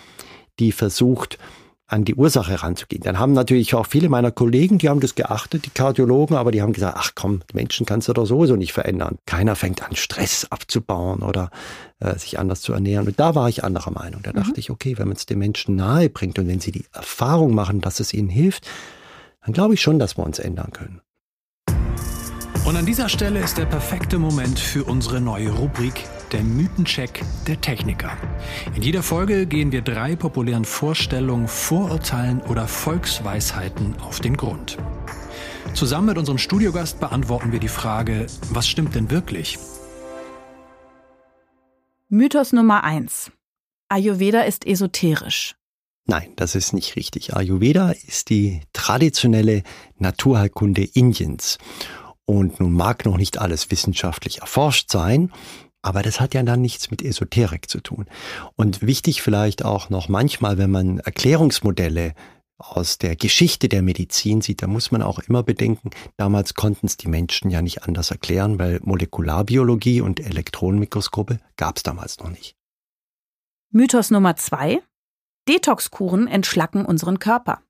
die 0.58 0.72
versucht, 0.72 1.38
an 1.92 2.06
die 2.06 2.14
Ursache 2.14 2.52
heranzugehen. 2.52 3.02
Dann 3.02 3.18
haben 3.18 3.34
natürlich 3.34 3.74
auch 3.74 3.86
viele 3.86 4.08
meiner 4.08 4.30
Kollegen, 4.30 4.78
die 4.78 4.88
haben 4.88 5.00
das 5.00 5.14
geachtet, 5.14 5.66
die 5.66 5.70
Kardiologen, 5.70 6.36
aber 6.36 6.50
die 6.50 6.62
haben 6.62 6.72
gesagt, 6.72 6.96
ach 6.98 7.10
komm, 7.14 7.42
Menschen 7.52 7.84
kannst 7.84 8.08
du 8.08 8.14
doch 8.14 8.24
sowieso 8.24 8.56
nicht 8.56 8.72
verändern. 8.72 9.18
Keiner 9.26 9.56
fängt 9.56 9.82
an, 9.82 9.94
Stress 9.94 10.46
abzubauen 10.48 11.22
oder 11.22 11.50
äh, 12.00 12.18
sich 12.18 12.38
anders 12.38 12.62
zu 12.62 12.72
ernähren. 12.72 13.06
Und 13.06 13.20
da 13.20 13.34
war 13.34 13.50
ich 13.50 13.62
anderer 13.62 13.90
Meinung. 13.90 14.22
Da 14.22 14.30
mhm. 14.30 14.36
dachte 14.36 14.58
ich, 14.58 14.70
okay, 14.70 14.96
wenn 14.96 15.08
man 15.08 15.18
es 15.18 15.26
den 15.26 15.38
Menschen 15.38 15.76
nahe 15.76 16.08
bringt 16.08 16.38
und 16.38 16.48
wenn 16.48 16.60
sie 16.60 16.72
die 16.72 16.86
Erfahrung 16.94 17.54
machen, 17.54 17.82
dass 17.82 18.00
es 18.00 18.14
ihnen 18.14 18.30
hilft, 18.30 18.66
dann 19.44 19.52
glaube 19.52 19.74
ich 19.74 19.82
schon, 19.82 19.98
dass 19.98 20.16
wir 20.16 20.24
uns 20.24 20.38
ändern 20.38 20.72
können. 20.72 21.02
Und 22.64 22.76
an 22.76 22.86
dieser 22.86 23.08
Stelle 23.08 23.40
ist 23.40 23.58
der 23.58 23.66
perfekte 23.66 24.20
Moment 24.20 24.56
für 24.56 24.84
unsere 24.84 25.20
neue 25.20 25.50
Rubrik, 25.50 26.04
der 26.30 26.44
Mythencheck 26.44 27.24
der 27.48 27.60
Techniker. 27.60 28.16
In 28.76 28.82
jeder 28.82 29.02
Folge 29.02 29.46
gehen 29.46 29.72
wir 29.72 29.82
drei 29.82 30.14
populären 30.14 30.64
Vorstellungen, 30.64 31.48
Vorurteilen 31.48 32.40
oder 32.42 32.68
Volksweisheiten 32.68 33.96
auf 34.00 34.20
den 34.20 34.36
Grund. 34.36 34.78
Zusammen 35.74 36.06
mit 36.06 36.18
unserem 36.18 36.38
Studiogast 36.38 37.00
beantworten 37.00 37.50
wir 37.50 37.58
die 37.58 37.66
Frage, 37.66 38.28
was 38.50 38.68
stimmt 38.68 38.94
denn 38.94 39.10
wirklich? 39.10 39.58
Mythos 42.08 42.52
Nummer 42.52 42.84
eins: 42.84 43.32
Ayurveda 43.88 44.42
ist 44.42 44.64
esoterisch. 44.66 45.56
Nein, 46.04 46.32
das 46.36 46.54
ist 46.54 46.72
nicht 46.72 46.94
richtig. 46.94 47.34
Ayurveda 47.34 47.90
ist 47.90 48.28
die 48.28 48.60
traditionelle 48.72 49.62
Naturheilkunde 49.98 50.84
Indiens. 50.84 51.58
Und 52.32 52.60
nun 52.60 52.72
mag 52.72 53.04
noch 53.04 53.18
nicht 53.18 53.36
alles 53.36 53.70
wissenschaftlich 53.70 54.40
erforscht 54.40 54.90
sein, 54.90 55.30
aber 55.82 56.02
das 56.02 56.18
hat 56.18 56.32
ja 56.32 56.42
dann 56.42 56.62
nichts 56.62 56.90
mit 56.90 57.02
Esoterik 57.02 57.68
zu 57.68 57.82
tun. 57.82 58.06
Und 58.56 58.80
wichtig 58.80 59.20
vielleicht 59.20 59.66
auch 59.66 59.90
noch 59.90 60.08
manchmal, 60.08 60.56
wenn 60.56 60.70
man 60.70 61.00
Erklärungsmodelle 61.00 62.14
aus 62.56 62.96
der 62.96 63.16
Geschichte 63.16 63.68
der 63.68 63.82
Medizin 63.82 64.40
sieht, 64.40 64.62
da 64.62 64.66
muss 64.66 64.90
man 64.90 65.02
auch 65.02 65.18
immer 65.18 65.42
bedenken, 65.42 65.90
damals 66.16 66.54
konnten 66.54 66.86
es 66.86 66.96
die 66.96 67.08
Menschen 67.08 67.50
ja 67.50 67.60
nicht 67.60 67.82
anders 67.82 68.10
erklären, 68.10 68.58
weil 68.58 68.80
Molekularbiologie 68.82 70.00
und 70.00 70.18
Elektronenmikroskope 70.18 71.38
gab 71.56 71.76
es 71.76 71.82
damals 71.82 72.18
noch 72.18 72.30
nicht. 72.30 72.56
Mythos 73.70 74.10
Nummer 74.10 74.36
zwei. 74.36 74.80
Detoxkuren 75.50 76.28
entschlacken 76.28 76.86
unseren 76.86 77.18
Körper. 77.18 77.60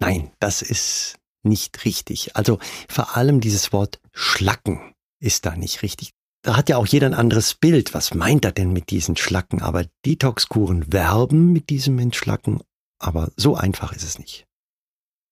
Nein, 0.00 0.30
das 0.38 0.62
ist 0.62 1.18
nicht 1.46 1.84
richtig. 1.84 2.36
Also 2.36 2.58
vor 2.88 3.16
allem 3.16 3.40
dieses 3.40 3.72
Wort 3.72 4.00
Schlacken 4.12 4.94
ist 5.20 5.46
da 5.46 5.56
nicht 5.56 5.82
richtig. 5.82 6.12
Da 6.42 6.56
hat 6.56 6.68
ja 6.68 6.76
auch 6.76 6.86
jeder 6.86 7.06
ein 7.06 7.14
anderes 7.14 7.54
Bild. 7.54 7.94
Was 7.94 8.14
meint 8.14 8.44
er 8.44 8.52
denn 8.52 8.72
mit 8.72 8.90
diesen 8.90 9.16
Schlacken? 9.16 9.62
Aber 9.62 9.84
Detoxkuren 10.04 10.92
werben 10.92 11.52
mit 11.52 11.70
diesem 11.70 11.98
Entschlacken, 11.98 12.62
aber 13.00 13.32
so 13.36 13.56
einfach 13.56 13.92
ist 13.92 14.04
es 14.04 14.18
nicht. 14.18 14.46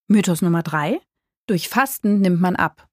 Mythos 0.09 0.43
Nummer 0.43 0.63
drei. 0.63 1.01
Durch 1.47 1.69
Fasten 1.69 2.21
nimmt 2.21 2.41
man 2.41 2.57
ab. 2.57 2.89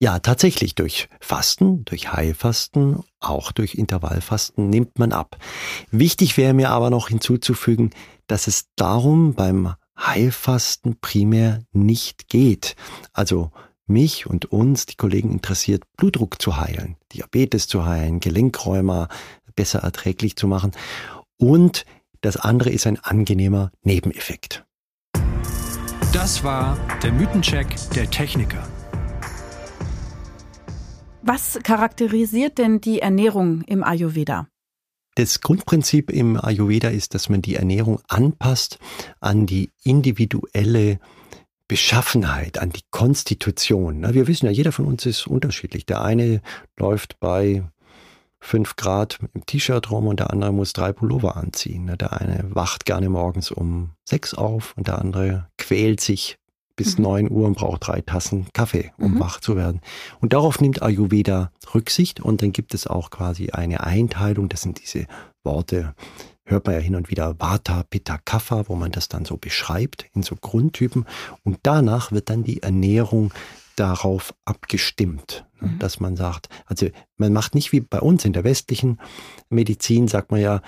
Ja, 0.00 0.18
tatsächlich 0.18 0.74
durch 0.74 1.08
Fasten, 1.20 1.84
durch 1.84 2.12
Heilfasten, 2.12 3.02
auch 3.20 3.52
durch 3.52 3.74
Intervallfasten 3.74 4.68
nimmt 4.68 4.98
man 4.98 5.12
ab. 5.12 5.38
Wichtig 5.90 6.36
wäre 6.36 6.52
mir 6.52 6.70
aber 6.70 6.90
noch 6.90 7.08
hinzuzufügen, 7.08 7.90
dass 8.26 8.46
es 8.46 8.66
darum 8.76 9.34
beim 9.34 9.74
Heilfasten 9.98 10.96
primär 11.00 11.60
nicht 11.72 12.28
geht. 12.28 12.76
Also 13.12 13.50
mich 13.86 14.26
und 14.26 14.46
uns, 14.46 14.86
die 14.86 14.96
Kollegen 14.96 15.30
interessiert, 15.30 15.84
Blutdruck 15.96 16.40
zu 16.40 16.56
heilen, 16.56 16.96
Diabetes 17.12 17.68
zu 17.68 17.84
heilen, 17.84 18.20
Gelenkräumer 18.20 19.08
besser 19.54 19.80
erträglich 19.80 20.36
zu 20.36 20.48
machen. 20.48 20.72
Und 21.36 21.84
das 22.20 22.36
andere 22.36 22.70
ist 22.70 22.86
ein 22.86 22.98
angenehmer 22.98 23.70
Nebeneffekt. 23.82 24.64
Das 26.12 26.44
war 26.44 26.78
der 27.02 27.12
Mythencheck 27.12 27.66
der 27.94 28.10
Techniker. 28.10 28.66
Was 31.22 31.58
charakterisiert 31.62 32.58
denn 32.58 32.80
die 32.80 33.00
Ernährung 33.00 33.62
im 33.62 33.82
Ayurveda? 33.82 34.46
Das 35.16 35.40
Grundprinzip 35.40 36.10
im 36.10 36.42
Ayurveda 36.42 36.88
ist, 36.88 37.14
dass 37.14 37.28
man 37.28 37.40
die 37.40 37.54
Ernährung 37.54 38.00
anpasst 38.08 38.78
an 39.20 39.46
die 39.46 39.70
individuelle 39.84 40.98
Beschaffenheit, 41.68 42.58
an 42.58 42.70
die 42.70 42.82
Konstitution. 42.90 44.12
Wir 44.12 44.26
wissen 44.26 44.46
ja, 44.46 44.52
jeder 44.52 44.72
von 44.72 44.86
uns 44.86 45.06
ist 45.06 45.26
unterschiedlich. 45.26 45.86
Der 45.86 46.02
eine 46.02 46.42
läuft 46.76 47.20
bei 47.20 47.62
fünf 48.40 48.76
Grad 48.76 49.18
im 49.32 49.46
T-Shirt 49.46 49.90
rum 49.90 50.06
und 50.06 50.20
der 50.20 50.30
andere 50.30 50.52
muss 50.52 50.72
drei 50.72 50.92
Pullover 50.92 51.36
anziehen. 51.36 51.86
Der 51.98 52.20
eine 52.20 52.44
wacht 52.50 52.84
gerne 52.84 53.08
morgens 53.08 53.50
um 53.50 53.92
sechs 54.04 54.34
auf 54.34 54.76
und 54.76 54.88
der 54.88 54.98
andere 54.98 55.48
quält 55.56 56.00
sich 56.00 56.38
bis 56.76 56.98
mhm. 56.98 57.04
neun 57.04 57.30
Uhr 57.30 57.46
und 57.46 57.56
braucht 57.56 57.86
drei 57.86 58.00
Tassen 58.00 58.46
Kaffee, 58.52 58.92
um 58.98 59.14
mhm. 59.14 59.20
wach 59.20 59.40
zu 59.40 59.56
werden. 59.56 59.80
Und 60.20 60.32
darauf 60.32 60.60
nimmt 60.60 60.82
Ayurveda 60.82 61.50
Rücksicht 61.74 62.20
und 62.20 62.42
dann 62.42 62.52
gibt 62.52 62.74
es 62.74 62.86
auch 62.86 63.10
quasi 63.10 63.50
eine 63.50 63.84
Einteilung. 63.84 64.48
Das 64.48 64.62
sind 64.62 64.82
diese 64.82 65.06
Worte, 65.42 65.94
hört 66.44 66.66
man 66.66 66.74
ja 66.74 66.80
hin 66.80 66.96
und 66.96 67.10
wieder 67.10 67.38
Vata, 67.38 67.84
Pitta, 67.88 68.18
Kapha, 68.24 68.64
wo 68.68 68.74
man 68.74 68.92
das 68.92 69.08
dann 69.08 69.24
so 69.24 69.36
beschreibt 69.36 70.06
in 70.14 70.22
so 70.22 70.36
Grundtypen. 70.36 71.06
Und 71.42 71.58
danach 71.62 72.12
wird 72.12 72.30
dann 72.30 72.44
die 72.44 72.62
Ernährung 72.62 73.32
darauf 73.76 74.34
abgestimmt, 74.44 75.46
ne, 75.60 75.68
mhm. 75.68 75.78
dass 75.78 76.00
man 76.00 76.16
sagt, 76.16 76.48
also 76.66 76.88
man 77.16 77.32
macht 77.32 77.54
nicht 77.54 77.72
wie 77.72 77.80
bei 77.80 78.00
uns 78.00 78.24
in 78.24 78.32
der 78.32 78.44
westlichen 78.44 79.00
Medizin, 79.48 80.06
sagt 80.08 80.30
man 80.30 80.40
ja, 80.40 80.60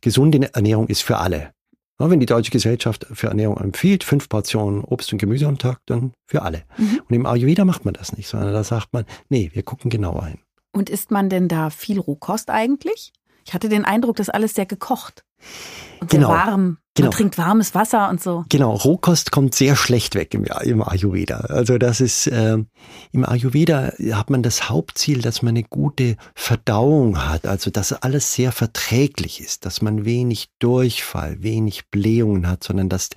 gesunde 0.00 0.52
Ernährung 0.54 0.88
ist 0.88 1.02
für 1.02 1.18
alle. 1.18 1.52
Wenn 1.98 2.20
die 2.20 2.26
Deutsche 2.26 2.50
Gesellschaft 2.50 3.06
für 3.12 3.28
Ernährung 3.28 3.56
empfiehlt, 3.58 4.04
fünf 4.04 4.28
Portionen 4.28 4.82
Obst 4.82 5.12
und 5.12 5.18
Gemüse 5.18 5.46
am 5.46 5.58
Tag, 5.58 5.80
dann 5.86 6.12
für 6.26 6.42
alle. 6.42 6.64
Mhm. 6.76 7.02
Und 7.08 7.14
im 7.14 7.26
Ayurveda 7.26 7.64
macht 7.64 7.84
man 7.84 7.94
das 7.94 8.16
nicht, 8.16 8.28
sondern 8.28 8.52
da 8.52 8.64
sagt 8.64 8.92
man, 8.92 9.04
nee, 9.28 9.50
wir 9.54 9.62
gucken 9.62 9.90
genauer 9.90 10.26
hin. 10.26 10.38
Und 10.72 10.90
isst 10.90 11.12
man 11.12 11.28
denn 11.28 11.46
da 11.48 11.70
viel 11.70 12.00
Rohkost 12.00 12.50
eigentlich? 12.50 13.12
Ich 13.46 13.54
hatte 13.54 13.68
den 13.68 13.84
Eindruck, 13.84 14.16
dass 14.16 14.28
alles 14.28 14.54
sehr 14.54 14.66
gekocht 14.66 15.24
und 16.00 16.10
genau. 16.10 16.28
sehr 16.28 16.36
warm. 16.36 16.78
Genau. 16.96 17.08
Man 17.08 17.16
trinkt 17.16 17.38
warmes 17.38 17.74
Wasser 17.74 18.08
und 18.08 18.22
so. 18.22 18.44
Genau, 18.48 18.72
Rohkost 18.72 19.32
kommt 19.32 19.54
sehr 19.56 19.74
schlecht 19.74 20.14
weg 20.14 20.32
im, 20.32 20.44
im 20.44 20.80
Ayurveda. 20.80 21.38
Also 21.38 21.76
das 21.76 22.00
ist, 22.00 22.28
äh, 22.28 22.58
im 23.10 23.24
Ayurveda 23.24 23.92
hat 24.12 24.30
man 24.30 24.44
das 24.44 24.68
Hauptziel, 24.68 25.20
dass 25.20 25.42
man 25.42 25.56
eine 25.56 25.64
gute 25.64 26.16
Verdauung 26.36 27.26
hat, 27.26 27.46
also 27.46 27.72
dass 27.72 27.92
alles 27.92 28.34
sehr 28.34 28.52
verträglich 28.52 29.40
ist, 29.40 29.66
dass 29.66 29.82
man 29.82 30.04
wenig 30.04 30.50
Durchfall, 30.60 31.42
wenig 31.42 31.90
Blähungen 31.90 32.48
hat, 32.48 32.62
sondern 32.62 32.88
dass 32.88 33.10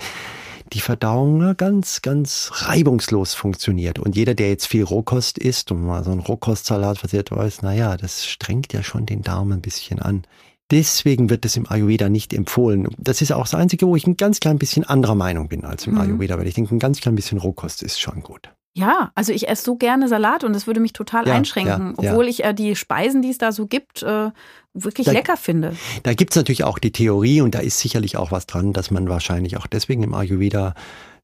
die 0.73 0.79
Verdauung 0.79 1.55
ganz, 1.55 2.01
ganz 2.01 2.49
reibungslos 2.53 3.33
funktioniert. 3.35 3.99
Und 3.99 4.15
jeder, 4.15 4.33
der 4.33 4.49
jetzt 4.49 4.67
viel 4.67 4.83
Rohkost 4.83 5.37
isst 5.37 5.71
und 5.71 5.85
mal 5.85 6.03
so 6.03 6.11
einen 6.11 6.19
Rohkostsalat 6.19 6.97
versiert 6.97 7.31
weiß, 7.31 7.61
naja, 7.61 7.95
das 7.95 8.25
strengt 8.25 8.73
ja 8.73 8.83
schon 8.83 9.05
den 9.05 9.21
Darm 9.21 9.51
ein 9.51 9.61
bisschen 9.61 9.99
an. 9.99 10.23
Deswegen 10.69 11.29
wird 11.29 11.45
es 11.45 11.55
im 11.55 11.69
Ayurveda 11.69 12.09
nicht 12.09 12.33
empfohlen. 12.33 12.89
Das 12.97 13.21
ist 13.21 13.31
auch 13.31 13.43
das 13.43 13.53
Einzige, 13.53 13.87
wo 13.87 13.95
ich 13.95 14.05
ein 14.05 14.17
ganz 14.17 14.39
klein 14.39 14.59
bisschen 14.59 14.83
anderer 14.83 15.15
Meinung 15.15 15.47
bin 15.47 15.63
als 15.63 15.87
im 15.87 15.93
mhm. 15.93 16.01
Ayurveda, 16.01 16.37
weil 16.37 16.47
ich 16.47 16.55
denke, 16.55 16.75
ein 16.75 16.79
ganz 16.79 16.99
klein 16.99 17.15
bisschen 17.15 17.37
Rohkost 17.37 17.83
ist 17.83 17.99
schon 17.99 18.21
gut. 18.21 18.49
Ja, 18.77 19.11
also 19.15 19.33
ich 19.33 19.47
esse 19.47 19.63
so 19.63 19.75
gerne 19.75 20.07
Salat 20.07 20.43
und 20.43 20.53
das 20.53 20.67
würde 20.67 20.79
mich 20.79 20.93
total 20.93 21.27
ja, 21.27 21.33
einschränken, 21.33 21.95
ja, 21.99 22.11
obwohl 22.11 22.25
ja. 22.25 22.29
ich 22.29 22.43
äh, 22.43 22.53
die 22.53 22.75
Speisen, 22.75 23.23
die 23.23 23.31
es 23.31 23.39
da 23.39 23.51
so 23.51 23.65
gibt, 23.65 24.03
äh, 24.03 24.29
wirklich 24.75 25.05
da, 25.07 25.13
lecker 25.13 25.35
finde. 25.35 25.75
Da 26.03 26.13
gibt's 26.13 26.35
natürlich 26.35 26.63
auch 26.63 26.77
die 26.77 26.91
Theorie 26.91 27.41
und 27.41 27.55
da 27.55 27.59
ist 27.59 27.79
sicherlich 27.79 28.17
auch 28.17 28.31
was 28.31 28.45
dran, 28.45 28.73
dass 28.73 28.91
man 28.91 29.09
wahrscheinlich 29.09 29.57
auch 29.57 29.65
deswegen 29.65 30.03
im 30.03 30.13
Ayurveda 30.13 30.75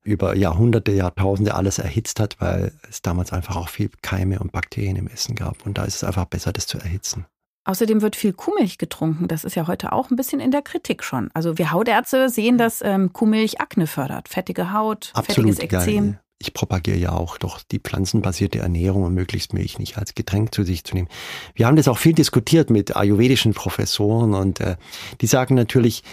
über 0.01 0.35
Jahrhunderte, 0.35 0.93
Jahrtausende 0.93 1.53
alles 1.53 1.77
erhitzt 1.77 2.19
hat, 2.19 2.37
weil 2.39 2.71
es 2.89 3.03
damals 3.03 3.31
einfach 3.31 3.55
auch 3.55 3.69
viel 3.69 3.91
Keime 4.01 4.39
und 4.39 4.51
Bakterien 4.51 4.95
im 4.95 5.07
Essen 5.07 5.35
gab 5.35 5.63
und 5.63 5.77
da 5.77 5.83
ist 5.83 5.97
es 5.97 6.03
einfach 6.03 6.25
besser, 6.25 6.53
das 6.53 6.65
zu 6.65 6.79
erhitzen. 6.79 7.27
Außerdem 7.65 8.01
wird 8.01 8.15
viel 8.15 8.33
Kuhmilch 8.33 8.77
getrunken. 8.77 9.27
Das 9.27 9.43
ist 9.43 9.55
ja 9.55 9.67
heute 9.67 9.93
auch 9.93 10.09
ein 10.09 10.17
bisschen 10.17 10.41
in 10.41 10.51
der 10.51 10.61
Kritik 10.61 11.03
schon. 11.03 11.29
Also 11.33 11.57
wir 11.57 11.71
Hautärzte 11.71 12.29
sehen, 12.29 12.57
dass 12.57 12.81
ähm, 12.81 13.13
Kuhmilch 13.13 13.61
Akne 13.61 13.87
fördert. 13.87 14.27
Fettige 14.27 14.73
Haut, 14.73 15.11
Absolut, 15.13 15.55
fettiges 15.55 15.59
Ekzem. 15.59 16.07
Ja, 16.07 16.19
ich 16.39 16.53
propagiere 16.53 16.97
ja 16.97 17.13
auch 17.13 17.37
doch 17.37 17.61
die 17.63 17.79
pflanzenbasierte 17.79 18.59
Ernährung 18.59 19.03
und 19.03 19.13
möglichst 19.13 19.53
Milch 19.53 19.79
nicht 19.79 19.97
als 19.97 20.13
Getränk 20.13 20.53
zu 20.53 20.63
sich 20.63 20.83
zu 20.83 20.93
nehmen. 20.93 21.07
Wir 21.55 21.67
haben 21.67 21.77
das 21.77 21.87
auch 21.87 21.97
viel 21.97 22.13
diskutiert 22.13 22.69
mit 22.69 22.97
ayurvedischen 22.97 23.53
Professoren 23.53 24.33
und 24.33 24.59
äh, 24.59 24.75
die 25.21 25.27
sagen 25.27 25.55
natürlich, 25.55 26.03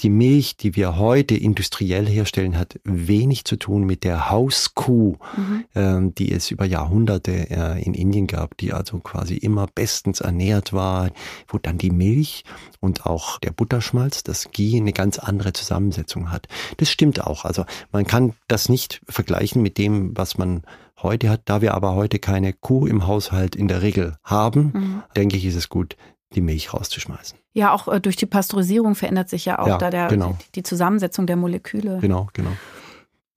die 0.00 0.10
Milch, 0.10 0.56
die 0.56 0.76
wir 0.76 0.96
heute 0.96 1.36
industriell 1.36 2.06
herstellen, 2.06 2.56
hat 2.56 2.78
wenig 2.84 3.44
zu 3.44 3.56
tun 3.56 3.84
mit 3.84 4.04
der 4.04 4.30
Hauskuh, 4.30 5.16
mhm. 5.36 5.64
ähm, 5.74 6.14
die 6.14 6.30
es 6.30 6.50
über 6.50 6.64
Jahrhunderte 6.64 7.50
äh, 7.50 7.82
in 7.82 7.94
Indien 7.94 8.26
gab, 8.26 8.56
die 8.58 8.72
also 8.72 8.98
quasi 9.00 9.36
immer 9.36 9.66
bestens 9.66 10.20
ernährt 10.20 10.72
war, 10.72 11.10
wo 11.48 11.58
dann 11.58 11.78
die 11.78 11.90
Milch 11.90 12.44
und 12.80 13.06
auch 13.06 13.38
der 13.40 13.50
Butterschmalz, 13.50 14.22
das 14.22 14.50
Ghee, 14.52 14.76
eine 14.76 14.92
ganz 14.92 15.18
andere 15.18 15.52
Zusammensetzung 15.52 16.30
hat. 16.30 16.46
Das 16.76 16.90
stimmt 16.90 17.24
auch. 17.26 17.44
Also 17.44 17.64
man 17.90 18.06
kann 18.06 18.34
das 18.46 18.68
nicht 18.68 19.00
vergleichen 19.08 19.62
mit 19.62 19.78
dem, 19.78 20.16
was 20.16 20.38
man 20.38 20.62
heute 21.02 21.28
hat. 21.28 21.42
Da 21.46 21.60
wir 21.60 21.74
aber 21.74 21.94
heute 21.94 22.18
keine 22.18 22.52
Kuh 22.52 22.86
im 22.86 23.06
Haushalt 23.06 23.56
in 23.56 23.68
der 23.68 23.82
Regel 23.82 24.16
haben, 24.22 24.72
mhm. 24.74 25.02
denke 25.16 25.36
ich, 25.36 25.44
ist 25.44 25.56
es 25.56 25.68
gut, 25.68 25.96
die 26.34 26.40
Milch 26.40 26.72
rauszuschmeißen. 26.72 27.38
Ja, 27.52 27.72
auch 27.72 27.88
äh, 27.88 28.00
durch 28.00 28.16
die 28.16 28.26
Pasteurisierung 28.26 28.94
verändert 28.94 29.28
sich 29.28 29.44
ja 29.44 29.58
auch 29.58 29.66
ja, 29.66 29.78
da 29.78 29.90
der, 29.90 30.08
genau. 30.08 30.36
die 30.54 30.62
Zusammensetzung 30.62 31.26
der 31.26 31.36
Moleküle. 31.36 31.98
Genau, 32.00 32.28
genau. 32.32 32.52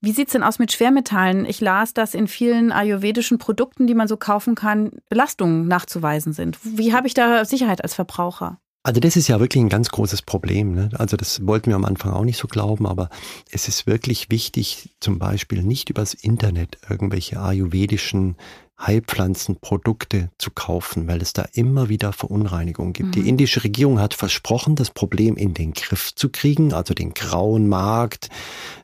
Wie 0.03 0.11
sieht's 0.11 0.33
denn 0.33 0.41
aus 0.41 0.57
mit 0.57 0.71
Schwermetallen? 0.71 1.45
Ich 1.45 1.61
las, 1.61 1.93
dass 1.93 2.15
in 2.15 2.27
vielen 2.27 2.71
ayurvedischen 2.71 3.37
Produkten, 3.37 3.85
die 3.85 3.93
man 3.93 4.07
so 4.07 4.17
kaufen 4.17 4.55
kann, 4.55 4.93
Belastungen 5.09 5.67
nachzuweisen 5.67 6.33
sind. 6.33 6.57
Wie 6.63 6.93
habe 6.93 7.05
ich 7.05 7.13
da 7.13 7.45
Sicherheit 7.45 7.83
als 7.83 7.93
Verbraucher? 7.93 8.59
Also 8.83 8.99
das 8.99 9.15
ist 9.15 9.27
ja 9.27 9.39
wirklich 9.39 9.63
ein 9.63 9.69
ganz 9.69 9.89
großes 9.89 10.23
Problem. 10.23 10.73
Ne? 10.73 10.89
Also 10.93 11.17
das 11.17 11.45
wollten 11.45 11.67
wir 11.67 11.75
am 11.75 11.85
Anfang 11.85 12.13
auch 12.13 12.23
nicht 12.23 12.37
so 12.37 12.47
glauben, 12.47 12.87
aber 12.87 13.09
es 13.51 13.67
ist 13.67 13.85
wirklich 13.85 14.31
wichtig, 14.31 14.95
zum 14.99 15.19
Beispiel 15.19 15.61
nicht 15.61 15.91
übers 15.91 16.15
Internet 16.15 16.79
irgendwelche 16.89 17.39
ayurvedischen 17.39 18.37
Heilpflanzenprodukte 18.85 20.29
zu 20.37 20.51
kaufen, 20.51 21.07
weil 21.07 21.21
es 21.21 21.33
da 21.33 21.45
immer 21.53 21.89
wieder 21.89 22.13
Verunreinigungen 22.13 22.93
gibt. 22.93 23.09
Mhm. 23.09 23.11
Die 23.11 23.29
indische 23.29 23.63
Regierung 23.63 23.99
hat 23.99 24.13
versprochen, 24.13 24.75
das 24.75 24.89
Problem 24.89 25.37
in 25.37 25.53
den 25.53 25.73
Griff 25.73 26.13
zu 26.15 26.29
kriegen, 26.29 26.73
also 26.73 26.93
den 26.93 27.13
grauen 27.13 27.67
Markt, 27.67 28.29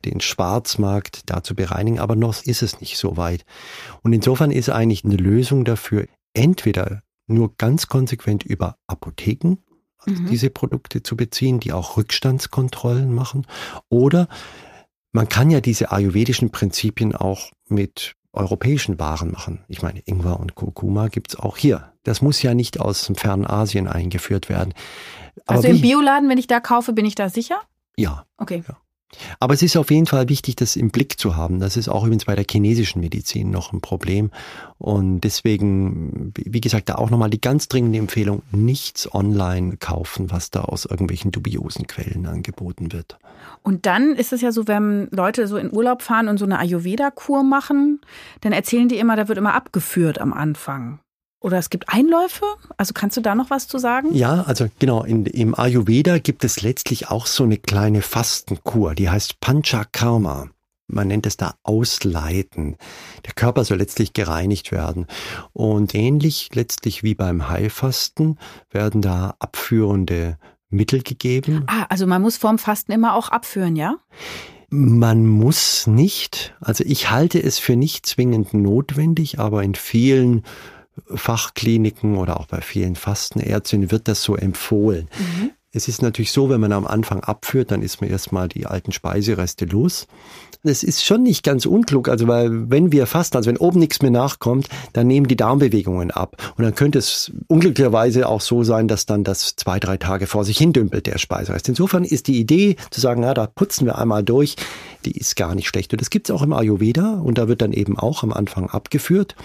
den 0.05 0.19
Schwarzmarkt 0.19 1.29
da 1.29 1.43
zu 1.43 1.55
bereinigen, 1.55 1.99
aber 1.99 2.15
noch 2.15 2.43
ist 2.43 2.61
es 2.61 2.79
nicht 2.81 2.97
so 2.97 3.17
weit. 3.17 3.45
Und 4.03 4.13
insofern 4.13 4.51
ist 4.51 4.69
eigentlich 4.69 5.03
eine 5.03 5.15
Lösung 5.15 5.65
dafür, 5.65 6.07
entweder 6.33 7.01
nur 7.27 7.55
ganz 7.57 7.87
konsequent 7.87 8.43
über 8.43 8.77
Apotheken 8.87 9.57
also 10.05 10.21
mhm. 10.21 10.27
diese 10.27 10.49
Produkte 10.49 11.03
zu 11.03 11.17
beziehen, 11.17 11.59
die 11.59 11.73
auch 11.73 11.97
Rückstandskontrollen 11.97 13.13
machen, 13.13 13.45
oder 13.89 14.27
man 15.11 15.29
kann 15.29 15.49
ja 15.49 15.61
diese 15.61 15.91
ayurvedischen 15.91 16.51
Prinzipien 16.51 17.15
auch 17.15 17.51
mit 17.67 18.13
europäischen 18.37 18.99
Waren 18.99 19.31
machen. 19.31 19.63
Ich 19.67 19.81
meine, 19.81 19.99
Ingwer 20.05 20.39
und 20.39 20.55
Kurkuma 20.55 21.07
gibt's 21.07 21.35
auch 21.35 21.57
hier. 21.57 21.91
Das 22.03 22.21
muss 22.21 22.41
ja 22.41 22.53
nicht 22.53 22.79
aus 22.79 23.05
dem 23.05 23.15
fernen 23.15 23.45
Asien 23.45 23.87
eingeführt 23.87 24.49
werden. 24.49 24.73
Aber 25.45 25.57
also 25.57 25.67
im 25.67 25.81
Bioladen, 25.81 26.29
wenn 26.29 26.37
ich 26.37 26.47
da 26.47 26.59
kaufe, 26.59 26.93
bin 26.93 27.05
ich 27.05 27.15
da 27.15 27.29
sicher? 27.29 27.59
Ja. 27.97 28.25
Okay. 28.37 28.63
Ja. 28.67 28.77
Aber 29.39 29.53
es 29.53 29.61
ist 29.61 29.77
auf 29.77 29.89
jeden 29.89 30.05
Fall 30.05 30.29
wichtig, 30.29 30.55
das 30.57 30.75
im 30.75 30.89
Blick 30.89 31.19
zu 31.19 31.35
haben. 31.35 31.59
Das 31.59 31.77
ist 31.77 31.87
auch 31.87 32.03
übrigens 32.03 32.25
bei 32.25 32.35
der 32.35 32.45
chinesischen 32.49 32.99
Medizin 32.99 33.49
noch 33.49 33.71
ein 33.71 33.81
Problem. 33.81 34.31
Und 34.77 35.21
deswegen, 35.21 36.33
wie 36.35 36.61
gesagt, 36.61 36.89
da 36.89 36.95
auch 36.95 37.09
nochmal 37.09 37.29
die 37.29 37.41
ganz 37.41 37.67
dringende 37.67 37.99
Empfehlung, 37.99 38.43
nichts 38.51 39.13
online 39.13 39.77
kaufen, 39.77 40.31
was 40.31 40.51
da 40.51 40.61
aus 40.61 40.85
irgendwelchen 40.85 41.31
dubiosen 41.31 41.87
Quellen 41.87 42.25
angeboten 42.25 42.91
wird. 42.91 43.17
Und 43.63 43.85
dann 43.85 44.13
ist 44.15 44.33
es 44.33 44.41
ja 44.41 44.51
so, 44.51 44.67
wenn 44.67 45.07
Leute 45.11 45.47
so 45.47 45.57
in 45.57 45.73
Urlaub 45.73 46.01
fahren 46.01 46.27
und 46.27 46.37
so 46.37 46.45
eine 46.45 46.59
Ayurveda-Kur 46.59 47.43
machen, 47.43 48.01
dann 48.41 48.51
erzählen 48.51 48.89
die 48.89 48.97
immer, 48.97 49.15
da 49.15 49.27
wird 49.27 49.37
immer 49.37 49.53
abgeführt 49.53 50.19
am 50.19 50.33
Anfang. 50.33 50.99
Oder 51.39 51.57
es 51.59 51.69
gibt 51.69 51.89
Einläufe? 51.89 52.45
Also 52.77 52.93
kannst 52.93 53.15
du 53.15 53.21
da 53.21 53.35
noch 53.35 53.49
was 53.49 53.67
zu 53.67 53.77
sagen? 53.77 54.13
Ja, 54.13 54.43
also 54.43 54.67
genau, 54.79 55.03
in, 55.03 55.25
im 55.25 55.57
Ayurveda 55.57 56.17
gibt 56.17 56.43
es 56.43 56.61
letztlich 56.61 57.09
auch 57.09 57.27
so 57.27 57.43
eine 57.43 57.57
kleine 57.57 58.01
Fastenkur, 58.01 58.95
die 58.95 59.09
heißt 59.09 59.39
Panchakarma. 59.39 60.49
man 60.87 61.07
nennt 61.09 61.25
es 61.27 61.37
da 61.37 61.53
Ausleiten. 61.63 62.77
Der 63.25 63.33
Körper 63.33 63.63
soll 63.65 63.77
letztlich 63.77 64.13
gereinigt 64.13 64.71
werden. 64.71 65.05
Und 65.53 65.93
ähnlich 65.93 66.49
letztlich 66.55 67.03
wie 67.03 67.13
beim 67.13 67.49
Heilfasten 67.49 68.39
werden 68.71 69.01
da 69.01 69.35
abführende 69.39 70.37
Mittel 70.69 71.03
gegeben. 71.03 71.63
Ah, 71.67 71.85
also 71.89 72.07
man 72.07 72.21
muss 72.21 72.37
vorm 72.37 72.57
Fasten 72.57 72.91
immer 72.91 73.15
auch 73.15 73.29
abführen, 73.29 73.75
ja? 73.75 73.97
Man 74.69 75.25
muss 75.25 75.87
nicht. 75.87 76.55
Also 76.59 76.83
ich 76.85 77.09
halte 77.09 77.41
es 77.41 77.57
für 77.57 77.75
nicht 77.77 78.05
zwingend 78.05 78.53
notwendig, 78.53 79.39
aber 79.39 79.63
in 79.63 79.75
vielen 79.75 80.43
Fachkliniken 81.13 82.17
oder 82.17 82.39
auch 82.39 82.47
bei 82.47 82.61
vielen 82.61 82.95
Fastenärztinnen 82.95 83.91
wird 83.91 84.07
das 84.07 84.23
so 84.23 84.35
empfohlen. 84.35 85.07
Mhm. 85.17 85.51
Es 85.73 85.87
ist 85.87 86.01
natürlich 86.01 86.31
so, 86.31 86.49
wenn 86.49 86.61
man 86.61 86.71
am 86.71 86.87
Anfang 86.87 87.19
abführt, 87.19 87.71
dann 87.71 87.81
ist 87.81 88.01
man 88.01 88.09
erstmal 88.09 88.47
die 88.47 88.65
alten 88.65 88.91
Speisereste 88.91 89.65
los. 89.65 90.07
Das 90.63 90.81
ist 90.81 91.05
schon 91.05 91.21
nicht 91.23 91.43
ganz 91.43 91.65
unklug, 91.65 92.09
also 92.09 92.27
weil 92.27 92.69
wenn 92.71 92.91
wir 92.91 93.05
fasten, 93.05 93.37
also 93.37 93.49
wenn 93.49 93.57
oben 93.57 93.79
nichts 93.79 94.01
mehr 94.01 94.09
nachkommt, 94.09 94.69
dann 94.93 95.07
nehmen 95.07 95.27
die 95.27 95.35
Darmbewegungen 95.35 96.09
ab. 96.09 96.53
Und 96.57 96.63
dann 96.63 96.73
könnte 96.73 96.97
es 96.97 97.31
unglücklicherweise 97.47 98.27
auch 98.27 98.41
so 98.41 98.63
sein, 98.63 98.87
dass 98.87 99.05
dann 99.05 99.23
das 99.23 99.55
zwei, 99.55 99.79
drei 99.79 99.97
Tage 99.97 100.25
vor 100.25 100.45
sich 100.45 100.57
hin 100.57 100.73
dümpelt, 100.73 101.05
der 101.05 101.19
Speiserest. 101.19 101.69
Insofern 101.69 102.03
ist 102.03 102.27
die 102.27 102.39
Idee 102.39 102.77
zu 102.89 102.99
sagen, 102.99 103.21
na, 103.21 103.33
da 103.33 103.45
putzen 103.45 103.85
wir 103.85 103.99
einmal 103.99 104.23
durch, 104.23 104.55
die 105.05 105.11
ist 105.11 105.35
gar 105.35 105.53
nicht 105.53 105.67
schlecht. 105.67 105.93
Und 105.93 106.01
das 106.01 106.09
gibt 106.09 106.27
es 106.29 106.35
auch 106.35 106.41
im 106.41 106.53
Ayurveda 106.53 107.19
und 107.19 107.37
da 107.37 107.47
wird 107.47 107.61
dann 107.61 107.71
eben 107.71 107.99
auch 107.99 108.23
am 108.23 108.33
Anfang 108.33 108.69
abgeführt. 108.69 109.35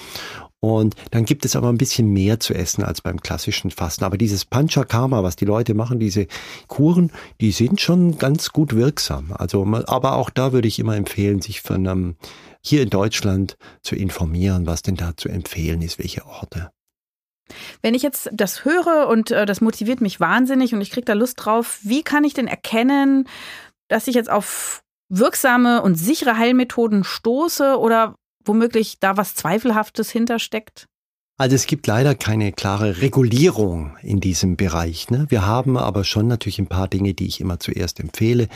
Und 0.65 0.95
dann 1.11 1.25
gibt 1.25 1.45
es 1.45 1.57
aber 1.57 1.69
ein 1.71 1.77
bisschen 1.77 2.13
mehr 2.13 2.39
zu 2.39 2.55
essen 2.55 2.85
als 2.85 3.01
beim 3.01 3.21
klassischen 3.21 3.73
Fasten. 3.73 4.05
Aber 4.05 4.17
dieses 4.17 4.45
Panchakarma, 4.45 5.25
was 5.25 5.35
die 5.35 5.45
Leute 5.45 5.75
machen, 5.75 5.99
diese 5.99 6.29
Kuren, 6.69 7.11
die 7.41 7.51
sind 7.51 7.81
schon 7.81 8.17
ganz 8.17 8.53
gut 8.53 8.73
wirksam. 8.77 9.33
Also, 9.37 9.67
aber 9.67 10.15
auch 10.15 10.31
da 10.31 10.53
würde 10.53 10.69
ich 10.69 10.79
immer 10.79 10.97
empfehlen, 10.97 11.43
sich 11.43 11.63
von 11.63 11.87
einem, 11.87 12.17
hier 12.65 12.83
in 12.83 12.91
Deutschland 12.91 13.57
zu 13.83 13.97
informieren, 13.97 14.65
was 14.69 14.83
denn 14.83 14.95
da 14.95 15.17
zu 15.17 15.29
empfehlen 15.29 15.83
ist, 15.83 15.99
welche 15.99 16.25
Orte. 16.27 16.71
Wenn 17.83 17.95
ich 17.95 18.03
jetzt 18.03 18.31
das 18.33 18.65
höre 18.65 19.09
und 19.09 19.33
äh, 19.33 19.47
das 19.47 19.61
motiviert 19.63 20.01
mich 20.01 20.21
wahnsinnig 20.21 20.73
und 20.75 20.81
ich 20.81 20.93
kriege 20.93 21.05
da 21.05 21.15
Lust 21.15 21.45
drauf, 21.45 21.81
wie 21.83 22.05
kann 22.05 22.23
ich 22.23 22.35
denn 22.35 22.47
erkennen, 22.47 23.29
dass 23.89 24.07
ich 24.07 24.15
jetzt 24.15 24.31
auf 24.31 24.83
wirksame 25.09 25.83
und 25.83 25.97
sichere 25.97 26.39
Heilmethoden 26.39 27.03
stoße 27.03 27.79
oder 27.79 28.15
womöglich 28.45 28.99
da 29.01 29.17
was 29.17 29.35
Zweifelhaftes 29.35 30.11
hintersteckt? 30.11 30.89
Also 31.43 31.57
es 31.57 31.67
gibt 31.67 31.89
leider 31.89 32.15
keine 32.15 32.53
klare 32.53 33.03
Regulierung 33.03 33.97
in 34.01 34.21
diesem 34.21 34.57
Bereich. 34.57 35.11
Ne? 35.11 35.27
Wir 35.29 35.45
haben 35.45 35.77
aber 35.77 36.05
schon 36.05 36.29
natürlich 36.29 36.61
ein 36.61 36.69
paar 36.69 36.87
Dinge, 36.87 37.15
die 37.15 37.27
ich 37.27 37.41
immer 37.41 37.59
zuerst 37.59 37.99
empfehle. 37.99 38.47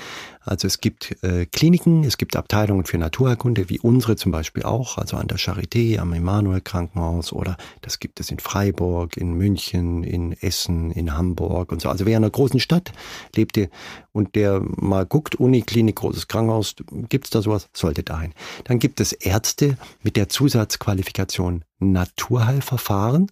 Also 0.44 0.68
es 0.68 0.80
gibt 0.80 1.20
äh, 1.24 1.46
Kliniken, 1.46 2.04
es 2.04 2.16
gibt 2.16 2.36
Abteilungen 2.36 2.84
für 2.84 2.96
Naturheilkunde, 2.96 3.68
wie 3.68 3.80
unsere 3.80 4.14
zum 4.14 4.30
Beispiel 4.30 4.62
auch, 4.62 4.98
also 4.98 5.16
an 5.16 5.26
der 5.26 5.38
Charité, 5.38 5.98
am 5.98 6.12
Emanuel 6.12 6.60
Krankenhaus 6.60 7.32
oder 7.32 7.56
das 7.80 7.98
gibt 7.98 8.20
es 8.20 8.30
in 8.30 8.38
Freiburg, 8.38 9.16
in 9.16 9.34
München, 9.34 10.04
in 10.04 10.34
Essen, 10.40 10.92
in 10.92 11.18
Hamburg 11.18 11.72
und 11.72 11.82
so. 11.82 11.88
Also 11.88 12.06
wer 12.06 12.16
in 12.16 12.22
einer 12.22 12.30
großen 12.30 12.60
Stadt 12.60 12.92
lebte 13.34 13.68
und 14.12 14.36
der 14.36 14.62
mal 14.64 15.04
guckt, 15.04 15.34
Uniklinik, 15.34 15.96
großes 15.96 16.28
Krankenhaus, 16.28 16.76
gibt 17.08 17.24
es 17.24 17.30
da 17.30 17.42
sowas, 17.42 17.68
sollte 17.72 18.04
dahin. 18.04 18.32
Dann 18.62 18.78
gibt 18.78 19.00
es 19.00 19.10
Ärzte 19.10 19.76
mit 20.04 20.16
der 20.16 20.28
Zusatzqualifikation 20.28 21.64
Naturheilverfahren 21.78 23.30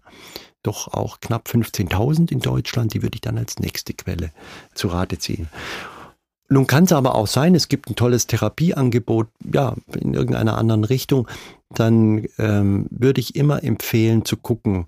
doch 0.65 0.89
auch 0.89 1.21
knapp 1.21 1.47
15.000 1.47 2.33
in 2.33 2.41
Deutschland, 2.41 2.95
die 2.95 3.03
würde 3.03 3.17
ich 3.17 3.21
dann 3.21 3.39
als 3.39 3.59
nächste 3.59 3.93
Quelle 3.93 4.33
zu 4.75 4.89
Rate 4.89 5.19
ziehen. 5.19 5.49
Nun 6.49 6.67
kann 6.67 6.85
es 6.85 6.93
aber 6.93 7.15
auch 7.15 7.27
sein, 7.27 7.55
es 7.55 7.69
gibt 7.69 7.89
ein 7.89 7.97
tolles 7.97 8.27
Therapieangebot, 8.27 9.29
ja, 9.53 9.75
in 9.99 10.15
irgendeiner 10.15 10.59
anderen 10.59 10.85
Richtung. 10.85 11.29
Dann 11.71 12.27
ähm, 12.39 12.87
würde 12.91 13.21
ich 13.21 13.35
immer 13.37 13.65
empfehlen 13.65 14.25
zu 14.25 14.37
gucken, 14.37 14.87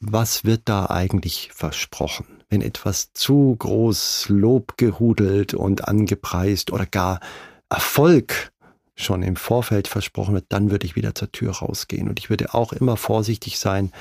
was 0.00 0.44
wird 0.44 0.62
da 0.66 0.86
eigentlich 0.86 1.50
versprochen. 1.52 2.26
Wenn 2.50 2.62
etwas 2.62 3.12
zu 3.14 3.56
groß 3.58 4.26
Lob 4.28 4.76
gehudelt 4.76 5.54
und 5.54 5.88
angepreist 5.88 6.72
oder 6.72 6.86
gar 6.86 7.20
Erfolg 7.68 8.52
schon 8.98 9.22
im 9.22 9.36
Vorfeld 9.36 9.88
versprochen 9.88 10.34
wird, 10.34 10.46
dann 10.48 10.70
würde 10.70 10.86
ich 10.86 10.96
wieder 10.96 11.14
zur 11.14 11.30
Tür 11.32 11.52
rausgehen. 11.52 12.08
Und 12.08 12.18
ich 12.18 12.30
würde 12.30 12.54
auch 12.54 12.72
immer 12.72 12.96
vorsichtig 12.96 13.58
sein, 13.58 13.92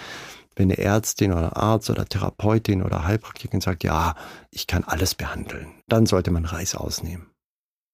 wenn 0.55 0.71
eine 0.71 0.79
Ärztin 0.79 1.31
oder 1.31 1.55
Arzt 1.55 1.89
oder 1.89 2.05
Therapeutin 2.05 2.81
oder 2.81 3.05
Heilpraktikerin 3.05 3.61
sagt, 3.61 3.83
ja, 3.83 4.15
ich 4.51 4.65
kann 4.65 4.83
alles 4.83 5.13
behandeln, 5.13 5.67
dann 5.87 6.05
sollte 6.05 6.31
man 6.31 6.45
Reis 6.45 6.75
ausnehmen. 6.75 7.27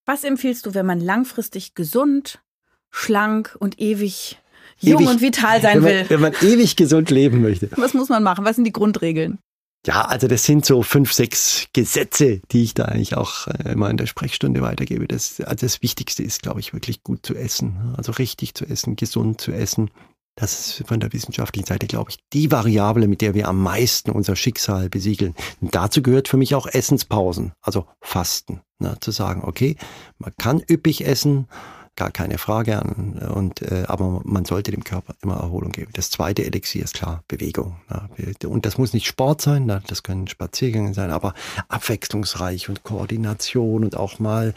Was 0.05 0.23
empfiehlst 0.23 0.65
du, 0.65 0.73
wenn 0.73 0.85
man 0.85 0.99
langfristig 0.99 1.75
gesund, 1.75 2.41
schlank 2.89 3.55
und 3.59 3.79
ewig 3.79 4.37
jung 4.79 5.01
ewig, 5.01 5.09
und 5.09 5.21
vital 5.21 5.61
sein 5.61 5.75
wenn 5.75 5.83
man, 5.83 5.91
will? 5.91 6.05
Wenn 6.09 6.21
man 6.21 6.33
ewig 6.41 6.75
gesund 6.75 7.09
leben 7.09 7.41
möchte. 7.41 7.69
Was 7.75 7.93
muss 7.93 8.09
man 8.09 8.23
machen? 8.23 8.45
Was 8.45 8.55
sind 8.55 8.65
die 8.65 8.73
Grundregeln? 8.73 9.39
Ja, 9.85 10.05
also 10.05 10.27
das 10.27 10.45
sind 10.45 10.65
so 10.65 10.81
fünf, 10.81 11.11
sechs 11.11 11.67
Gesetze, 11.73 12.39
die 12.51 12.63
ich 12.63 12.73
da 12.73 12.85
eigentlich 12.85 13.17
auch 13.17 13.47
äh, 13.47 13.73
immer 13.73 13.89
in 13.89 13.97
der 13.97 14.05
Sprechstunde 14.05 14.61
weitergebe. 14.61 15.07
Das, 15.07 15.41
also 15.41 15.65
das 15.65 15.81
Wichtigste 15.81 16.23
ist, 16.23 16.41
glaube 16.41 16.61
ich, 16.61 16.73
wirklich 16.73 17.03
gut 17.03 17.25
zu 17.25 17.35
essen. 17.35 17.93
Also 17.97 18.13
richtig 18.13 18.55
zu 18.55 18.65
essen, 18.65 18.95
gesund 18.95 19.41
zu 19.41 19.51
essen. 19.51 19.91
Das 20.35 20.53
ist 20.79 20.87
von 20.87 20.99
der 20.99 21.13
wissenschaftlichen 21.13 21.67
Seite, 21.67 21.85
glaube 21.85 22.11
ich, 22.11 22.17
die 22.31 22.49
Variable, 22.49 23.07
mit 23.07 23.21
der 23.21 23.33
wir 23.33 23.47
am 23.47 23.61
meisten 23.61 24.09
unser 24.09 24.35
Schicksal 24.35 24.89
besiegeln. 24.89 25.35
Und 25.61 25.75
dazu 25.75 26.01
gehört 26.01 26.27
für 26.27 26.37
mich 26.37 26.55
auch 26.55 26.65
Essenspausen, 26.65 27.51
also 27.61 27.85
Fasten. 28.01 28.61
Ne, 28.79 28.97
zu 28.99 29.11
sagen, 29.11 29.43
okay, 29.43 29.77
man 30.17 30.33
kann 30.37 30.61
üppig 30.67 31.05
essen, 31.05 31.47
gar 31.95 32.11
keine 32.11 32.37
Frage 32.37 32.79
an. 32.79 33.19
Und, 33.33 33.61
äh, 33.61 33.85
aber 33.87 34.21
man 34.23 34.45
sollte 34.45 34.71
dem 34.71 34.83
Körper 34.83 35.15
immer 35.21 35.35
Erholung 35.35 35.71
geben. 35.71 35.91
Das 35.93 36.09
zweite 36.09 36.43
Elixier 36.43 36.83
ist 36.83 36.95
klar, 36.95 37.23
Bewegung. 37.27 37.77
Ne? 37.89 38.33
Und 38.47 38.65
das 38.65 38.77
muss 38.77 38.93
nicht 38.93 39.05
Sport 39.05 39.41
sein, 39.41 39.67
das 39.87 40.03
können 40.03 40.27
Spaziergänge 40.27 40.93
sein, 40.93 41.11
aber 41.11 41.33
abwechslungsreich 41.67 42.69
und 42.69 42.83
Koordination 42.83 43.83
und 43.83 43.95
auch 43.95 44.19
mal 44.19 44.53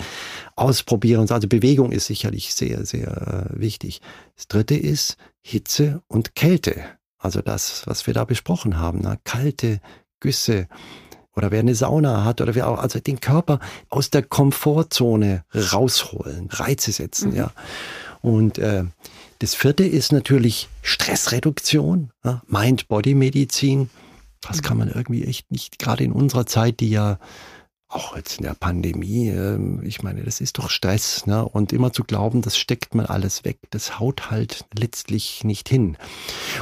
ausprobieren. 0.55 1.31
Also 1.31 1.49
Bewegung 1.49 1.93
ist 1.93 2.07
sicherlich 2.07 2.55
sehr, 2.55 2.87
sehr 2.87 3.49
äh, 3.51 3.61
wichtig. 3.61 4.01
Das 4.37 4.49
dritte 4.49 4.77
ist 4.77 5.17
Hitze 5.43 6.03
und 6.09 6.35
Kälte. 6.35 6.85
Also 7.19 7.41
das, 7.43 7.87
was 7.87 8.07
wir 8.07 8.15
da 8.15 8.25
besprochen 8.25 8.79
haben. 8.79 9.01
Ne? 9.01 9.19
Kalte 9.25 9.81
Güsse, 10.21 10.69
oder 11.37 11.51
wer 11.51 11.61
eine 11.61 11.75
Sauna 11.75 12.25
hat 12.25 12.41
oder 12.41 12.55
wer 12.55 12.69
auch, 12.69 12.79
also 12.79 12.99
den 12.99 13.21
Körper 13.21 13.61
aus 13.91 14.11
der 14.11 14.23
Komfortzone 14.23 15.45
rausholen, 15.55 16.49
Reize 16.51 16.93
setzen, 16.93 17.31
mhm. 17.31 17.37
ja. 17.37 17.53
Und 18.23 18.59
äh, 18.59 18.85
das 19.39 19.55
vierte 19.55 19.85
ist 19.85 20.13
natürlich 20.13 20.69
Stressreduktion, 20.83 22.11
ja? 22.25 22.43
Mind-Body-Medizin. 22.49 23.91
Das 24.41 24.63
kann 24.63 24.79
man 24.79 24.89
irgendwie 24.89 25.25
echt 25.25 25.51
nicht, 25.51 25.79
gerade 25.79 26.05
in 26.05 26.13
unserer 26.13 26.47
Zeit, 26.47 26.81
die 26.81 26.91
ja 26.91 27.19
auch 27.89 28.17
jetzt 28.17 28.39
in 28.39 28.45
der 28.45 28.55
Pandemie, 28.55 29.29
äh, 29.29 29.59
ich 29.83 30.03
meine, 30.03 30.25
das 30.25 30.41
ist 30.41 30.59
doch 30.59 30.71
Stress, 30.71 31.27
ne? 31.27 31.45
Und 31.45 31.73
immer 31.73 31.93
zu 31.93 32.03
glauben, 32.03 32.43
das 32.43 32.57
steckt 32.57 32.95
man 32.95 33.07
alles 33.07 33.45
weg, 33.45 33.59
das 33.71 34.01
haut 34.01 34.31
halt 34.31 34.65
letztlich 34.77 35.45
nicht 35.45 35.69
hin. 35.69 35.97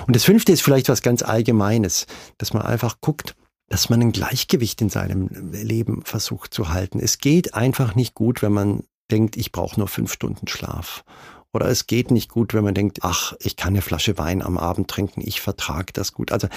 Und 0.07 0.17
das 0.17 0.25
fünfte 0.25 0.53
ist 0.53 0.63
vielleicht 0.63 0.89
was 0.89 1.03
ganz 1.03 1.23
Allgemeines, 1.23 2.07
dass 2.39 2.53
man 2.53 2.63
einfach 2.63 3.01
guckt, 3.01 3.37
dass 3.69 3.89
man 3.91 4.01
ein 4.01 4.13
Gleichgewicht 4.13 4.81
in 4.81 4.91
seinem 4.91 5.29
Leben 5.53 6.03
versucht 6.05 6.53
zu 6.53 6.69
halten. 6.69 7.01
Es 7.01 7.19
geht 7.19 7.55
einfach 7.55 7.95
nicht 7.95 8.15
gut, 8.15 8.43
wenn 8.43 8.53
man 8.53 8.85
denkt, 9.11 9.37
ich 9.37 9.53
brauche 9.53 9.79
nur 9.79 9.89
fünf 9.89 10.13
Stunden 10.13 10.49
Schlaf. 10.49 11.05
Oder 11.55 11.69
es 11.69 11.87
geht 11.87 12.11
nicht 12.11 12.31
gut, 12.31 12.53
wenn 12.53 12.65
man 12.65 12.75
denkt, 12.75 12.99
ach, 13.03 13.33
ich 13.39 13.55
kann 13.55 13.75
eine 13.75 13.83
Flasche 13.83 14.19
Wein 14.19 14.43
am 14.43 14.59
Abend 14.59 14.89
trinken, 14.89 15.23
ich 15.25 15.41
vertrage 15.41 15.93
das 15.93 16.13
gut. 16.13 16.33
Also 16.33 16.49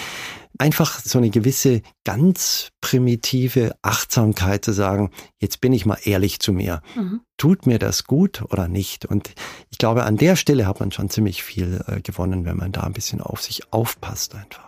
einfach 0.57 0.99
so 0.99 1.19
eine 1.19 1.29
gewisse 1.29 1.83
ganz 2.03 2.69
primitive 2.81 3.75
Achtsamkeit 3.83 4.65
zu 4.65 4.71
sagen, 4.71 5.11
jetzt 5.39 5.61
bin 5.61 5.71
ich 5.71 5.85
mal 5.85 5.99
ehrlich 6.03 6.39
zu 6.39 6.51
mir. 6.51 6.81
Mhm. 6.95 7.21
Tut 7.37 7.67
mir 7.67 7.77
das 7.77 8.05
gut 8.05 8.41
oder 8.49 8.67
nicht? 8.67 9.05
Und 9.05 9.35
ich 9.69 9.77
glaube, 9.77 10.03
an 10.03 10.17
der 10.17 10.35
Stelle 10.35 10.65
hat 10.65 10.79
man 10.79 10.91
schon 10.91 11.11
ziemlich 11.11 11.43
viel 11.43 11.83
äh, 11.85 12.01
gewonnen, 12.01 12.45
wenn 12.45 12.57
man 12.57 12.71
da 12.71 12.81
ein 12.81 12.93
bisschen 12.93 13.21
auf 13.21 13.43
sich 13.43 13.71
aufpasst 13.71 14.33
einfach. 14.33 14.66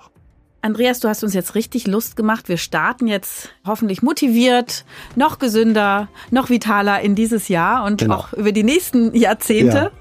Andreas, 0.61 0.99
du 0.99 1.07
hast 1.07 1.23
uns 1.23 1.33
jetzt 1.33 1.55
richtig 1.55 1.87
Lust 1.87 2.15
gemacht. 2.15 2.49
Wir 2.49 2.57
starten 2.57 3.07
jetzt 3.07 3.49
hoffentlich 3.65 4.01
motiviert, 4.01 4.83
noch 5.15 5.39
gesünder, 5.39 6.09
noch 6.31 6.49
vitaler 6.49 6.99
in 7.01 7.15
dieses 7.15 7.47
Jahr 7.47 7.85
und 7.85 8.01
genau. 8.01 8.15
auch 8.15 8.33
über 8.33 8.51
die 8.51 8.63
nächsten 8.63 9.15
Jahrzehnte 9.15 9.77
ja. 9.77 9.91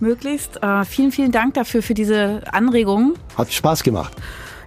möglichst. 0.00 0.62
Äh, 0.62 0.84
vielen, 0.84 1.10
vielen 1.10 1.32
Dank 1.32 1.54
dafür 1.54 1.82
für 1.82 1.94
diese 1.94 2.42
Anregungen. 2.52 3.14
Hat 3.36 3.52
Spaß 3.52 3.82
gemacht. 3.82 4.12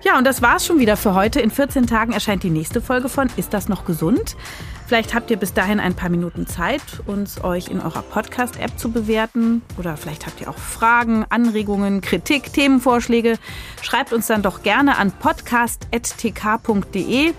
Ja, 0.04 0.18
und 0.18 0.26
das 0.26 0.42
war's 0.42 0.66
schon 0.66 0.80
wieder 0.80 0.98
für 0.98 1.14
heute. 1.14 1.40
In 1.40 1.52
14 1.52 1.86
Tagen 1.88 2.14
erscheint 2.14 2.44
die 2.44 2.50
nächste 2.50 2.82
Folge 2.82 3.10
von 3.10 3.30
Ist 3.36 3.54
das 3.54 3.68
noch 3.68 3.84
gesund? 3.86 4.38
Vielleicht 4.86 5.14
habt 5.14 5.30
ihr 5.32 5.38
bis 5.38 5.54
dahin 5.54 5.82
ein 5.82 5.96
paar 5.96 6.10
Minuten 6.10 6.48
Zeit, 6.48 6.82
uns 7.06 7.44
euch 7.44 7.68
in 7.68 7.82
eurer 7.82 8.04
Podcast-App 8.04 8.80
zu 8.80 8.90
bewerten. 8.90 9.62
Oder 9.78 9.98
vielleicht 9.98 10.26
habt 10.26 10.40
ihr 10.40 10.50
auch 10.50 10.58
Fragen, 10.58 11.26
Anregungen, 11.28 12.00
Kritik, 12.00 12.54
Themenvorschläge. 12.54 13.38
Schreibt 13.82 14.14
uns 14.14 14.28
dann 14.28 14.44
doch 14.44 14.64
gerne 14.64 14.98
an 14.98 15.12
podcast.tk.de 15.12 17.34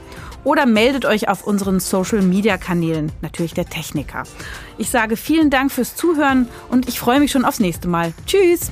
oder 0.45 0.67
meldet 0.67 1.07
euch 1.07 1.29
auf 1.29 1.47
unseren 1.47 1.81
Social-Media-Kanälen, 1.81 3.13
natürlich 3.23 3.55
der 3.55 3.67
Techniker. 3.67 4.25
Ich 4.77 4.91
sage 4.91 5.17
vielen 5.17 5.51
Dank 5.51 5.73
fürs 5.73 5.97
Zuhören 5.97 6.49
und 6.69 6.89
ich 6.89 7.01
freue 7.01 7.21
mich 7.21 7.33
schon 7.33 7.45
aufs 7.45 7.61
nächste 7.61 7.89
Mal. 7.89 8.13
Tschüss! 8.27 8.71